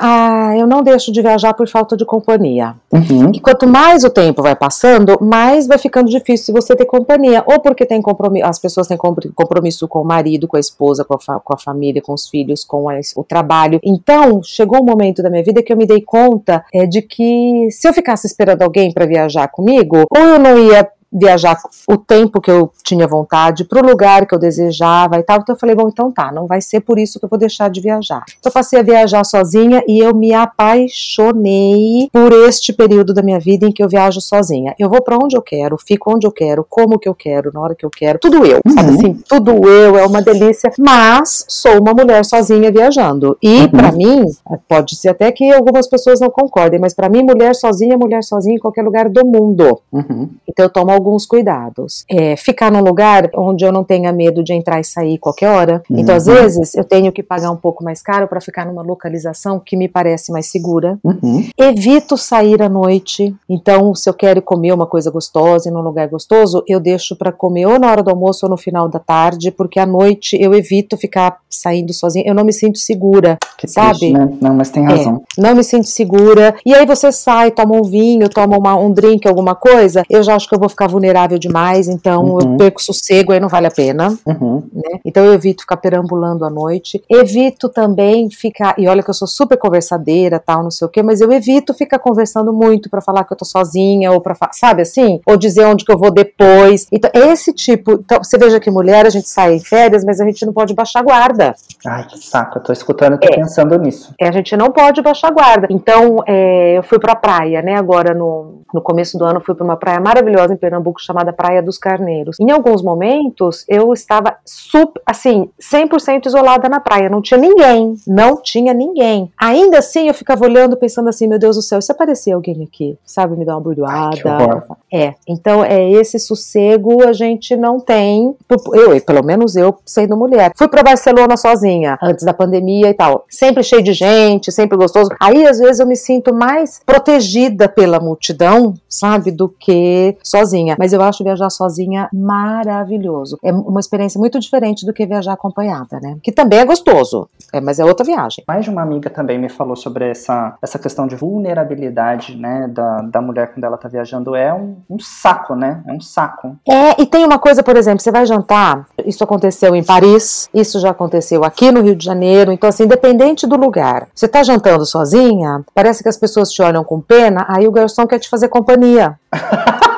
ah, 0.00 0.54
eu 0.56 0.66
não 0.66 0.82
deixo 0.82 1.12
de 1.12 1.22
viajar 1.22 1.54
por 1.54 1.68
falta 1.68 1.96
de 1.96 2.04
companhia. 2.04 2.74
Uhum. 2.92 3.30
E 3.34 3.40
quanto 3.40 3.66
mais 3.66 4.04
o 4.04 4.10
tempo 4.10 4.42
vai 4.42 4.54
passando, 4.54 5.18
mais 5.20 5.66
vai 5.66 5.78
ficando 5.78 6.08
difícil 6.08 6.54
você 6.54 6.74
ter 6.74 6.86
companhia. 6.86 7.42
Ou 7.46 7.60
porque 7.60 7.84
tem 7.84 8.00
compromisso, 8.00 8.46
as 8.46 8.58
pessoas 8.58 8.86
têm 8.86 8.96
compromisso 9.36 9.86
com 9.86 10.00
o 10.00 10.04
marido, 10.04 10.48
com 10.48 10.56
a 10.56 10.60
esposa, 10.60 11.04
com 11.04 11.14
a, 11.14 11.40
com 11.40 11.54
a 11.54 11.58
família, 11.58 12.02
com 12.02 12.12
os 12.12 12.28
filhos, 12.28 12.64
com 12.64 12.86
o 13.14 13.24
trabalho. 13.24 13.78
Então, 13.84 14.42
chegou 14.42 14.80
um 14.80 14.84
momento 14.84 15.22
da 15.22 15.30
minha 15.30 15.44
vida 15.44 15.62
que 15.62 15.72
eu 15.72 15.76
me 15.76 15.86
dei 15.86 16.00
conta 16.00 16.64
é, 16.74 16.86
de 16.86 17.02
que 17.02 17.68
se 17.70 17.88
eu 17.88 17.92
ficasse 17.92 18.26
esperando 18.26 18.62
alguém 18.62 18.92
para 18.92 19.06
viajar 19.06 19.48
comigo, 19.48 20.04
ou 20.10 20.22
eu 20.22 20.38
não 20.38 20.58
ia 20.58 20.90
viajar 21.16 21.58
o 21.88 21.96
tempo 21.96 22.40
que 22.40 22.50
eu 22.50 22.70
tinha 22.84 23.06
vontade, 23.06 23.64
para 23.64 23.82
o 23.82 23.88
lugar 23.88 24.26
que 24.26 24.34
eu 24.34 24.38
desejava 24.38 25.18
e 25.18 25.22
tal. 25.22 25.38
Então 25.38 25.54
eu 25.54 25.58
falei, 25.58 25.74
bom, 25.74 25.88
então 25.88 26.12
tá, 26.12 26.30
não 26.30 26.46
vai 26.46 26.60
ser 26.60 26.80
por 26.80 26.98
isso 26.98 27.18
que 27.18 27.24
eu 27.24 27.28
vou 27.28 27.38
deixar 27.38 27.70
de 27.70 27.80
viajar. 27.80 28.22
Então 28.38 28.50
eu 28.50 28.52
passei 28.52 28.78
a 28.78 28.82
viajar 28.82 29.24
sozinha 29.24 29.82
e 29.88 29.98
eu 29.98 30.14
me 30.14 30.34
apaixonei 30.34 32.08
por 32.12 32.32
este 32.32 32.72
período 32.72 33.14
da 33.14 33.22
minha 33.22 33.40
vida 33.40 33.66
em 33.66 33.72
que 33.72 33.82
eu 33.82 33.88
viajo 33.88 34.20
sozinha. 34.20 34.74
Eu 34.78 34.88
vou 34.88 35.02
para 35.02 35.16
onde 35.16 35.36
eu 35.36 35.42
quero, 35.42 35.76
fico 35.78 36.14
onde 36.14 36.26
eu 36.26 36.32
quero, 36.32 36.66
como 36.68 36.98
que 36.98 37.08
eu 37.08 37.14
quero, 37.14 37.50
na 37.52 37.60
hora 37.60 37.74
que 37.74 37.84
eu 37.84 37.90
quero, 37.90 38.18
tudo 38.18 38.44
eu, 38.44 38.60
uhum. 38.66 38.72
sabe 38.72 38.90
assim, 38.90 39.14
tudo 39.28 39.68
eu, 39.68 39.96
é 39.96 40.06
uma 40.06 40.20
delícia, 40.20 40.70
mas 40.78 41.44
sou 41.48 41.80
uma 41.80 41.94
mulher 41.94 42.24
sozinha 42.24 42.70
viajando. 42.70 43.36
E 43.42 43.62
uhum. 43.62 43.68
para 43.68 43.92
mim, 43.92 44.24
pode 44.68 44.96
ser 44.96 45.10
até 45.10 45.32
que 45.32 45.50
algumas 45.52 45.88
pessoas 45.88 46.20
não 46.20 46.28
concordem, 46.28 46.78
mas 46.78 46.94
para 46.94 47.08
mim, 47.08 47.22
mulher 47.22 47.54
sozinha 47.54 47.94
é 47.94 47.96
mulher 47.96 48.22
sozinha 48.22 48.56
em 48.56 48.58
qualquer 48.58 48.82
lugar 48.82 49.08
do 49.08 49.26
mundo. 49.26 49.80
Uhum. 49.92 50.28
Então 50.46 50.66
eu 50.66 50.70
tomo 50.70 50.92
alguns 51.06 51.24
cuidados. 51.24 52.04
É, 52.10 52.36
ficar 52.36 52.72
num 52.72 52.80
lugar 52.80 53.30
onde 53.34 53.64
eu 53.64 53.70
não 53.70 53.84
tenha 53.84 54.12
medo 54.12 54.42
de 54.42 54.52
entrar 54.52 54.80
e 54.80 54.84
sair 54.84 55.18
qualquer 55.18 55.50
hora. 55.50 55.82
Uhum. 55.88 56.00
Então, 56.00 56.14
às 56.14 56.26
vezes, 56.26 56.74
eu 56.74 56.82
tenho 56.82 57.12
que 57.12 57.22
pagar 57.22 57.50
um 57.52 57.56
pouco 57.56 57.84
mais 57.84 58.02
caro 58.02 58.26
para 58.26 58.40
ficar 58.40 58.66
numa 58.66 58.82
localização 58.82 59.60
que 59.60 59.76
me 59.76 59.88
parece 59.88 60.32
mais 60.32 60.46
segura. 60.46 60.98
Uhum. 61.04 61.48
Evito 61.56 62.16
sair 62.16 62.60
à 62.60 62.68
noite. 62.68 63.34
Então, 63.48 63.94
se 63.94 64.10
eu 64.10 64.14
quero 64.14 64.42
comer 64.42 64.72
uma 64.72 64.86
coisa 64.86 65.10
gostosa 65.10 65.70
em 65.70 65.72
um 65.72 65.80
lugar 65.80 66.08
gostoso, 66.08 66.64
eu 66.66 66.80
deixo 66.80 67.14
para 67.14 67.30
comer 67.30 67.66
ou 67.66 67.78
na 67.78 67.90
hora 67.90 68.02
do 68.02 68.10
almoço 68.10 68.44
ou 68.46 68.50
no 68.50 68.56
final 68.56 68.88
da 68.88 68.98
tarde, 68.98 69.50
porque 69.50 69.78
à 69.78 69.86
noite 69.86 70.36
eu 70.40 70.54
evito 70.54 70.96
ficar 70.96 71.38
saindo 71.48 71.92
sozinha. 71.92 72.24
Eu 72.26 72.34
não 72.34 72.44
me 72.44 72.52
sinto 72.52 72.78
segura, 72.78 73.38
que 73.56 73.68
sabe? 73.68 73.98
Triste, 73.98 74.12
né? 74.12 74.28
Não, 74.40 74.54
mas 74.54 74.70
tem 74.70 74.84
é, 74.84 74.88
razão. 74.88 75.22
É, 75.38 75.40
não 75.40 75.54
me 75.54 75.62
sinto 75.62 75.86
segura. 75.86 76.54
E 76.64 76.74
aí 76.74 76.84
você 76.84 77.12
sai, 77.12 77.50
toma 77.50 77.76
um 77.76 77.82
vinho, 77.82 78.28
toma 78.28 78.56
uma, 78.58 78.76
um 78.76 78.92
drink, 78.92 79.26
alguma 79.28 79.54
coisa, 79.54 80.02
eu 80.10 80.22
já 80.22 80.34
acho 80.34 80.48
que 80.48 80.54
eu 80.54 80.58
vou 80.58 80.68
ficar 80.68 80.85
ficar 80.86 80.88
vulnerável 80.88 81.38
demais, 81.38 81.88
então 81.88 82.24
Uhum. 82.24 82.38
eu 82.40 82.56
perco 82.56 82.82
sossego, 82.82 83.32
aí 83.32 83.40
não 83.40 83.48
vale 83.48 83.66
a 83.66 83.70
pena. 83.70 84.16
Uhum. 84.26 84.62
né? 84.72 85.00
Então 85.04 85.24
eu 85.24 85.32
evito 85.34 85.62
ficar 85.62 85.76
perambulando 85.76 86.44
à 86.44 86.50
noite. 86.50 87.02
Evito 87.10 87.68
também 87.68 88.30
ficar, 88.30 88.74
e 88.78 88.86
olha 88.88 89.02
que 89.02 89.10
eu 89.10 89.14
sou 89.14 89.26
super 89.28 89.56
conversadeira, 89.58 90.38
tal, 90.38 90.62
não 90.62 90.70
sei 90.70 90.86
o 90.86 90.90
quê, 90.90 91.02
mas 91.02 91.20
eu 91.20 91.30
evito 91.32 91.74
ficar 91.74 91.98
conversando 91.98 92.52
muito 92.52 92.88
pra 92.88 93.00
falar 93.00 93.24
que 93.24 93.32
eu 93.32 93.36
tô 93.36 93.44
sozinha 93.44 94.12
ou 94.12 94.20
para, 94.20 94.34
sabe 94.52 94.82
assim, 94.82 95.20
ou 95.26 95.36
dizer 95.36 95.64
onde 95.66 95.84
que 95.84 95.92
eu 95.92 95.98
vou 95.98 96.10
depois. 96.10 96.86
Então 96.92 97.10
esse 97.14 97.52
tipo, 97.52 97.92
então 97.92 98.22
você 98.22 98.38
veja 98.38 98.60
que 98.60 98.70
mulher 98.70 99.06
a 99.06 99.10
gente 99.10 99.28
sai 99.28 99.54
em 99.54 99.60
férias, 99.60 100.04
mas 100.04 100.20
a 100.20 100.24
gente 100.24 100.44
não 100.46 100.52
pode 100.52 100.74
baixar 100.74 101.02
guarda. 101.02 101.54
Ai, 101.86 102.04
que 102.04 102.18
saco. 102.18 102.58
Eu 102.58 102.62
tô 102.62 102.72
escutando 102.72 103.14
e 103.14 103.18
tô 103.18 103.28
É. 103.32 103.36
pensando 103.36 103.78
nisso. 103.78 104.14
É, 104.20 104.28
a 104.28 104.32
gente 104.32 104.56
não 104.56 104.70
pode 104.70 105.00
baixar 105.02 105.30
guarda. 105.32 105.66
Então, 105.70 106.22
é, 106.26 106.78
eu 106.78 106.82
fui 106.82 106.98
pra 106.98 107.14
praia, 107.16 107.62
né? 107.62 107.74
Agora, 107.76 108.14
no, 108.14 108.62
no 108.72 108.80
começo 108.80 109.16
do 109.18 109.24
ano, 109.24 109.40
fui 109.40 109.54
pra 109.54 109.64
uma 109.64 109.76
praia 109.76 110.00
maravilhosa 110.00 110.52
em 110.52 110.56
Pernambuco, 110.56 110.75
chamada 110.98 111.32
Praia 111.32 111.62
dos 111.62 111.78
Carneiros. 111.78 112.36
Em 112.40 112.50
alguns 112.50 112.82
momentos, 112.82 113.64
eu 113.68 113.92
estava, 113.92 114.36
super, 114.44 115.00
assim, 115.04 115.50
100% 115.60 116.26
isolada 116.26 116.68
na 116.68 116.80
praia. 116.80 117.08
Não 117.08 117.22
tinha 117.22 117.38
ninguém. 117.38 117.94
Não 118.06 118.40
tinha 118.42 118.72
ninguém. 118.72 119.30
Ainda 119.38 119.78
assim, 119.78 120.08
eu 120.08 120.14
ficava 120.14 120.44
olhando, 120.44 120.76
pensando 120.76 121.08
assim, 121.08 121.26
meu 121.26 121.38
Deus 121.38 121.56
do 121.56 121.62
céu, 121.62 121.80
se 121.80 121.92
aparecer 121.92 122.32
alguém 122.32 122.62
aqui, 122.62 122.98
sabe, 123.04 123.36
me 123.36 123.44
dar 123.44 123.54
uma 123.54 123.60
bordoada. 123.60 124.66
É, 124.92 125.14
então, 125.28 125.64
é 125.64 125.90
esse 125.90 126.18
sossego 126.18 127.06
a 127.06 127.12
gente 127.12 127.56
não 127.56 127.80
tem. 127.80 128.34
Eu, 128.72 129.00
pelo 129.00 129.24
menos 129.24 129.56
eu, 129.56 129.76
sendo 129.84 130.16
mulher. 130.16 130.52
Fui 130.56 130.68
pra 130.68 130.82
Barcelona 130.82 131.36
sozinha, 131.36 131.98
antes 132.02 132.24
da 132.24 132.32
pandemia 132.32 132.90
e 132.90 132.94
tal. 132.94 133.24
Sempre 133.28 133.62
cheio 133.62 133.82
de 133.82 133.92
gente, 133.92 134.52
sempre 134.52 134.76
gostoso. 134.76 135.10
Aí, 135.20 135.46
às 135.46 135.58
vezes, 135.58 135.80
eu 135.80 135.86
me 135.86 135.96
sinto 135.96 136.34
mais 136.34 136.80
protegida 136.84 137.68
pela 137.68 138.00
multidão, 138.00 138.74
sabe, 138.88 139.30
do 139.30 139.48
que 139.48 140.16
sozinha. 140.22 140.65
Mas 140.78 140.92
eu 140.92 141.02
acho 141.02 141.22
viajar 141.22 141.50
sozinha 141.50 142.08
maravilhoso. 142.12 143.38
É 143.44 143.52
uma 143.52 143.80
experiência 143.80 144.18
muito 144.18 144.38
diferente 144.40 144.86
do 144.86 144.92
que 144.92 145.06
viajar 145.06 145.34
acompanhada, 145.34 146.00
né? 146.00 146.16
Que 146.22 146.32
também 146.32 146.58
é 146.60 146.64
gostoso, 146.64 147.28
é, 147.52 147.60
mas 147.60 147.78
é 147.78 147.84
outra 147.84 148.04
viagem. 148.04 148.44
Mais 148.48 148.64
de 148.64 148.70
uma 148.70 148.82
amiga 148.82 149.10
também 149.10 149.38
me 149.38 149.48
falou 149.48 149.76
sobre 149.76 150.10
essa, 150.10 150.56
essa 150.62 150.78
questão 150.78 151.06
de 151.06 151.14
vulnerabilidade, 151.16 152.36
né, 152.36 152.68
da, 152.68 153.02
da 153.02 153.20
mulher 153.20 153.52
quando 153.52 153.64
ela 153.64 153.76
tá 153.76 153.88
viajando. 153.88 154.34
É 154.34 154.52
um, 154.52 154.76
um 154.88 154.98
saco, 154.98 155.54
né? 155.54 155.82
É 155.86 155.92
um 155.92 156.00
saco. 156.00 156.56
É, 156.68 157.00
e 157.00 157.06
tem 157.06 157.24
uma 157.24 157.38
coisa, 157.38 157.62
por 157.62 157.76
exemplo, 157.76 158.00
você 158.00 158.10
vai 158.10 158.26
jantar, 158.26 158.86
isso 159.04 159.22
aconteceu 159.22 159.74
em 159.74 159.84
Paris, 159.84 160.48
isso 160.52 160.80
já 160.80 160.90
aconteceu 160.90 161.44
aqui 161.44 161.70
no 161.70 161.82
Rio 161.82 161.94
de 161.94 162.04
Janeiro, 162.04 162.52
então 162.52 162.68
assim, 162.68 162.84
independente 162.84 163.46
do 163.46 163.56
lugar, 163.56 164.08
você 164.14 164.28
tá 164.28 164.42
jantando 164.42 164.84
sozinha, 164.86 165.64
parece 165.74 166.02
que 166.02 166.08
as 166.08 166.16
pessoas 166.16 166.50
te 166.50 166.62
olham 166.62 166.84
com 166.84 167.00
pena, 167.00 167.44
aí 167.48 167.66
o 167.66 167.72
garçom 167.72 168.06
quer 168.06 168.18
te 168.18 168.28
fazer 168.28 168.48
companhia. 168.48 169.18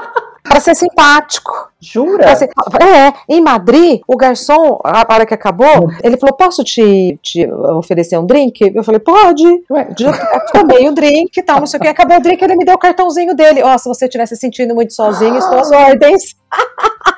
Pra 0.49 0.61
ser 0.61 0.75
simpático. 0.75 1.69
Jura? 1.81 2.35
Ser- 2.35 2.49
É, 2.83 3.13
em 3.29 3.41
Madrid, 3.41 4.01
o 4.07 4.17
garçom, 4.17 4.79
a 4.85 5.07
hora 5.13 5.25
que 5.27 5.35
acabou, 5.35 5.89
ele 6.03 6.17
falou: 6.17 6.35
Posso 6.37 6.65
te, 6.65 7.19
te 7.23 7.47
oferecer 7.77 8.19
um 8.19 8.27
drink? 8.27 8.73
Eu 8.75 8.83
falei: 8.83 8.99
Pode. 9.01 9.45
Ué, 9.71 9.89
tomei 10.53 10.89
o 10.89 10.93
drink 10.93 11.37
e 11.37 11.43
tal, 11.43 11.61
não 11.61 11.67
sei 11.67 11.79
o 11.79 11.83
que. 11.83 11.89
Acabou 11.89 12.17
o 12.17 12.21
drink, 12.21 12.43
ele 12.43 12.57
me 12.57 12.65
deu 12.65 12.75
o 12.75 12.79
cartãozinho 12.79 13.35
dele. 13.35 13.63
Ó, 13.63 13.77
se 13.79 13.89
você 13.89 14.07
estiver 14.07 14.27
se 14.27 14.37
sentindo 14.37 14.75
muito 14.75 14.93
sozinho, 14.95 15.37
estou 15.37 15.59
às 15.61 15.71
ordens. 15.71 16.23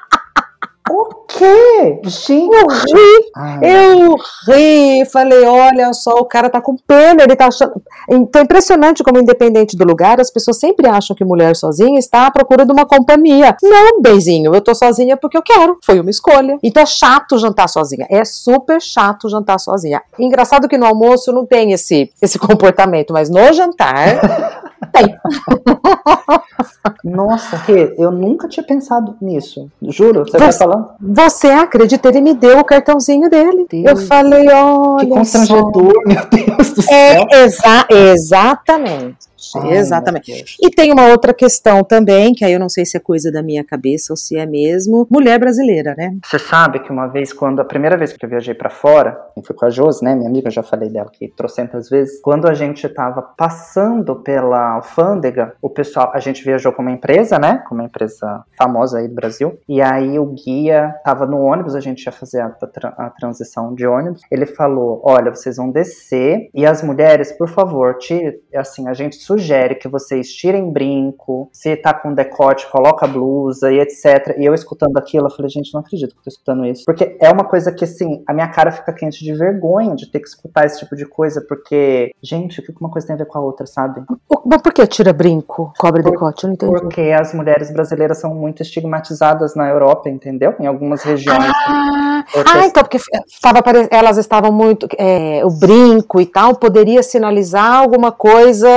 o 0.91 1.25
quê? 1.27 2.01
Gente. 2.05 2.55
Eu 2.55 2.67
ri, 2.67 3.31
eu 3.63 4.17
ri, 4.47 5.05
falei, 5.07 5.45
olha 5.45 5.93
só, 5.93 6.13
o 6.13 6.25
cara 6.25 6.51
tá 6.51 6.61
com 6.61 6.77
pena, 6.77 7.23
ele 7.23 7.37
tá 7.37 7.47
achando. 7.47 7.81
Então, 8.09 8.43
impressionante 8.43 9.03
como, 9.03 9.19
independente 9.19 9.77
do 9.77 9.85
lugar, 9.85 10.21
as 10.21 10.31
pessoas 10.31 10.59
sempre 10.59 10.89
acham 10.89 11.15
que 11.15 11.25
mulher 11.25 11.55
sozinha 11.57 11.99
está 11.99 12.27
à 12.27 12.31
procura 12.31 12.65
de 12.65 12.73
uma 12.73 12.87
companhia. 12.87 13.57
Não, 13.63 14.01
benzinho, 14.01 14.55
eu 14.55 14.61
tô 14.61 14.75
sozinha 14.75 15.17
porque 15.17 15.37
eu 15.37 15.43
quero. 15.43 15.79
Foi 15.85 16.01
uma 16.01 16.11
escolha. 16.11 16.59
Então 16.63 16.83
é 16.83 16.87
chato 16.87 17.39
jantar 17.39 17.69
sozinha. 17.69 18.07
É 18.11 18.25
super 18.25 18.81
chato 18.81 19.29
jantar 19.29 19.59
sozinha. 19.59 20.03
Engraçado 20.19 20.69
que 20.69 20.79
no 20.79 20.87
almoço 20.87 21.33
não 21.33 21.47
tem 21.47 21.73
esse, 21.73 22.11
esse 22.21 22.39
comportamento, 22.39 23.13
mas 23.13 23.31
no 23.31 23.53
jantar. 23.53 24.61
Tem. 24.93 25.17
Nossa, 27.05 27.57
Rê, 27.57 27.95
eu 27.99 28.11
nunca 28.11 28.49
tinha 28.49 28.65
pensado 28.65 29.17
nisso. 29.21 29.69
Juro, 29.83 30.21
você 30.25 30.33
Você- 30.33 30.39
vai 30.39 30.53
falando? 30.53 30.89
Você 31.01 31.47
acredita? 31.49 32.09
Ele 32.09 32.21
me 32.21 32.35
deu 32.35 32.59
o 32.59 32.65
cartãozinho 32.65 33.29
dele. 33.31 33.67
Deus. 33.71 33.85
Eu 33.87 33.97
falei, 34.07 34.49
olha. 34.51 35.01
Que 35.01 35.09
só. 35.09 35.15
constrangedor, 35.17 35.93
meu 36.07 36.27
Deus 36.31 36.71
do 36.71 36.83
céu. 36.83 36.95
É, 36.95 37.45
exa 37.45 37.87
exatamente. 37.89 39.30
Ai, 39.57 39.77
exatamente. 39.77 40.57
E 40.61 40.71
tem 40.71 40.93
uma 40.93 41.09
outra 41.09 41.33
questão 41.33 41.83
também, 41.83 42.35
que 42.35 42.45
aí 42.45 42.53
eu 42.53 42.61
não 42.61 42.69
sei 42.69 42.85
se 42.85 42.97
é 42.97 43.01
coisa 43.01 43.31
da 43.33 43.43
minha 43.43 43.65
cabeça 43.65 44.13
ou 44.13 44.17
se 44.17 44.37
é 44.37 44.47
mesmo, 44.47 45.07
mulher 45.11 45.39
brasileira, 45.39 45.95
né? 45.97 46.17
Você 46.25 46.39
sabe 46.39 46.81
que 46.81 46.91
uma 46.91 47.07
vez, 47.07 47.33
quando 47.33 47.61
a 47.61 47.65
primeira 47.65 47.97
vez 47.97 48.13
que 48.13 48.25
eu 48.25 48.29
viajei 48.29 48.55
pra 48.55 48.71
fora, 48.71 49.19
fui 49.45 49.55
com 49.55 49.67
a 49.67 49.71
Josi, 49.71 50.05
né, 50.05 50.15
minha 50.15 50.29
amiga, 50.29 50.49
eu 50.49 50.53
já 50.53 50.63
falei 50.63 50.89
dela 50.89 51.07
aqui 51.07 51.29
trocentas 51.29 51.89
vezes, 51.89 52.21
quando 52.21 52.47
a 52.47 52.55
gente 52.55 52.89
tava 52.89 53.23
passando 53.23 54.17
pela 54.17 54.75
alfândega, 54.75 55.55
o 55.61 55.71
pessoal, 55.71 56.11
a 56.15 56.21
gente 56.21 56.45
viajou 56.45 56.73
com 56.73 56.83
uma 56.83 56.91
empresa, 56.91 57.39
né, 57.39 57.63
com 57.69 57.75
uma 57.75 57.85
empresa 57.85 58.45
famosa 58.57 58.99
aí 58.99 59.09
do 59.09 59.15
Brasil, 59.15 59.59
e 59.69 59.81
aí 59.81 60.19
o 60.19 60.27
guia 60.27 60.95
tava 61.05 61.27
no 61.27 61.41
ônibus, 61.41 61.75
a 61.75 61.81
gente 61.81 62.05
ia 62.05 62.13
fazer 62.13 62.41
a, 62.41 62.55
a 62.99 63.11
transição 63.11 63.75
de 63.75 63.87
ônibus, 63.87 64.23
ele 64.31 64.47
falou, 64.47 65.01
olha, 65.05 65.35
vocês 65.35 65.57
vão 65.57 65.71
descer, 65.71 66.51
e 66.55 66.67
as 66.67 66.83
mulheres, 66.83 67.33
por 67.33 67.49
favor, 67.49 67.97
tire, 67.99 68.41
assim, 68.55 68.89
a 68.89 68.95
gente 68.95 69.17
sugere 69.31 69.75
que 69.77 69.89
vocês 69.89 70.33
tirem 70.33 70.71
brinco, 70.73 71.49
se 71.53 71.77
tá 71.77 71.95
com 71.95 72.13
decote, 72.13 72.69
coloca 72.71 73.07
blusa 73.07 73.71
e 73.73 73.79
etc. 73.79 74.37
E 74.39 74.45
eu 74.45 74.55
escutando 74.55 74.97
aquilo, 74.97 75.27
eu 75.27 75.31
falei, 75.31 75.49
gente, 75.49 75.73
não 75.73 75.81
acredito 75.81 76.13
que 76.13 76.19
eu 76.19 76.25
tô 76.25 76.31
escutando 76.31 76.65
isso. 76.67 76.83
Porque 76.85 77.17
é 77.21 77.31
uma 77.31 77.45
coisa 77.45 77.71
que, 77.71 77.85
assim, 77.85 78.23
a 78.27 78.33
minha 78.35 78.49
cara 78.49 78.71
fica 78.73 78.93
quente 78.93 79.23
de 79.25 79.33
vergonha 79.35 79.95
de 79.95 80.11
ter 80.11 80.19
que 80.21 80.29
escutar 80.29 80.67
esse 80.67 80.81
tipo 80.81 80.97
de 80.97 81.07
coisa, 81.07 81.41
porque, 81.49 82.11
gente, 82.23 82.61
o 82.61 82.63
que 82.63 82.73
uma 82.81 82.91
coisa 82.91 83.07
tem 83.07 83.15
a 83.15 83.19
ver 83.19 83.27
com 83.27 83.39
a 83.39 83.41
outra, 83.43 83.67
sabe? 83.67 84.03
Mas 84.45 84.63
por 84.63 84.73
que 84.73 84.87
tira 84.87 85.13
brinco, 85.13 85.73
cobre 85.79 86.03
decote? 86.03 86.45
Eu 86.45 86.49
não 86.49 86.55
entendi. 86.55 86.73
Porque 86.73 87.01
as 87.19 87.33
mulheres 87.35 87.71
brasileiras 87.73 88.19
são 88.19 88.35
muito 88.35 88.63
estigmatizadas 88.63 89.55
na 89.55 89.69
Europa, 89.69 90.09
entendeu? 90.09 90.55
Em 90.59 90.67
algumas 90.67 91.03
regiões. 91.03 91.39
Ah, 91.67 92.25
Outras- 92.37 92.57
ah, 92.57 92.67
então, 92.67 92.83
porque 92.83 92.99
tava, 93.41 93.61
elas 93.91 94.19
estavam 94.19 94.51
muito. 94.53 94.89
é, 94.99 95.43
o 95.45 95.51
brinco 95.51 96.21
e 96.21 96.27
tal 96.27 96.55
poderia 96.57 97.03
sinalizar 97.03 97.73
alguma 97.77 98.11
coisa. 98.13 98.69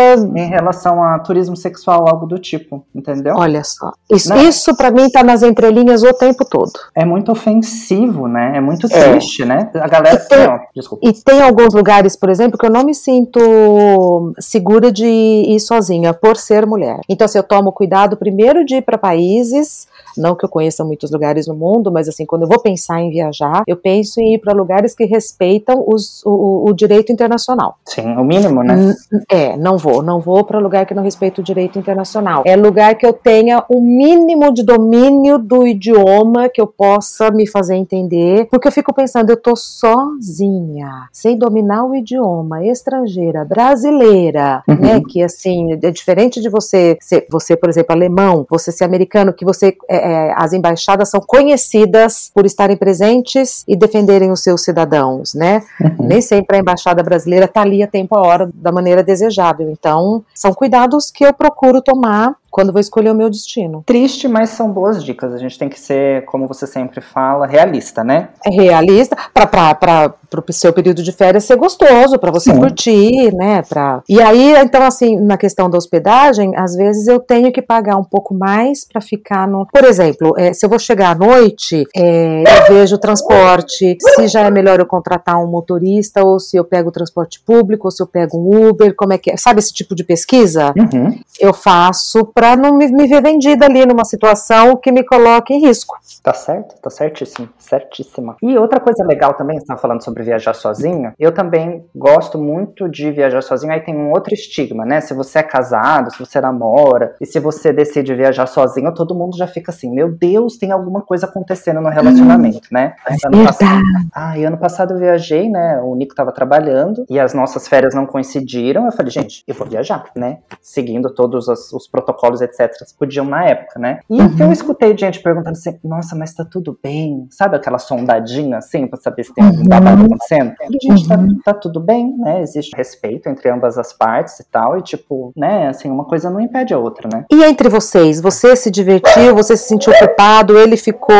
Em 0.43 0.49
relação 0.49 1.03
a 1.03 1.19
turismo 1.19 1.55
sexual, 1.55 2.07
algo 2.07 2.25
do 2.25 2.37
tipo, 2.39 2.85
entendeu? 2.93 3.35
Olha 3.37 3.63
só. 3.63 3.91
Isso, 4.11 4.29
Não. 4.29 4.37
isso 4.47 4.75
para 4.75 4.91
mim 4.91 5.09
tá 5.09 5.23
nas 5.23 5.41
entrelinhas 5.43 6.03
o 6.03 6.13
tempo 6.13 6.43
todo. 6.45 6.71
É 6.95 7.05
muito 7.05 7.31
ofensivo, 7.31 8.27
né? 8.27 8.53
É 8.55 8.61
muito 8.61 8.87
É. 8.91 9.09
triste, 9.11 9.45
né? 9.45 9.69
A 9.75 9.87
galera. 9.87 10.15
E 10.15 10.27
tem- 10.27 10.47
Não, 10.47 10.59
desculpa. 10.75 11.07
E 11.07 11.13
tem 11.13 11.41
alguns 11.41 11.73
lugares, 11.73 12.15
por 12.15 12.29
exemplo, 12.29 12.57
que 12.57 12.65
eu 12.65 12.69
não 12.71 12.83
me 12.83 12.93
sinto 12.93 14.33
segura 14.39 14.91
de 14.91 15.05
ir 15.05 15.59
sozinha 15.59 16.13
por 16.13 16.37
ser 16.37 16.65
mulher. 16.65 16.99
Então, 17.09 17.25
assim, 17.25 17.37
eu 17.37 17.43
tomo 17.43 17.71
cuidado 17.71 18.17
primeiro 18.17 18.65
de 18.65 18.75
ir 18.75 18.81
para 18.81 18.97
países, 18.97 19.87
não 20.17 20.35
que 20.35 20.45
eu 20.45 20.49
conheça 20.49 20.83
muitos 20.83 21.11
lugares 21.11 21.47
no 21.47 21.55
mundo, 21.55 21.91
mas 21.91 22.07
assim, 22.07 22.25
quando 22.25 22.43
eu 22.43 22.47
vou 22.47 22.59
pensar 22.59 23.01
em 23.01 23.09
viajar, 23.09 23.63
eu 23.67 23.75
penso 23.77 24.19
em 24.19 24.35
ir 24.35 24.39
para 24.39 24.53
lugares 24.53 24.93
que 24.95 25.05
respeitam 25.05 25.83
os- 25.87 26.21
o, 26.25 26.65
o 26.69 26.73
direito 26.73 27.11
internacional. 27.11 27.75
Sim, 27.85 28.15
o 28.15 28.23
mínimo, 28.23 28.63
né? 28.63 28.73
N- 28.75 28.95
É, 29.29 29.57
não 29.57 29.77
vou, 29.77 30.01
não 30.01 30.19
vou 30.19 30.32
para 30.41 30.57
lugar 30.57 30.85
que 30.85 30.93
não 30.93 31.03
respeita 31.03 31.41
o 31.41 31.43
direito 31.43 31.77
internacional. 31.77 32.43
É 32.45 32.55
lugar 32.55 32.95
que 32.95 33.05
eu 33.05 33.11
tenha 33.11 33.63
o 33.67 33.81
mínimo 33.81 34.53
de 34.53 34.63
domínio 34.63 35.37
do 35.37 35.67
idioma 35.67 36.47
que 36.47 36.61
eu 36.61 36.67
possa 36.67 37.29
me 37.29 37.45
fazer 37.45 37.75
entender, 37.75 38.47
porque 38.49 38.67
eu 38.67 38.71
fico 38.71 38.93
pensando, 38.93 39.29
eu 39.31 39.37
tô 39.37 39.53
sozinha, 39.55 41.09
sem 41.11 41.37
dominar 41.37 41.83
o 41.85 41.93
idioma, 41.95 42.65
estrangeira, 42.65 43.43
brasileira, 43.43 44.63
Uhum. 44.67 44.75
né? 44.75 45.01
Que 45.09 45.21
assim, 45.23 45.73
é 45.73 45.91
diferente 45.91 46.39
de 46.41 46.49
você 46.49 46.97
ser, 47.01 47.25
você, 47.29 47.55
por 47.57 47.69
exemplo, 47.69 47.93
alemão, 47.93 48.45
você 48.49 48.71
ser 48.71 48.83
americano, 48.83 49.33
que 49.33 49.43
você, 49.43 49.75
é, 49.89 49.97
é, 49.97 50.33
as 50.35 50.53
embaixadas 50.53 51.09
são 51.09 51.19
conhecidas 51.19 52.31
por 52.33 52.45
estarem 52.45 52.77
presentes 52.77 53.63
e 53.67 53.75
defenderem 53.75 54.31
os 54.31 54.41
seus 54.41 54.63
cidadãos, 54.63 55.33
né? 55.33 55.61
Uhum. 55.81 56.07
Nem 56.07 56.21
sempre 56.21 56.57
a 56.57 56.59
embaixada 56.59 57.01
brasileira 57.03 57.45
está 57.45 57.61
ali 57.61 57.81
a 57.83 57.87
tempo 57.87 58.15
a 58.15 58.21
hora 58.21 58.49
da 58.53 58.71
maneira 58.71 59.03
desejável. 59.03 59.69
Então, 59.69 60.22
são 60.33 60.53
cuidados 60.53 61.11
que 61.11 61.25
eu 61.25 61.33
procuro 61.33 61.81
tomar 61.81 62.35
quando 62.53 62.71
vou 62.71 62.79
escolher 62.79 63.09
o 63.09 63.15
meu 63.15 63.31
destino. 63.31 63.81
Triste, 63.83 64.27
mas 64.27 64.51
são 64.51 64.71
boas 64.71 65.03
dicas. 65.03 65.33
A 65.33 65.39
gente 65.39 65.57
tem 65.57 65.67
que 65.67 65.79
ser, 65.79 66.23
como 66.25 66.47
você 66.47 66.67
sempre 66.67 67.01
fala, 67.01 67.47
realista, 67.47 68.03
né? 68.03 68.29
É 68.45 68.51
realista 68.51 69.17
para 69.33 70.13
o 70.47 70.53
seu 70.53 70.71
período 70.71 71.01
de 71.01 71.11
férias 71.11 71.45
ser 71.45 71.55
gostoso, 71.55 72.19
para 72.19 72.29
você 72.29 72.53
Sim. 72.53 72.59
curtir, 72.59 73.33
né? 73.33 73.63
Pra... 73.63 74.03
E 74.07 74.21
aí, 74.21 74.53
então, 74.57 74.83
assim, 74.83 75.19
na 75.19 75.35
questão 75.35 75.67
da 75.67 75.79
hospedagem, 75.79 76.55
às 76.55 76.75
vezes 76.75 77.07
eu 77.07 77.19
tenho 77.19 77.51
que 77.51 77.59
pagar 77.59 77.97
um 77.97 78.03
pouco 78.03 78.35
mais 78.35 78.85
para 78.85 79.01
ficar 79.01 79.47
no. 79.47 79.65
Por 79.65 79.83
exemplo, 79.83 80.35
é, 80.37 80.53
se 80.53 80.63
eu 80.63 80.69
vou 80.69 80.77
chegar 80.77 81.09
à 81.09 81.15
noite, 81.15 81.87
é, 81.95 82.43
eu 82.43 82.75
vejo 82.75 82.97
o 82.97 82.99
transporte, 82.99 83.97
se 83.99 84.27
já 84.27 84.41
é 84.41 84.51
melhor 84.51 84.79
eu 84.79 84.85
contratar 84.85 85.43
um 85.43 85.47
motorista, 85.47 86.21
ou 86.23 86.39
se 86.39 86.55
eu 86.55 86.63
pego 86.63 86.89
o 86.89 86.91
transporte 86.91 87.41
público, 87.43 87.87
ou 87.87 87.91
se 87.91 88.03
eu 88.03 88.05
pego 88.05 88.37
um 88.37 88.69
Uber, 88.69 88.93
como 88.95 89.13
é 89.13 89.17
que 89.17 89.31
é? 89.31 89.37
Sabe 89.37 89.57
esse 89.57 89.73
tipo 89.73 89.95
de 89.95 90.03
pesquisa? 90.03 90.71
Uhum. 90.77 91.17
eu 91.39 91.51
faço 91.51 92.25
para 92.25 92.42
não 92.55 92.77
me, 92.77 92.87
me 92.87 93.07
ver 93.07 93.21
vendida 93.21 93.65
ali 93.65 93.85
numa 93.85 94.05
situação 94.05 94.75
que 94.75 94.91
me 94.91 95.03
coloque 95.03 95.53
em 95.53 95.59
risco. 95.59 95.95
Tá 96.21 96.33
certo, 96.33 96.75
tá 96.81 96.89
certíssimo, 96.89 97.49
certíssima. 97.57 98.35
E 98.41 98.57
outra 98.57 98.79
coisa 98.79 99.03
legal 99.05 99.33
também, 99.33 99.57
você 99.57 99.63
estava 99.63 99.79
falando 99.79 100.03
sobre 100.03 100.23
viajar 100.23 100.53
sozinha, 100.53 101.13
eu 101.17 101.31
também 101.31 101.85
gosto 101.95 102.37
muito 102.37 102.89
de 102.89 103.11
viajar 103.11 103.41
sozinha, 103.41 103.73
aí 103.73 103.81
tem 103.81 103.95
um 103.95 104.11
outro 104.11 104.33
estigma, 104.33 104.85
né? 104.85 105.01
Se 105.01 105.13
você 105.13 105.39
é 105.39 105.43
casado, 105.43 106.11
se 106.11 106.19
você 106.19 106.39
namora, 106.41 107.15
e 107.19 107.25
se 107.25 107.39
você 107.39 107.71
decide 107.71 108.13
viajar 108.13 108.45
sozinho, 108.47 108.93
todo 108.93 109.15
mundo 109.15 109.37
já 109.37 109.47
fica 109.47 109.71
assim, 109.71 109.89
meu 109.93 110.11
Deus, 110.11 110.57
tem 110.57 110.71
alguma 110.71 111.01
coisa 111.01 111.25
acontecendo 111.25 111.81
no 111.81 111.89
relacionamento, 111.89 112.67
né? 112.71 112.93
Ano 113.25 113.45
passado, 113.45 113.81
ah, 114.13 114.37
e 114.37 114.43
ano 114.43 114.57
passado 114.57 114.93
eu 114.93 114.99
viajei, 114.99 115.49
né? 115.49 115.79
O 115.81 115.95
Nico 115.95 116.15
tava 116.15 116.31
trabalhando 116.31 117.05
e 117.09 117.19
as 117.19 117.33
nossas 117.33 117.67
férias 117.67 117.93
não 117.93 118.05
coincidiram. 118.05 118.85
Eu 118.85 118.91
falei, 118.91 119.11
gente, 119.11 119.43
eu 119.47 119.55
vou 119.55 119.67
viajar, 119.67 120.05
né? 120.15 120.39
Seguindo 120.61 121.13
todos 121.13 121.47
os, 121.47 121.71
os 121.73 121.87
protocolos, 121.87 122.32
etc. 122.41 122.71
Podiam 122.97 123.25
na 123.25 123.45
época, 123.45 123.79
né? 123.79 123.99
E 124.09 124.19
uhum. 124.19 124.35
eu 124.39 124.51
escutei 124.51 124.95
gente 124.97 125.21
perguntando 125.21 125.57
assim, 125.57 125.77
nossa, 125.83 126.15
mas 126.15 126.33
tá 126.33 126.45
tudo 126.45 126.77
bem? 126.81 127.27
Sabe 127.29 127.55
aquela 127.55 127.77
sondadinha 127.77 128.57
assim, 128.57 128.87
pra 128.87 128.99
saber 128.99 129.23
se 129.23 129.33
tem 129.33 129.45
algum 129.45 129.63
babado 129.63 130.01
uhum. 130.01 130.05
acontecendo? 130.05 130.53
E, 130.69 130.87
gente, 130.87 131.07
tá, 131.07 131.15
uhum. 131.15 131.39
tá, 131.43 131.53
tudo 131.53 131.79
bem, 131.79 132.15
né? 132.17 132.41
Existe 132.41 132.75
respeito 132.75 133.27
entre 133.29 133.49
ambas 133.49 133.77
as 133.77 133.93
partes 133.93 134.39
e 134.39 134.49
tal. 134.49 134.77
E 134.77 134.81
tipo, 134.81 135.31
né? 135.35 135.67
Assim, 135.67 135.89
uma 135.89 136.05
coisa 136.05 136.29
não 136.29 136.39
impede 136.39 136.73
a 136.73 136.77
outra, 136.77 137.09
né? 137.11 137.25
E 137.31 137.43
entre 137.43 137.69
vocês, 137.69 138.21
você 138.21 138.55
se 138.55 138.69
divertiu, 138.69 139.35
você 139.35 139.55
se 139.55 139.67
sentiu 139.67 139.93
ocupado, 139.93 140.57
ele 140.57 140.77
ficou 140.77 141.13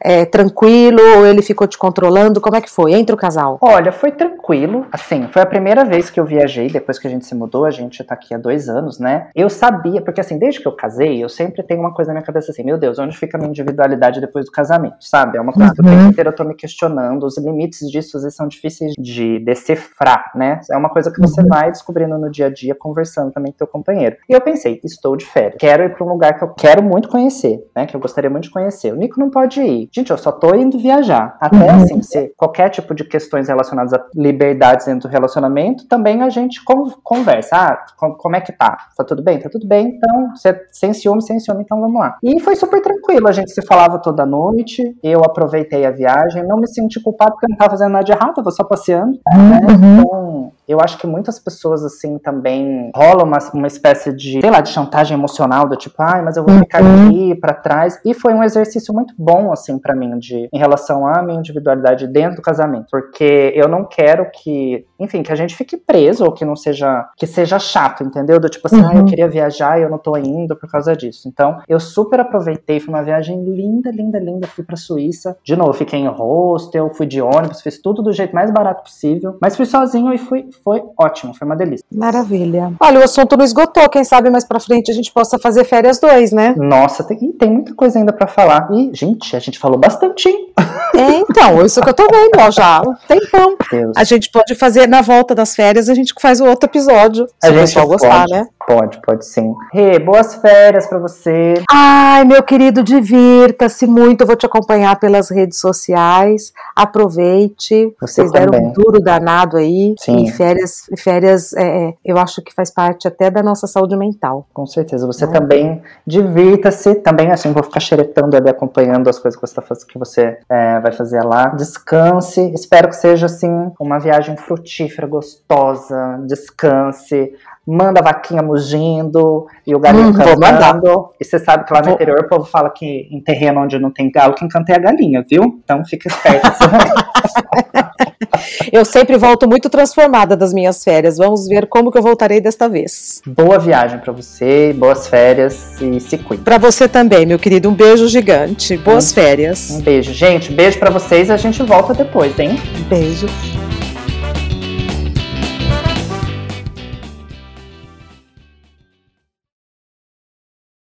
é, 0.00 0.24
tranquilo, 0.24 1.00
ou 1.16 1.26
ele 1.26 1.42
ficou 1.42 1.66
te 1.66 1.78
controlando? 1.78 2.40
Como 2.40 2.56
é 2.56 2.60
que 2.60 2.70
foi 2.70 2.92
entre 2.92 3.14
o 3.14 3.18
casal? 3.18 3.58
Olha, 3.60 3.92
foi 3.92 4.10
tranquilo. 4.12 4.86
Assim, 4.92 5.28
foi 5.28 5.42
a 5.42 5.46
primeira 5.46 5.84
vez 5.84 6.10
que 6.10 6.18
eu 6.18 6.24
viajei 6.24 6.68
depois 6.68 6.98
que 6.98 7.06
a 7.06 7.10
gente 7.10 7.26
se 7.26 7.34
mudou. 7.34 7.64
A 7.64 7.70
gente 7.70 8.02
tá 8.04 8.14
aqui 8.14 8.34
há 8.34 8.38
dois 8.38 8.68
anos, 8.68 8.98
né? 8.98 9.28
Eu 9.34 9.48
sabia, 9.48 10.00
porque 10.00 10.20
assim, 10.20 10.38
desde 10.42 10.60
que 10.60 10.66
eu 10.66 10.72
casei, 10.72 11.22
eu 11.22 11.28
sempre 11.28 11.62
tenho 11.62 11.78
uma 11.78 11.94
coisa 11.94 12.08
na 12.08 12.14
minha 12.14 12.26
cabeça 12.26 12.50
assim: 12.50 12.64
meu 12.64 12.76
Deus, 12.76 12.98
onde 12.98 13.16
fica 13.16 13.36
a 13.36 13.38
minha 13.38 13.50
individualidade 13.50 14.20
depois 14.20 14.44
do 14.44 14.50
casamento, 14.50 14.96
sabe? 15.00 15.38
É 15.38 15.40
uma 15.40 15.52
coisa 15.52 15.68
uhum. 15.68 15.74
que 15.76 15.80
o 15.80 15.84
tempo 15.84 16.02
inteiro 16.08 16.30
eu 16.30 16.34
tô 16.34 16.42
me 16.42 16.54
questionando. 16.54 17.24
Os 17.24 17.38
limites 17.38 17.88
disso 17.88 18.16
às 18.16 18.24
vezes 18.24 18.36
são 18.36 18.48
difíceis 18.48 18.94
de 18.98 19.38
decifrar, 19.38 20.32
né? 20.34 20.60
É 20.68 20.76
uma 20.76 20.90
coisa 20.90 21.12
que 21.12 21.20
você 21.20 21.40
uhum. 21.40 21.46
vai 21.46 21.70
descobrindo 21.70 22.18
no 22.18 22.28
dia 22.28 22.46
a 22.46 22.50
dia, 22.50 22.74
conversando 22.74 23.30
também 23.30 23.52
com 23.52 23.58
teu 23.58 23.68
companheiro. 23.68 24.16
E 24.28 24.32
eu 24.32 24.40
pensei, 24.40 24.80
estou 24.82 25.16
de 25.16 25.24
férias. 25.24 25.54
Quero 25.60 25.84
ir 25.84 25.94
para 25.94 26.04
um 26.04 26.08
lugar 26.08 26.36
que 26.36 26.42
eu 26.42 26.48
quero 26.48 26.82
muito 26.82 27.08
conhecer, 27.08 27.64
né? 27.76 27.86
Que 27.86 27.94
eu 27.94 28.00
gostaria 28.00 28.28
muito 28.28 28.44
de 28.44 28.50
conhecer. 28.50 28.92
O 28.92 28.96
Nico 28.96 29.20
não 29.20 29.30
pode 29.30 29.60
ir. 29.60 29.88
Gente, 29.92 30.10
eu 30.10 30.18
só 30.18 30.32
tô 30.32 30.56
indo 30.56 30.76
viajar. 30.76 31.36
Até 31.40 31.56
uhum. 31.56 31.82
assim, 31.82 32.02
se 32.02 32.32
qualquer 32.36 32.68
tipo 32.70 32.96
de 32.96 33.04
questões 33.04 33.46
relacionadas 33.46 33.92
a 33.92 34.04
liberdades 34.12 34.86
dentro 34.86 35.08
do 35.08 35.12
relacionamento, 35.12 35.86
também 35.86 36.20
a 36.20 36.28
gente 36.28 36.60
conversa. 37.04 37.54
Ah, 37.54 37.84
como 37.96 38.34
é 38.34 38.40
que 38.40 38.50
tá? 38.50 38.76
Tá 38.96 39.04
tudo 39.04 39.22
bem? 39.22 39.38
Tá 39.38 39.48
tudo 39.48 39.68
bem, 39.68 39.86
então, 39.86 40.21
sem 40.70 40.92
ciúme, 40.92 41.22
sem 41.22 41.38
ciúme, 41.38 41.62
então 41.62 41.80
vamos 41.80 42.00
lá. 42.00 42.16
E 42.22 42.40
foi 42.40 42.56
super 42.56 42.80
tranquilo, 42.80 43.28
a 43.28 43.32
gente 43.32 43.52
se 43.52 43.62
falava 43.66 43.98
toda 43.98 44.26
noite, 44.26 44.96
eu 45.02 45.20
aproveitei 45.24 45.84
a 45.84 45.90
viagem, 45.90 46.46
não 46.46 46.58
me 46.58 46.66
senti 46.66 47.00
culpado 47.00 47.32
porque 47.32 47.46
eu 47.46 47.50
não 47.50 47.56
tava 47.56 47.70
fazendo 47.70 47.92
nada 47.92 48.04
de 48.04 48.12
errado, 48.12 48.34
tava 48.34 48.50
só 48.50 48.64
passeando, 48.64 49.18
né? 49.34 49.60
Uhum. 49.68 50.00
Então, 50.00 50.52
eu 50.66 50.80
acho 50.80 50.98
que 50.98 51.06
muitas 51.06 51.38
pessoas, 51.38 51.84
assim, 51.84 52.18
também 52.18 52.90
rola 52.94 53.24
uma, 53.24 53.38
uma 53.54 53.66
espécie 53.66 54.12
de, 54.12 54.40
sei 54.40 54.50
lá, 54.50 54.60
de 54.60 54.70
chantagem 54.70 55.16
emocional, 55.16 55.68
do 55.68 55.76
tipo, 55.76 55.96
ai, 55.98 56.22
mas 56.22 56.36
eu 56.36 56.44
vou 56.44 56.56
ficar 56.58 56.82
uhum. 56.82 57.06
aqui 57.06 57.34
pra 57.36 57.54
trás. 57.54 58.00
E 58.04 58.14
foi 58.14 58.32
um 58.34 58.42
exercício 58.42 58.94
muito 58.94 59.14
bom, 59.18 59.52
assim, 59.52 59.78
para 59.78 59.94
mim, 59.94 60.18
de, 60.18 60.48
em 60.52 60.58
relação 60.58 61.06
à 61.06 61.22
minha 61.22 61.38
individualidade 61.38 62.06
dentro 62.06 62.36
do 62.36 62.42
casamento. 62.42 62.86
Porque 62.90 63.52
eu 63.54 63.68
não 63.68 63.84
quero 63.84 64.30
que, 64.30 64.86
enfim, 64.98 65.22
que 65.22 65.32
a 65.32 65.36
gente 65.36 65.54
fique 65.56 65.76
preso 65.76 66.24
ou 66.24 66.32
que 66.32 66.44
não 66.44 66.56
seja, 66.56 67.08
que 67.16 67.26
seja 67.26 67.58
chato, 67.58 68.04
entendeu? 68.04 68.38
Do 68.38 68.48
tipo 68.48 68.66
assim, 68.66 68.80
uhum. 68.80 68.88
ah, 68.88 68.96
eu 68.96 69.04
queria 69.04 69.28
viajar 69.28 69.78
e 69.78 69.82
eu 69.82 69.90
não 69.90 69.98
tô 69.98 70.16
indo 70.16 70.56
por 70.56 70.70
causa 70.70 70.94
disso. 70.96 71.28
Então, 71.28 71.60
eu 71.68 71.80
super 71.80 72.20
aproveitei, 72.20 72.80
foi 72.80 72.94
uma 72.94 73.02
viagem 73.02 73.42
linda, 73.44 73.90
linda, 73.90 74.18
linda. 74.18 74.46
Fui 74.46 74.64
pra 74.64 74.76
Suíça. 74.76 75.36
De 75.44 75.56
novo, 75.56 75.72
fiquei 75.72 75.98
em 75.98 76.08
hostel, 76.08 76.90
fui 76.94 77.06
de 77.06 77.20
ônibus, 77.20 77.60
fiz 77.60 77.80
tudo 77.80 78.02
do 78.02 78.12
jeito 78.12 78.34
mais 78.34 78.50
barato 78.50 78.84
possível. 78.84 79.36
Mas 79.40 79.56
fui 79.56 79.66
sozinho 79.66 80.12
e 80.12 80.18
fui, 80.18 80.48
foi 80.64 80.82
ótimo, 80.98 81.34
foi 81.34 81.46
uma 81.46 81.56
delícia. 81.56 81.84
Maravilha. 81.92 82.72
Olha, 82.80 83.00
o 83.00 83.04
assunto 83.04 83.36
não 83.36 83.44
esgotou, 83.44 83.88
quem 83.88 84.04
sabe 84.04 84.30
mais 84.30 84.44
pra 84.44 84.60
frente 84.60 84.90
a 84.90 84.94
gente 84.94 85.12
possa 85.12 85.38
fazer 85.38 85.64
férias 85.64 85.98
dois, 85.98 86.32
né? 86.32 86.54
Nossa, 86.56 87.04
tem, 87.04 87.32
tem 87.32 87.50
muita 87.50 87.74
coisa 87.74 87.98
ainda 87.98 88.12
para 88.12 88.26
falar. 88.26 88.68
E, 88.72 88.90
gente, 88.92 89.34
a 89.34 89.38
gente 89.38 89.58
falou 89.58 89.78
bastante, 89.78 90.28
hein? 90.28 90.52
É, 90.94 91.20
então, 91.20 91.64
isso 91.64 91.80
que 91.80 91.88
eu 91.88 91.94
tô 91.94 92.06
vendo, 92.06 92.38
ó, 92.38 92.50
já. 92.50 92.82
Tempão. 93.08 93.56
Deus. 93.70 93.96
A 93.96 94.04
gente 94.04 94.30
pode 94.30 94.54
fazer, 94.54 94.86
na 94.86 95.00
volta 95.00 95.34
das 95.34 95.56
férias, 95.56 95.88
a 95.88 95.94
gente 95.94 96.12
faz 96.20 96.38
o 96.38 96.44
outro 96.44 96.68
episódio. 96.68 97.26
Se 97.42 97.48
a 97.48 97.50
o 97.50 97.54
pessoal 97.54 97.86
gostar, 97.86 98.26
né? 98.28 98.46
Pode, 98.66 99.00
pode 99.02 99.26
sim. 99.26 99.54
Rê, 99.72 99.98
boas 99.98 100.34
férias 100.36 100.86
para 100.86 100.98
você. 100.98 101.54
Ai, 101.70 102.24
meu 102.24 102.42
querido, 102.42 102.82
divirta-se 102.82 103.86
muito. 103.86 104.22
Eu 104.22 104.26
vou 104.26 104.36
te 104.36 104.46
acompanhar 104.46 104.98
pelas 104.98 105.30
redes 105.30 105.58
sociais. 105.58 106.52
Aproveite. 106.74 107.94
Você 108.00 108.22
Vocês 108.22 108.30
também. 108.30 108.50
deram 108.50 108.68
um 108.68 108.72
duro 108.72 109.00
danado 109.00 109.56
aí. 109.56 109.94
Sim. 109.98 110.24
E 110.24 110.30
férias, 110.30 110.82
férias 110.96 111.52
é, 111.54 111.88
é, 111.88 111.94
eu 112.04 112.18
acho 112.18 112.40
que 112.42 112.54
faz 112.54 112.70
parte 112.70 113.08
até 113.08 113.30
da 113.30 113.42
nossa 113.42 113.66
saúde 113.66 113.96
mental. 113.96 114.46
Com 114.54 114.66
certeza. 114.66 115.06
Você 115.06 115.24
é. 115.24 115.28
também 115.28 115.82
divirta-se. 116.06 116.94
Também, 116.96 117.30
assim, 117.30 117.52
vou 117.52 117.62
ficar 117.62 117.80
xeretando 117.80 118.36
ali, 118.36 118.48
acompanhando 118.48 119.08
as 119.10 119.18
coisas 119.18 119.38
que 119.38 119.46
você, 119.46 119.54
tá 119.54 119.62
fazendo, 119.62 119.86
que 119.86 119.98
você 119.98 120.38
é, 120.48 120.80
vai 120.80 120.92
fazer 120.92 121.22
lá. 121.22 121.46
Descanse. 121.48 122.52
Espero 122.54 122.88
que 122.88 122.96
seja, 122.96 123.26
assim, 123.26 123.72
uma 123.80 123.98
viagem 123.98 124.36
frutífera, 124.36 125.06
gostosa. 125.06 126.20
Descanse 126.26 127.32
manda 127.66 128.00
a 128.00 128.02
vaquinha 128.02 128.42
mugindo 128.42 129.46
e 129.66 129.74
o 129.74 129.78
galinho 129.78 130.08
hum, 130.08 130.12
cantando. 130.12 131.10
E 131.20 131.24
você 131.24 131.38
sabe 131.38 131.64
que 131.64 131.72
lá 131.72 131.80
no 131.80 131.86
vou. 131.86 131.94
interior 131.94 132.20
o 132.20 132.28
povo 132.28 132.44
fala 132.44 132.70
que 132.70 133.08
em 133.10 133.20
terreno 133.20 133.60
onde 133.60 133.78
não 133.78 133.90
tem 133.90 134.10
galo, 134.10 134.34
quem 134.34 134.48
canta 134.48 134.72
é 134.72 134.76
a 134.76 134.80
galinha, 134.80 135.24
viu? 135.28 135.60
Então 135.62 135.84
fica 135.84 136.08
esperto. 136.08 136.50
eu 138.72 138.84
sempre 138.84 139.16
volto 139.16 139.48
muito 139.48 139.70
transformada 139.70 140.36
das 140.36 140.52
minhas 140.52 140.82
férias. 140.82 141.18
Vamos 141.18 141.46
ver 141.46 141.66
como 141.66 141.92
que 141.92 141.98
eu 141.98 142.02
voltarei 142.02 142.40
desta 142.40 142.68
vez. 142.68 143.22
Boa 143.26 143.58
viagem 143.58 144.00
para 144.00 144.12
você, 144.12 144.72
boas 144.72 145.06
férias 145.06 145.80
e 145.80 146.00
se 146.00 146.18
cuide. 146.18 146.42
Para 146.42 146.58
você 146.58 146.88
também, 146.88 147.24
meu 147.24 147.38
querido. 147.38 147.68
Um 147.68 147.74
beijo 147.74 148.08
gigante. 148.08 148.76
Boas 148.76 149.12
um, 149.12 149.14
férias. 149.14 149.70
Um 149.70 149.80
beijo. 149.80 150.12
Gente, 150.12 150.52
beijo 150.52 150.78
para 150.78 150.90
vocês. 150.90 151.30
A 151.30 151.36
gente 151.36 151.62
volta 151.62 151.94
depois, 151.94 152.36
hein? 152.38 152.56
Beijo. 152.88 153.26